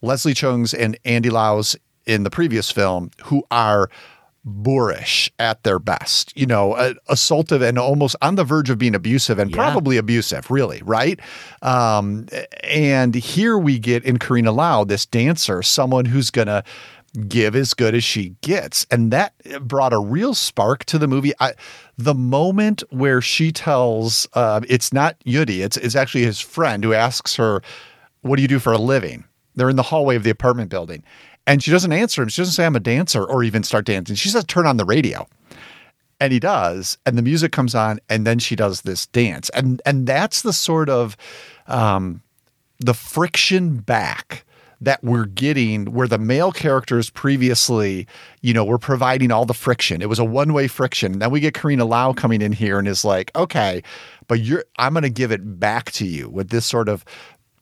[0.00, 1.76] Leslie Cheung's and Andy Lau's
[2.06, 3.90] in the previous film who are
[4.50, 8.94] boorish at their best, you know, uh, assaultive and almost on the verge of being
[8.94, 9.56] abusive and Yeah.
[9.56, 11.18] probably abusive, really, right?
[11.62, 12.26] Um,
[12.64, 16.62] and here we get in Carina Lau, this dancer, someone who's going to
[17.26, 18.86] give as good as she gets.
[18.90, 19.32] And that
[19.66, 21.32] brought a real spark to the movie.
[21.40, 21.54] I,
[21.98, 26.94] the moment where she tells, uh, it's not Yuddy, it's, it's actually his friend who
[26.94, 27.62] asks her,
[28.22, 29.24] What do you do for a living?
[29.56, 31.02] They're in the hallway of the apartment building.
[31.50, 32.28] And she doesn't answer him.
[32.28, 34.14] She doesn't say, I'm a dancer or even start dancing.
[34.14, 35.26] She says, Turn on the radio.
[36.20, 36.96] And he does.
[37.04, 37.98] And the music comes on.
[38.08, 39.48] And then she does this dance.
[39.48, 41.16] And, and that's the sort of,
[41.66, 42.22] um,
[42.78, 44.44] the friction back
[44.80, 48.06] that we're getting where the male characters previously,
[48.42, 50.00] you know, were providing all the friction.
[50.00, 51.18] It was a one-way friction.
[51.18, 53.82] Then we get Carina Lau coming in here and is like, okay,
[54.28, 57.04] but you're I'm gonna give it back to you with this sort of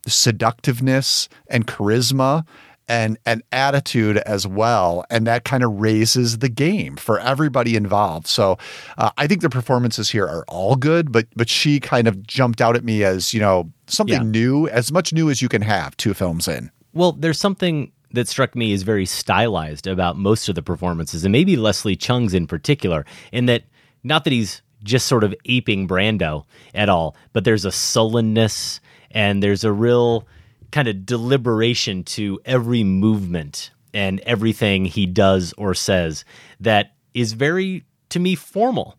[0.07, 2.47] seductiveness and charisma
[2.89, 8.27] and an attitude as well and that kind of raises the game for everybody involved
[8.27, 8.57] so
[8.97, 12.61] uh, i think the performances here are all good but but she kind of jumped
[12.61, 14.23] out at me as you know something Yeah.
[14.23, 18.27] new as much new as you can have two films in Well, there's something that
[18.27, 22.47] struck me as very stylized about most of the performances, and maybe Leslie Cheung's in
[22.47, 23.65] particular, in that
[24.03, 26.45] not that he's just sort of aping Brando
[26.75, 30.27] at all, but there's a sullenness and there's a real
[30.72, 36.26] kind of deliberation to every movement and everything he does or says
[36.60, 38.98] that is very, to me, formal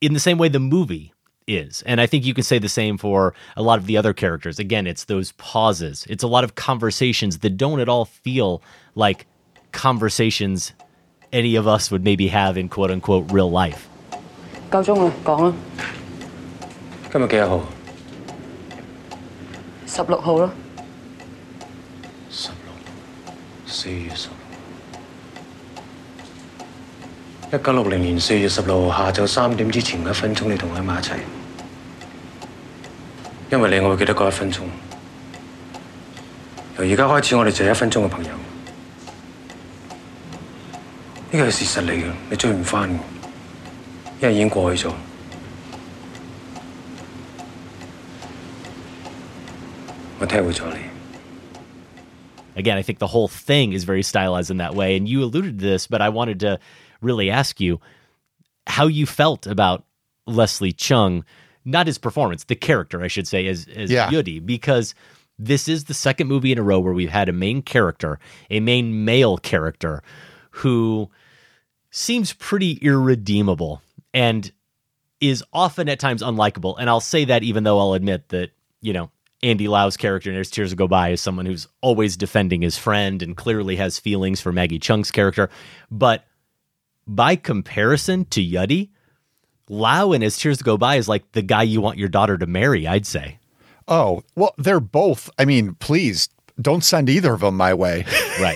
[0.00, 1.12] in the same way the movie
[1.48, 1.82] is.
[1.82, 4.60] And I think you can say the same for a lot of the other characters.
[4.60, 6.06] Again, it's those pauses.
[6.08, 8.62] It's a lot of conversations that don't at all feel
[8.94, 9.26] like
[9.72, 10.72] conversations
[11.32, 13.88] any of us would maybe have in quote unquote real life.
[14.70, 15.54] 够钟啦，讲啦。
[17.10, 17.66] 今日几多号？
[19.86, 20.50] 十六号咯。
[23.86, 24.28] 四月十
[27.52, 31.16] 一九六零年四月十六號下晝三點之前嘅一分鐘，你同我喺埋一齊。
[33.50, 34.60] 因為你，我會記得嗰一分鐘。
[36.78, 38.30] 由而家開始，我哋就係一分鐘嘅朋友。
[41.30, 42.96] 呢個係事實嚟嘅，你追唔翻嘅，
[44.22, 44.92] 因為已經過去咗。
[50.18, 50.85] 我體會咗你。
[52.57, 54.97] Again, I think the whole thing is very stylized in that way.
[54.97, 56.59] And you alluded to this, but I wanted to
[57.01, 57.79] really ask you
[58.65, 59.85] how you felt about
[60.25, 61.23] Leslie Cheung,
[61.63, 64.09] not his performance, the character, I should say, as, as Yeah.
[64.09, 64.95] Yuddy, because
[65.39, 68.19] this is the second movie in a row where we've had a main character,
[68.49, 70.01] a main male character
[70.49, 71.09] who
[71.91, 73.81] seems pretty irredeemable
[74.13, 74.51] and
[75.21, 76.75] is often at times unlikable.
[76.79, 78.51] And I'll say that even though I'll admit that,
[78.81, 79.11] you know,
[79.43, 83.21] Andy Lau's character in As Tears Go By is someone who's always defending his friend
[83.21, 85.49] and clearly has feelings for Maggie Cheung's character.
[85.91, 86.25] But
[87.05, 88.89] by comparison to Yuddy,
[89.69, 92.47] Lau in As Tears Go By is like the guy you want your daughter to
[92.47, 93.39] marry, I'd say.
[93.87, 95.29] Oh, well, they're both.
[95.37, 98.05] I mean, please don't send either of them my way.
[98.39, 98.55] Right.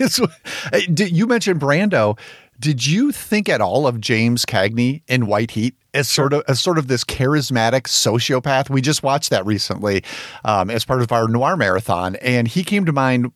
[0.74, 2.20] Eh, did- you mentioned Brando.
[2.60, 6.62] Did you think at all of James Cagney in White Heat as sort of as
[6.62, 8.70] sort of this charismatic sociopath?
[8.70, 10.04] We just watched that recently
[10.46, 13.32] um, as part of our noir marathon, and he came to mind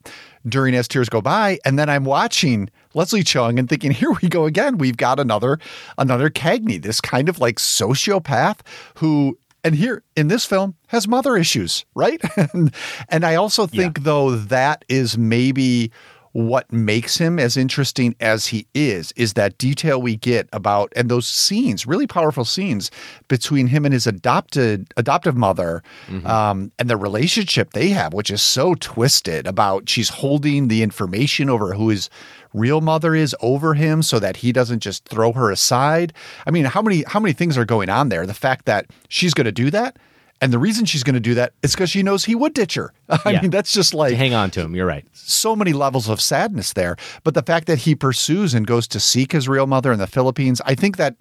[0.48, 1.60] during As Tears Go By.
[1.66, 4.78] And then I'm watching Leslie Cheung and thinking, here we go again.
[4.78, 5.60] We've got another
[5.98, 8.60] another Cagney, this kind of like sociopath
[8.96, 12.22] who and here in this film has mother issues, right?
[12.54, 12.74] and,
[13.10, 15.92] and I also think though that is maybe
[16.36, 21.08] what makes him as interesting as he is is that detail we get about and
[21.08, 22.92] those scenes, really powerful scenes
[23.30, 25.82] between him and his adopted adoptive mother,
[26.26, 29.48] um, and the relationship they have, which is so twisted.
[29.48, 32.10] About she's holding the information over who his
[32.54, 36.12] real mother is over him, so that he doesn't just throw her aside.
[36.46, 38.26] I mean, how many how many things are going on there?
[38.26, 39.96] The fact that she's going to do that.
[40.42, 42.76] And the reason she's going to do that is because she knows he would ditch
[42.76, 42.94] her.
[43.10, 43.42] I Yeah.
[43.42, 44.76] mean, that's just like hang on to him.
[44.76, 45.06] You're right.
[45.14, 46.98] so many levels of sadness there.
[47.24, 50.08] But the fact that he pursues and goes to seek his real mother in the
[50.08, 51.16] Philippines, I think that,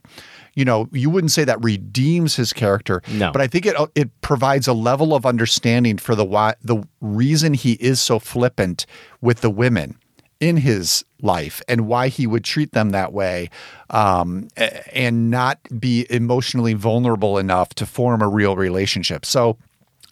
[0.54, 3.02] you know, you wouldn't say that redeems his character.
[3.08, 3.30] No.
[3.30, 7.54] But I think it it provides a level of understanding for the why the reason
[7.54, 8.84] he is so flippant
[9.20, 9.96] with the women
[10.40, 13.50] in his life and why he would treat them that way
[13.90, 14.48] um,
[14.92, 19.24] and not be emotionally vulnerable enough to form a real relationship.
[19.24, 19.56] So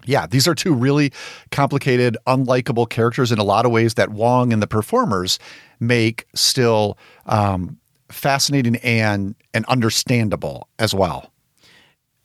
[0.05, 1.13] yeah, these are two really
[1.51, 5.39] complicated, unlikable characters in a lot of ways that Wong and the performers
[5.81, 7.79] make still um,
[8.09, 11.33] fascinating and and understandable as well.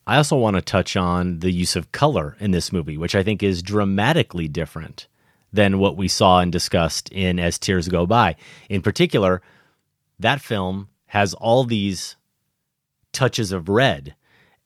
[0.08, 3.24] I also want to touch on the use of color in this movie, which I
[3.24, 5.08] think is dramatically different
[5.52, 8.36] than what we saw and discussed in As Tears Go By.
[8.70, 9.42] In particular,
[10.20, 12.16] that film has all these
[13.14, 14.16] touches of red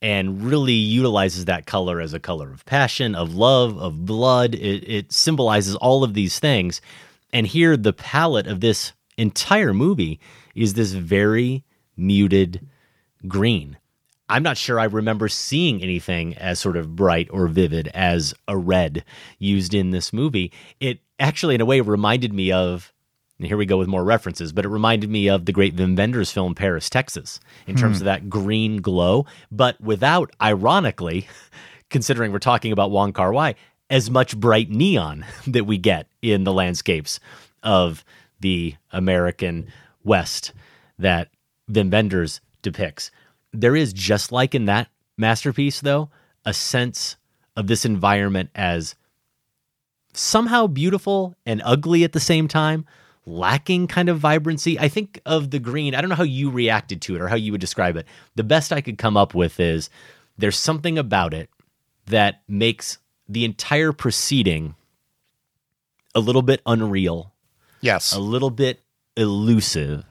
[0.02, 4.56] and really utilizes that color as a color of passion, of love, of blood.
[4.56, 6.82] It, it symbolizes all of these things.
[7.32, 10.20] And here, the palette of this entire movie
[10.56, 11.64] is this very
[11.96, 12.68] muted
[13.28, 13.78] green.
[14.32, 18.58] I'm not sure I remember seeing anything as sort of bright or vivid as a
[18.58, 19.04] red
[19.40, 20.52] used in this movie.
[20.80, 22.94] It actually, in a way, reminded me of,
[23.38, 25.98] and here we go with more references, but it reminded me of the great Wim
[25.98, 28.04] Wenders film Paris, Texas, in terms Hmm.
[28.04, 31.28] of that green glow, but without, ironically,
[31.90, 33.56] considering we're talking about Wong Kar Wai,
[33.90, 37.20] as much bright neon that we get in the landscapes
[37.64, 38.06] of
[38.40, 39.68] the American
[40.04, 40.54] West
[40.98, 41.28] that
[41.70, 43.12] Wim Wenders depicts.
[43.54, 46.10] There is, just like in that masterpiece, though,
[46.46, 47.18] a sense
[47.56, 48.96] of this environment as
[50.14, 52.86] somehow beautiful and ugly at the same time,
[53.26, 54.80] lacking kind of vibrancy.
[54.80, 57.36] I think of the green, I don't know how you reacted to it or how
[57.36, 58.08] you would describe it.
[58.36, 59.90] The best I could come up with is
[60.38, 61.50] there's something about it
[62.08, 62.98] that makes
[63.28, 64.76] the entire proceeding
[66.16, 67.34] a little bit unreal.
[67.80, 68.14] Yes.
[68.14, 68.82] A little bit
[69.16, 70.06] elusive.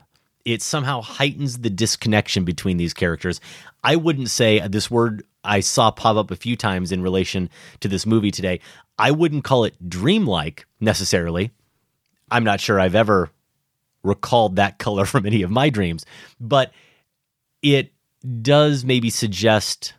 [0.44, 3.40] It somehow heightens the disconnection between these characters.
[3.84, 7.50] I wouldn't say uh, this word I saw pop up a few times in relation
[7.80, 8.60] to this movie today.
[8.98, 11.50] I wouldn't call it dreamlike necessarily.
[12.30, 13.30] I'm not sure I've ever
[14.02, 16.04] recalled that color from any of my dreams,
[16.40, 16.72] but
[17.62, 17.92] it
[18.42, 19.94] does maybe suggest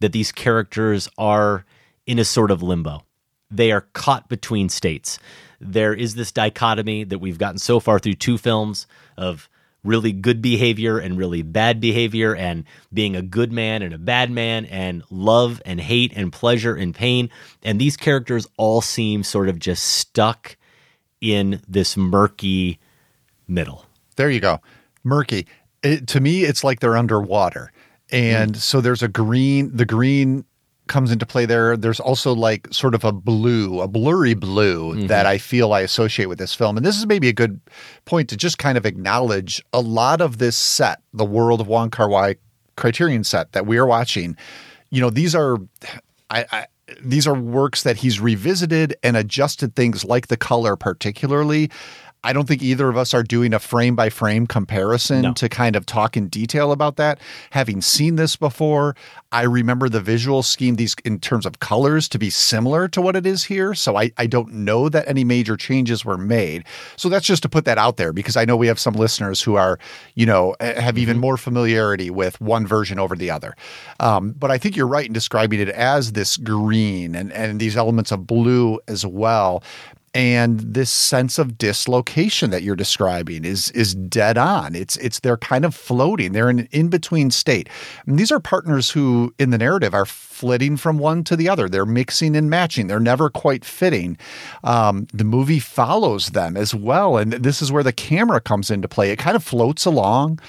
[0.00, 1.64] that these characters are
[2.06, 3.02] in a sort of limbo.
[3.50, 5.18] They are caught between states.
[5.60, 8.86] There is this dichotomy that we've gotten so far through two films
[9.16, 9.48] of
[9.86, 14.30] really good behavior and really bad behavior, and being a good man and a bad
[14.30, 17.30] man, and love and hate and pleasure and pain.
[17.62, 20.56] And these characters all seem sort of just stuck
[21.20, 22.78] in this murky
[23.48, 23.86] middle.
[24.16, 24.60] There you go.
[25.04, 25.46] Murky.
[25.82, 27.72] It, to me, it's like they're underwater.
[28.10, 28.58] And hmm.
[28.58, 30.44] so there's a green, the green
[30.88, 31.76] comes into play there.
[31.76, 35.06] There's also like sort of a blue, a blurry blue mm-hmm.
[35.08, 36.76] that I feel I associate with this film.
[36.76, 37.60] And this is maybe a good
[38.04, 41.90] point to just kind of acknowledge a lot of this set, the world of Wong
[41.90, 42.36] Kar Wai
[42.76, 44.36] Criterion set that we are watching.
[44.90, 45.58] You know, these are,
[46.30, 46.66] I, I
[47.02, 51.70] these are works that he's revisited and adjusted things like the color, particularly.
[52.24, 55.76] I don't think either of us are doing a frame by frame comparison to kind
[55.76, 57.20] of talk in detail about that.
[57.50, 58.96] Having seen this before,
[59.30, 63.16] I remember the visual scheme, these in terms of colors, to be similar to what
[63.16, 63.74] it is here.
[63.74, 66.64] So I, I don't know that any major changes were made.
[66.96, 69.42] So that's just to put that out there because I know we have some listeners
[69.42, 69.78] who are,
[70.14, 73.54] you know, eh, have even more familiarity with one version over the other.
[74.00, 77.76] Um, but I think you're right in describing it as this green and, and these
[77.76, 79.62] elements of blue as well
[80.16, 84.74] and this sense of dislocation that you're describing is is dead on.
[84.74, 86.32] It's it's they're kind of floating.
[86.32, 87.68] They're in an in-between state.
[88.06, 91.68] And these are partners who in the narrative are flitting from one to the other.
[91.68, 92.86] They're mixing and matching.
[92.86, 94.16] They're never quite fitting.
[94.64, 97.18] Um, the movie follows them as well.
[97.18, 99.10] And this is where the camera comes into play.
[99.10, 100.40] It kind of floats along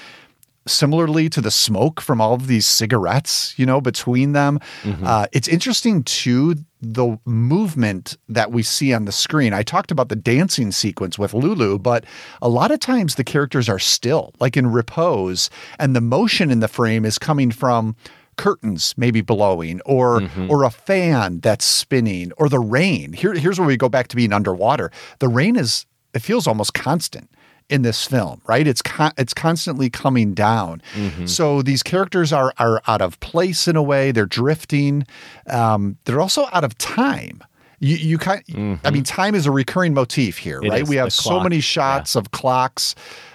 [0.68, 4.58] similarly to the smoke from all of these cigarettes, you know, between them.
[5.04, 9.52] Uh, it's interesting too the movement that we see on the screen.
[9.52, 12.04] I talked about the dancing sequence with Lulu, but
[12.40, 16.60] a lot of times the characters are still, like in repose, and the motion in
[16.60, 17.96] the frame is coming from
[18.36, 23.12] curtains maybe blowing or or a fan that's spinning or the rain.
[23.12, 24.92] Here here's where we go back to being underwater.
[25.18, 25.84] The rain is
[26.14, 27.28] it feels almost constant
[27.68, 28.66] in this film, right?
[28.66, 30.80] It's con- it's constantly coming down.
[31.26, 34.10] So these characters are are out of place in a way.
[34.12, 35.06] They're drifting.
[35.48, 37.42] Um, they're also out of time.
[37.80, 38.42] You you kind.
[38.84, 40.82] I mean, time is a recurring motif here, It right?
[40.82, 42.94] is, We have so many shots of clocks,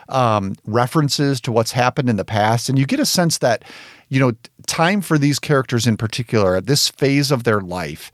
[0.10, 3.64] um, references to what's happened in the past, and you get a sense that
[4.10, 4.34] you know
[4.68, 8.12] time for these characters in particular at this phase of their life.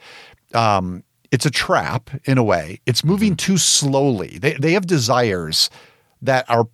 [0.54, 2.80] Um, it's a trap in a way.
[2.86, 4.38] It's moving too slowly.
[4.40, 5.70] They they have desires
[6.22, 6.68] that are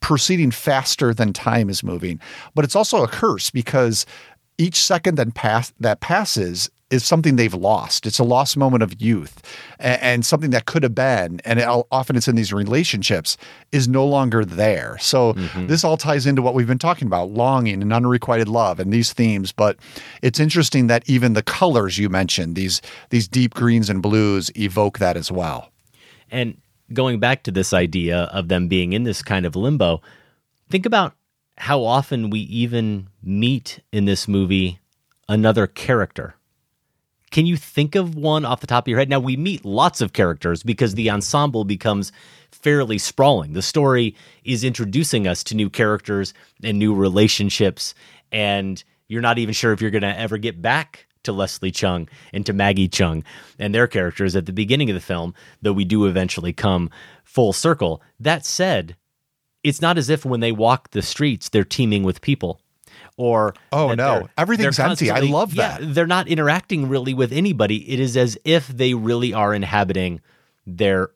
[0.00, 2.20] proceeding faster than time is moving.
[2.54, 4.06] But it's also a curse because
[4.58, 8.06] each second that pass that passes is something they've lost.
[8.06, 9.42] It's a lost moment of youth
[9.78, 13.36] and, and something that could have been, and it, often it's in these relationships,
[13.72, 14.96] is no longer there.
[14.98, 15.66] So mm-hmm.
[15.66, 19.12] this all ties into what we've been talking about longing and unrequited love and these
[19.12, 19.52] themes.
[19.52, 19.76] But
[20.22, 22.80] it's interesting that even the colors you mentioned, these,
[23.10, 25.70] these deep greens and blues, evoke that as well.
[26.30, 26.56] And
[26.92, 30.00] going back to this idea of them being in this kind of limbo,
[30.68, 31.14] think about
[31.56, 34.78] how often we even meet in this movie
[35.28, 36.34] another character.
[37.30, 39.10] Can you think of one off the top of your head?
[39.10, 42.10] Now, we meet lots of characters because the ensemble becomes
[42.50, 43.52] fairly sprawling.
[43.52, 46.32] The story is introducing us to new characters
[46.62, 47.94] and new relationships,
[48.32, 52.08] and you're not even sure if you're going to ever get back to Leslie Cheung
[52.32, 53.22] and to Maggie Cheung
[53.58, 56.90] and their characters at the beginning of the film, though we do eventually come
[57.24, 58.02] full circle.
[58.20, 58.96] That said,
[59.64, 62.60] it's not as if when they walk the streets, they're teeming with people.
[63.16, 64.28] Or Oh, no.
[64.38, 65.10] Everything's empty.
[65.10, 65.94] I love yeah, that.
[65.94, 67.88] they're not interacting really with anybody.
[67.90, 70.20] It is as if they really are inhabiting
[70.66, 71.10] their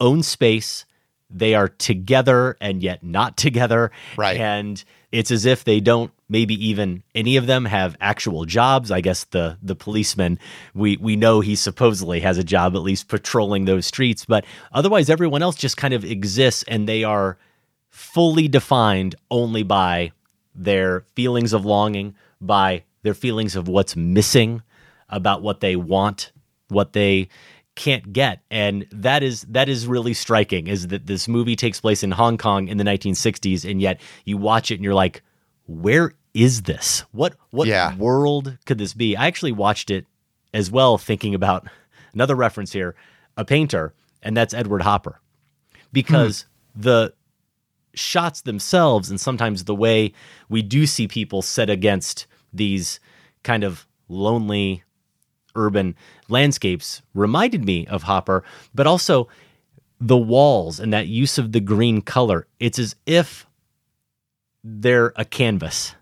[0.00, 0.86] own space.
[1.28, 3.90] They are together and yet not together.
[4.16, 4.40] Right.
[4.40, 8.90] And it's as if they don't maybe even any of them have actual jobs.
[8.90, 10.40] I guess the the policeman
[10.74, 15.08] we we know he supposedly has a job at least patrolling those streets, but otherwise
[15.08, 17.38] everyone else just kind of exists and they are
[17.88, 20.10] fully defined only by
[20.56, 24.60] their feelings of longing, by their feelings of what's missing,
[25.08, 26.32] about what they want,
[26.66, 27.28] what they
[27.76, 28.40] can't get.
[28.50, 32.38] And that is that is really striking is that this movie takes place in Hong
[32.38, 35.22] Kong in the 1960s and yet you watch it and you're like
[35.66, 37.04] where is this?
[37.12, 37.94] What what Yeah.
[37.96, 39.16] world could this be?
[39.16, 40.06] I actually watched it
[40.52, 41.66] as well thinking about
[42.12, 42.94] another reference here,
[43.36, 45.20] a painter, and that's Edward Hopper.
[45.92, 46.82] Because hmm.
[46.82, 47.14] the
[47.94, 50.12] shots themselves and sometimes the way
[50.48, 52.98] we do see people set against these
[53.44, 54.82] kind of lonely
[55.54, 55.94] urban
[56.28, 58.42] landscapes reminded me of Hopper,
[58.74, 59.28] but also
[60.00, 62.46] the walls and that use of the green color.
[62.58, 63.46] It's as if
[64.64, 65.94] they're a canvas.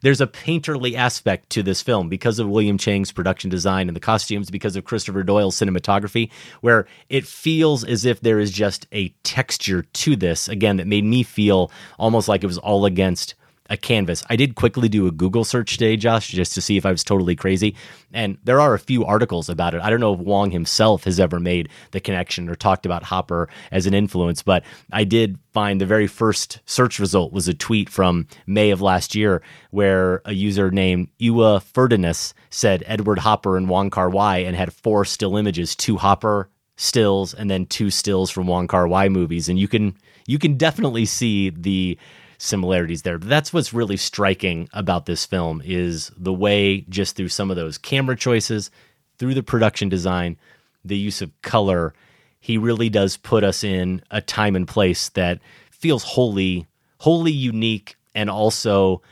[0.00, 4.00] There's a painterly aspect to this film because of William Chang's production design and the
[4.00, 6.30] costumes, because of Christopher Doyle's cinematography,
[6.60, 11.04] where it feels as if there is just a texture to this, again, that made
[11.04, 13.34] me feel almost like it was all against
[13.68, 14.24] a canvas.
[14.30, 17.04] I did quickly do a Google search today, Josh, just to see if I was
[17.04, 17.74] totally crazy.
[18.12, 19.82] And there are a few articles about it.
[19.82, 23.48] I don't know if Wong himself has ever made the connection or talked about Hopper
[23.70, 27.88] as an influence, but I did find the very first search result was a tweet
[27.90, 33.68] from May of last year where a user named Ewa Ferdinand said Edward Hopper and
[33.68, 38.30] Wong Kar Wai and had four still images, two Hopper stills and then two stills
[38.30, 39.48] from Wong Kar Wai movies.
[39.48, 39.94] And you can
[40.26, 41.98] you can definitely see the
[42.38, 43.18] similarities there.
[43.18, 47.56] But that's what's really striking about this film is the way just through some of
[47.56, 48.70] those camera choices,
[49.18, 50.38] through the production design,
[50.84, 51.92] the use of color,
[52.40, 55.40] he really does put us in a time and place that
[55.70, 56.66] feels wholly
[57.00, 59.02] wholly unique and also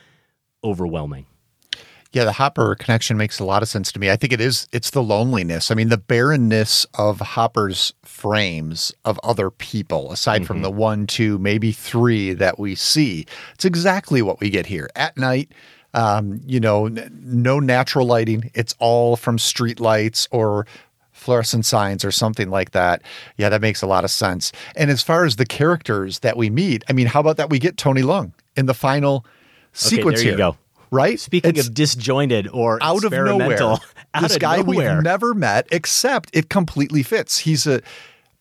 [0.65, 1.27] overwhelming.
[2.17, 4.11] Yeah, the Hopper connection makes a lot of sense to me.
[4.11, 5.71] I think it is it's the loneliness.
[5.71, 11.37] I mean, the barrenness of Hopper's frames of other people, aside from the one, two,
[11.37, 13.27] maybe three that we see.
[13.53, 14.89] It's exactly what we get here.
[14.97, 15.53] At night,
[15.93, 18.51] um, you know, n- no natural lighting.
[18.55, 20.67] It's all from street lights or
[21.13, 23.03] fluorescent signs or something like that.
[23.37, 24.53] Yeah, that makes a lot of sense.
[24.75, 27.59] And as far as the characters that we meet, I mean, how about that we
[27.59, 29.27] get Tony Leung in the final
[29.75, 30.39] sequence there you here?
[30.39, 30.57] go.
[30.91, 31.19] Right?
[31.19, 33.61] Speaking It's- of disjointed or out of nowhere.
[34.15, 34.95] out this of guy nowhere.
[34.95, 37.39] we've never met, except it completely fits.
[37.39, 37.81] He's a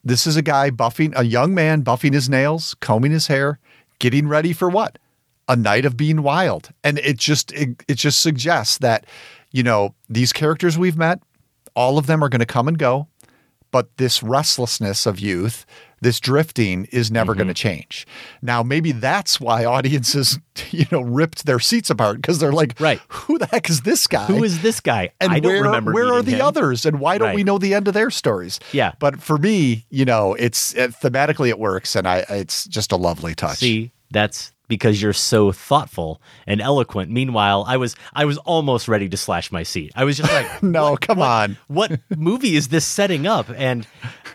[0.03, 3.59] this is a guy buffing a young man buffing his nails, combing his hair,
[3.99, 4.99] getting ready for what?
[5.47, 6.69] A night of being wild.
[6.83, 9.05] And it just it, it just suggests that,
[9.51, 11.21] you know, these characters we've met,
[11.75, 13.07] all of them are going to come and go,
[13.71, 15.65] but this restlessness of youth,
[16.01, 17.39] this drifting is never Mm-hmm.
[17.39, 18.07] going to change.
[18.41, 20.39] Now, maybe that's why audiences,
[20.71, 23.01] you know, ripped their seats apart because they're like, right.
[23.09, 24.25] who the heck is this guy?
[24.25, 25.09] Who is this guy?
[25.19, 26.41] And I where, where are the him.
[26.41, 28.59] others and why don't we know the end of their stories?
[28.71, 28.93] Yeah.
[28.99, 32.95] But for me, you know, it's it, thematically it works and I it's just a
[32.95, 33.57] lovely touch.
[33.57, 37.11] See, that's because you're so thoughtful and eloquent.
[37.11, 39.91] Meanwhile, I was I was almost ready to slash my seat.
[39.95, 41.57] I was just like, no, come on.
[41.67, 43.49] what movie is this setting up?
[43.55, 43.87] And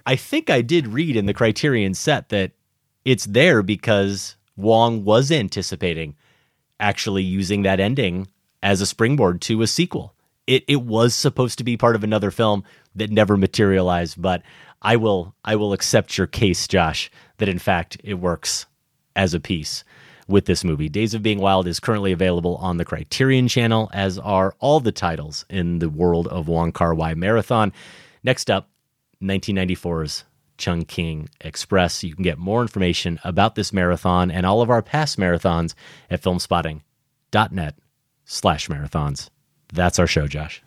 [0.07, 2.52] I think I did read in the Criterion set that
[3.05, 6.16] it's there because Wong was anticipating
[6.78, 8.27] actually using that ending
[8.62, 10.15] as a springboard to a sequel.
[10.47, 14.43] It it was supposed to be part of another film that never materialized, but
[14.82, 18.66] I will I will accept your case, Josh, that in fact it works
[19.15, 19.85] as a piece
[20.31, 20.89] with this movie.
[20.89, 24.93] Days of Being Wild is currently available on the Criterion channel, as are all the
[24.93, 27.73] titles in the world of Wong Kar Wai Marathon.
[28.23, 28.70] Next up,
[29.23, 30.24] 1994's
[30.57, 32.05] Chungking Express.
[32.05, 35.74] You can get more information about this marathon and all of our past marathons
[36.11, 37.74] at filmspotting.net
[38.24, 39.31] slash marathons.
[39.72, 40.62] That's our show, Josh.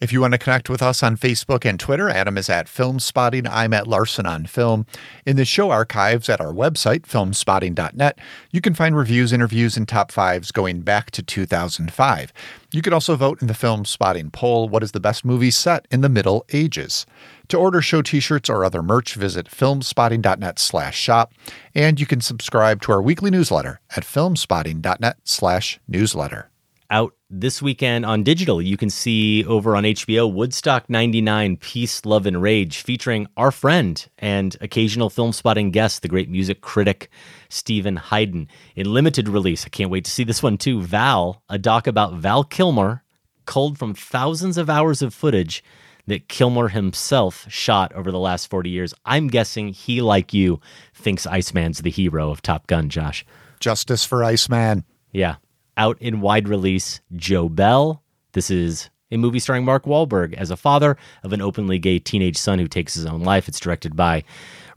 [0.00, 2.98] If you want to connect with us on Facebook and Twitter, Adam is at Film
[3.00, 3.46] Spotting.
[3.46, 4.86] I'm at Larsen on Film.
[5.24, 8.18] In the show archives at our website, filmspotting.net,
[8.50, 12.32] you can find reviews, interviews, and top fives going back to 2005.
[12.72, 15.86] You can also vote in the Film Spotting poll what is the best movie set
[15.90, 17.06] in the Middle Ages.
[17.48, 21.32] To order show t-shirts or other merch, visit filmspotting.net slash shop,
[21.74, 26.50] and you can subscribe to our weekly newsletter at filmspotting.net slash newsletter.
[26.90, 28.62] Out this weekend on digital.
[28.62, 34.06] You can see over on HBO Woodstock 99 Peace, Love, and Rage, featuring our friend
[34.18, 37.10] and occasional film spotting guest, the great music critic
[37.48, 38.48] Stephen Hayden.
[38.74, 40.82] In limited release, I can't wait to see this one too.
[40.82, 43.02] Val, a doc about Val Kilmer,
[43.44, 45.62] culled from thousands of hours of footage
[46.06, 48.94] that Kilmer himself shot over the last 40 years.
[49.04, 50.60] I'm guessing he, like you,
[50.94, 53.24] thinks Iceman's the hero of Top Gun, Josh.
[53.60, 54.84] Justice for Iceman.
[55.12, 55.36] Yeah.
[55.76, 58.02] Out in wide release, Joe Bell.
[58.32, 62.36] This is a movie starring Mark Wahlberg as a father of an openly gay teenage
[62.36, 63.46] son who takes his own life.
[63.48, 64.24] It's directed by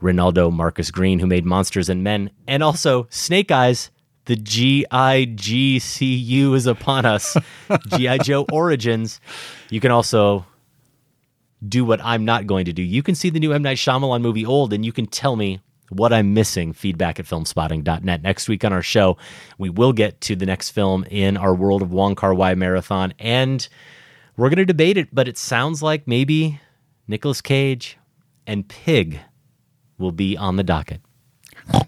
[0.01, 3.91] Reinaldo Marcus Green, who made Monsters and Men, and also Snake Eyes.
[4.25, 4.85] The GIGCU
[6.55, 7.35] is upon us.
[7.87, 9.19] GI Joe Origins.
[9.69, 10.45] You can also
[11.67, 12.83] do what I'm not going to do.
[12.83, 13.63] You can see the new M.
[13.63, 16.73] Night Shyamalan movie Old, and you can tell me what I'm missing.
[16.73, 18.21] Feedback at filmspotting.net.
[18.21, 19.17] Next week on our show,
[19.57, 23.13] we will get to the next film in our World of Wong Kar Wai marathon,
[23.19, 23.67] and
[24.37, 26.59] we're going to debate it, but it sounds like maybe
[27.07, 27.97] Nicolas Cage
[28.47, 29.19] and Pig
[29.97, 31.01] will be on the docket.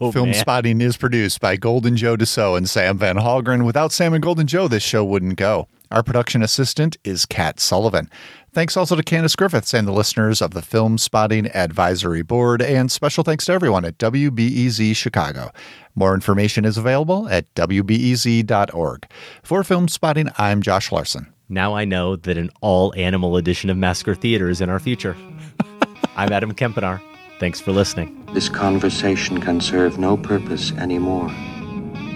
[0.00, 0.34] Oh, Film man.
[0.38, 3.64] Spotting is produced by Golden Joe Deso and Sam Van Hallgren.
[3.64, 5.66] Without Sam and Golden Joe, this show wouldn't go.
[5.90, 8.08] Our production assistant is Kat Sullivan.
[8.52, 12.90] Thanks also to Candace Griffiths and the listeners of the Film Spotting Advisory Board, and
[12.90, 15.52] special thanks to everyone at WBEZ Chicago.
[15.94, 19.06] More information is available at WBEZ.org.
[19.44, 21.32] For Film Spotting, I'm Josh Larsen.
[21.48, 25.16] Now I know that an all animal edition of Massacre Theater is in our future.
[26.16, 27.00] I'm Adam Kempenaar.
[27.38, 28.26] Thanks for listening.
[28.34, 31.28] This conversation can serve no purpose anymore.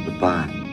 [0.05, 0.64] Goodbye.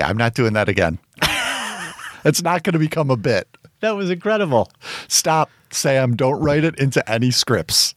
[0.00, 0.98] Yeah, I'm not doing that again.
[2.24, 3.46] it's not going to become a bit.
[3.80, 4.72] That was incredible.
[5.08, 6.16] Stop, Sam.
[6.16, 7.94] Don't write it into any scripts.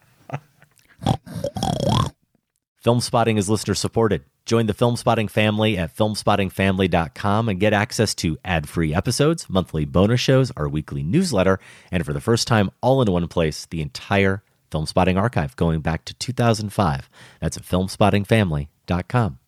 [2.75, 4.25] Film Spotting is listener supported.
[4.45, 9.85] Join the Film Spotting family at filmspottingfamily.com and get access to ad free episodes, monthly
[9.85, 11.57] bonus shows, our weekly newsletter,
[11.89, 15.79] and for the first time, all in one place, the entire Film Spotting archive going
[15.79, 17.09] back to 2005.
[17.39, 19.39] That's at filmspottingfamily.com.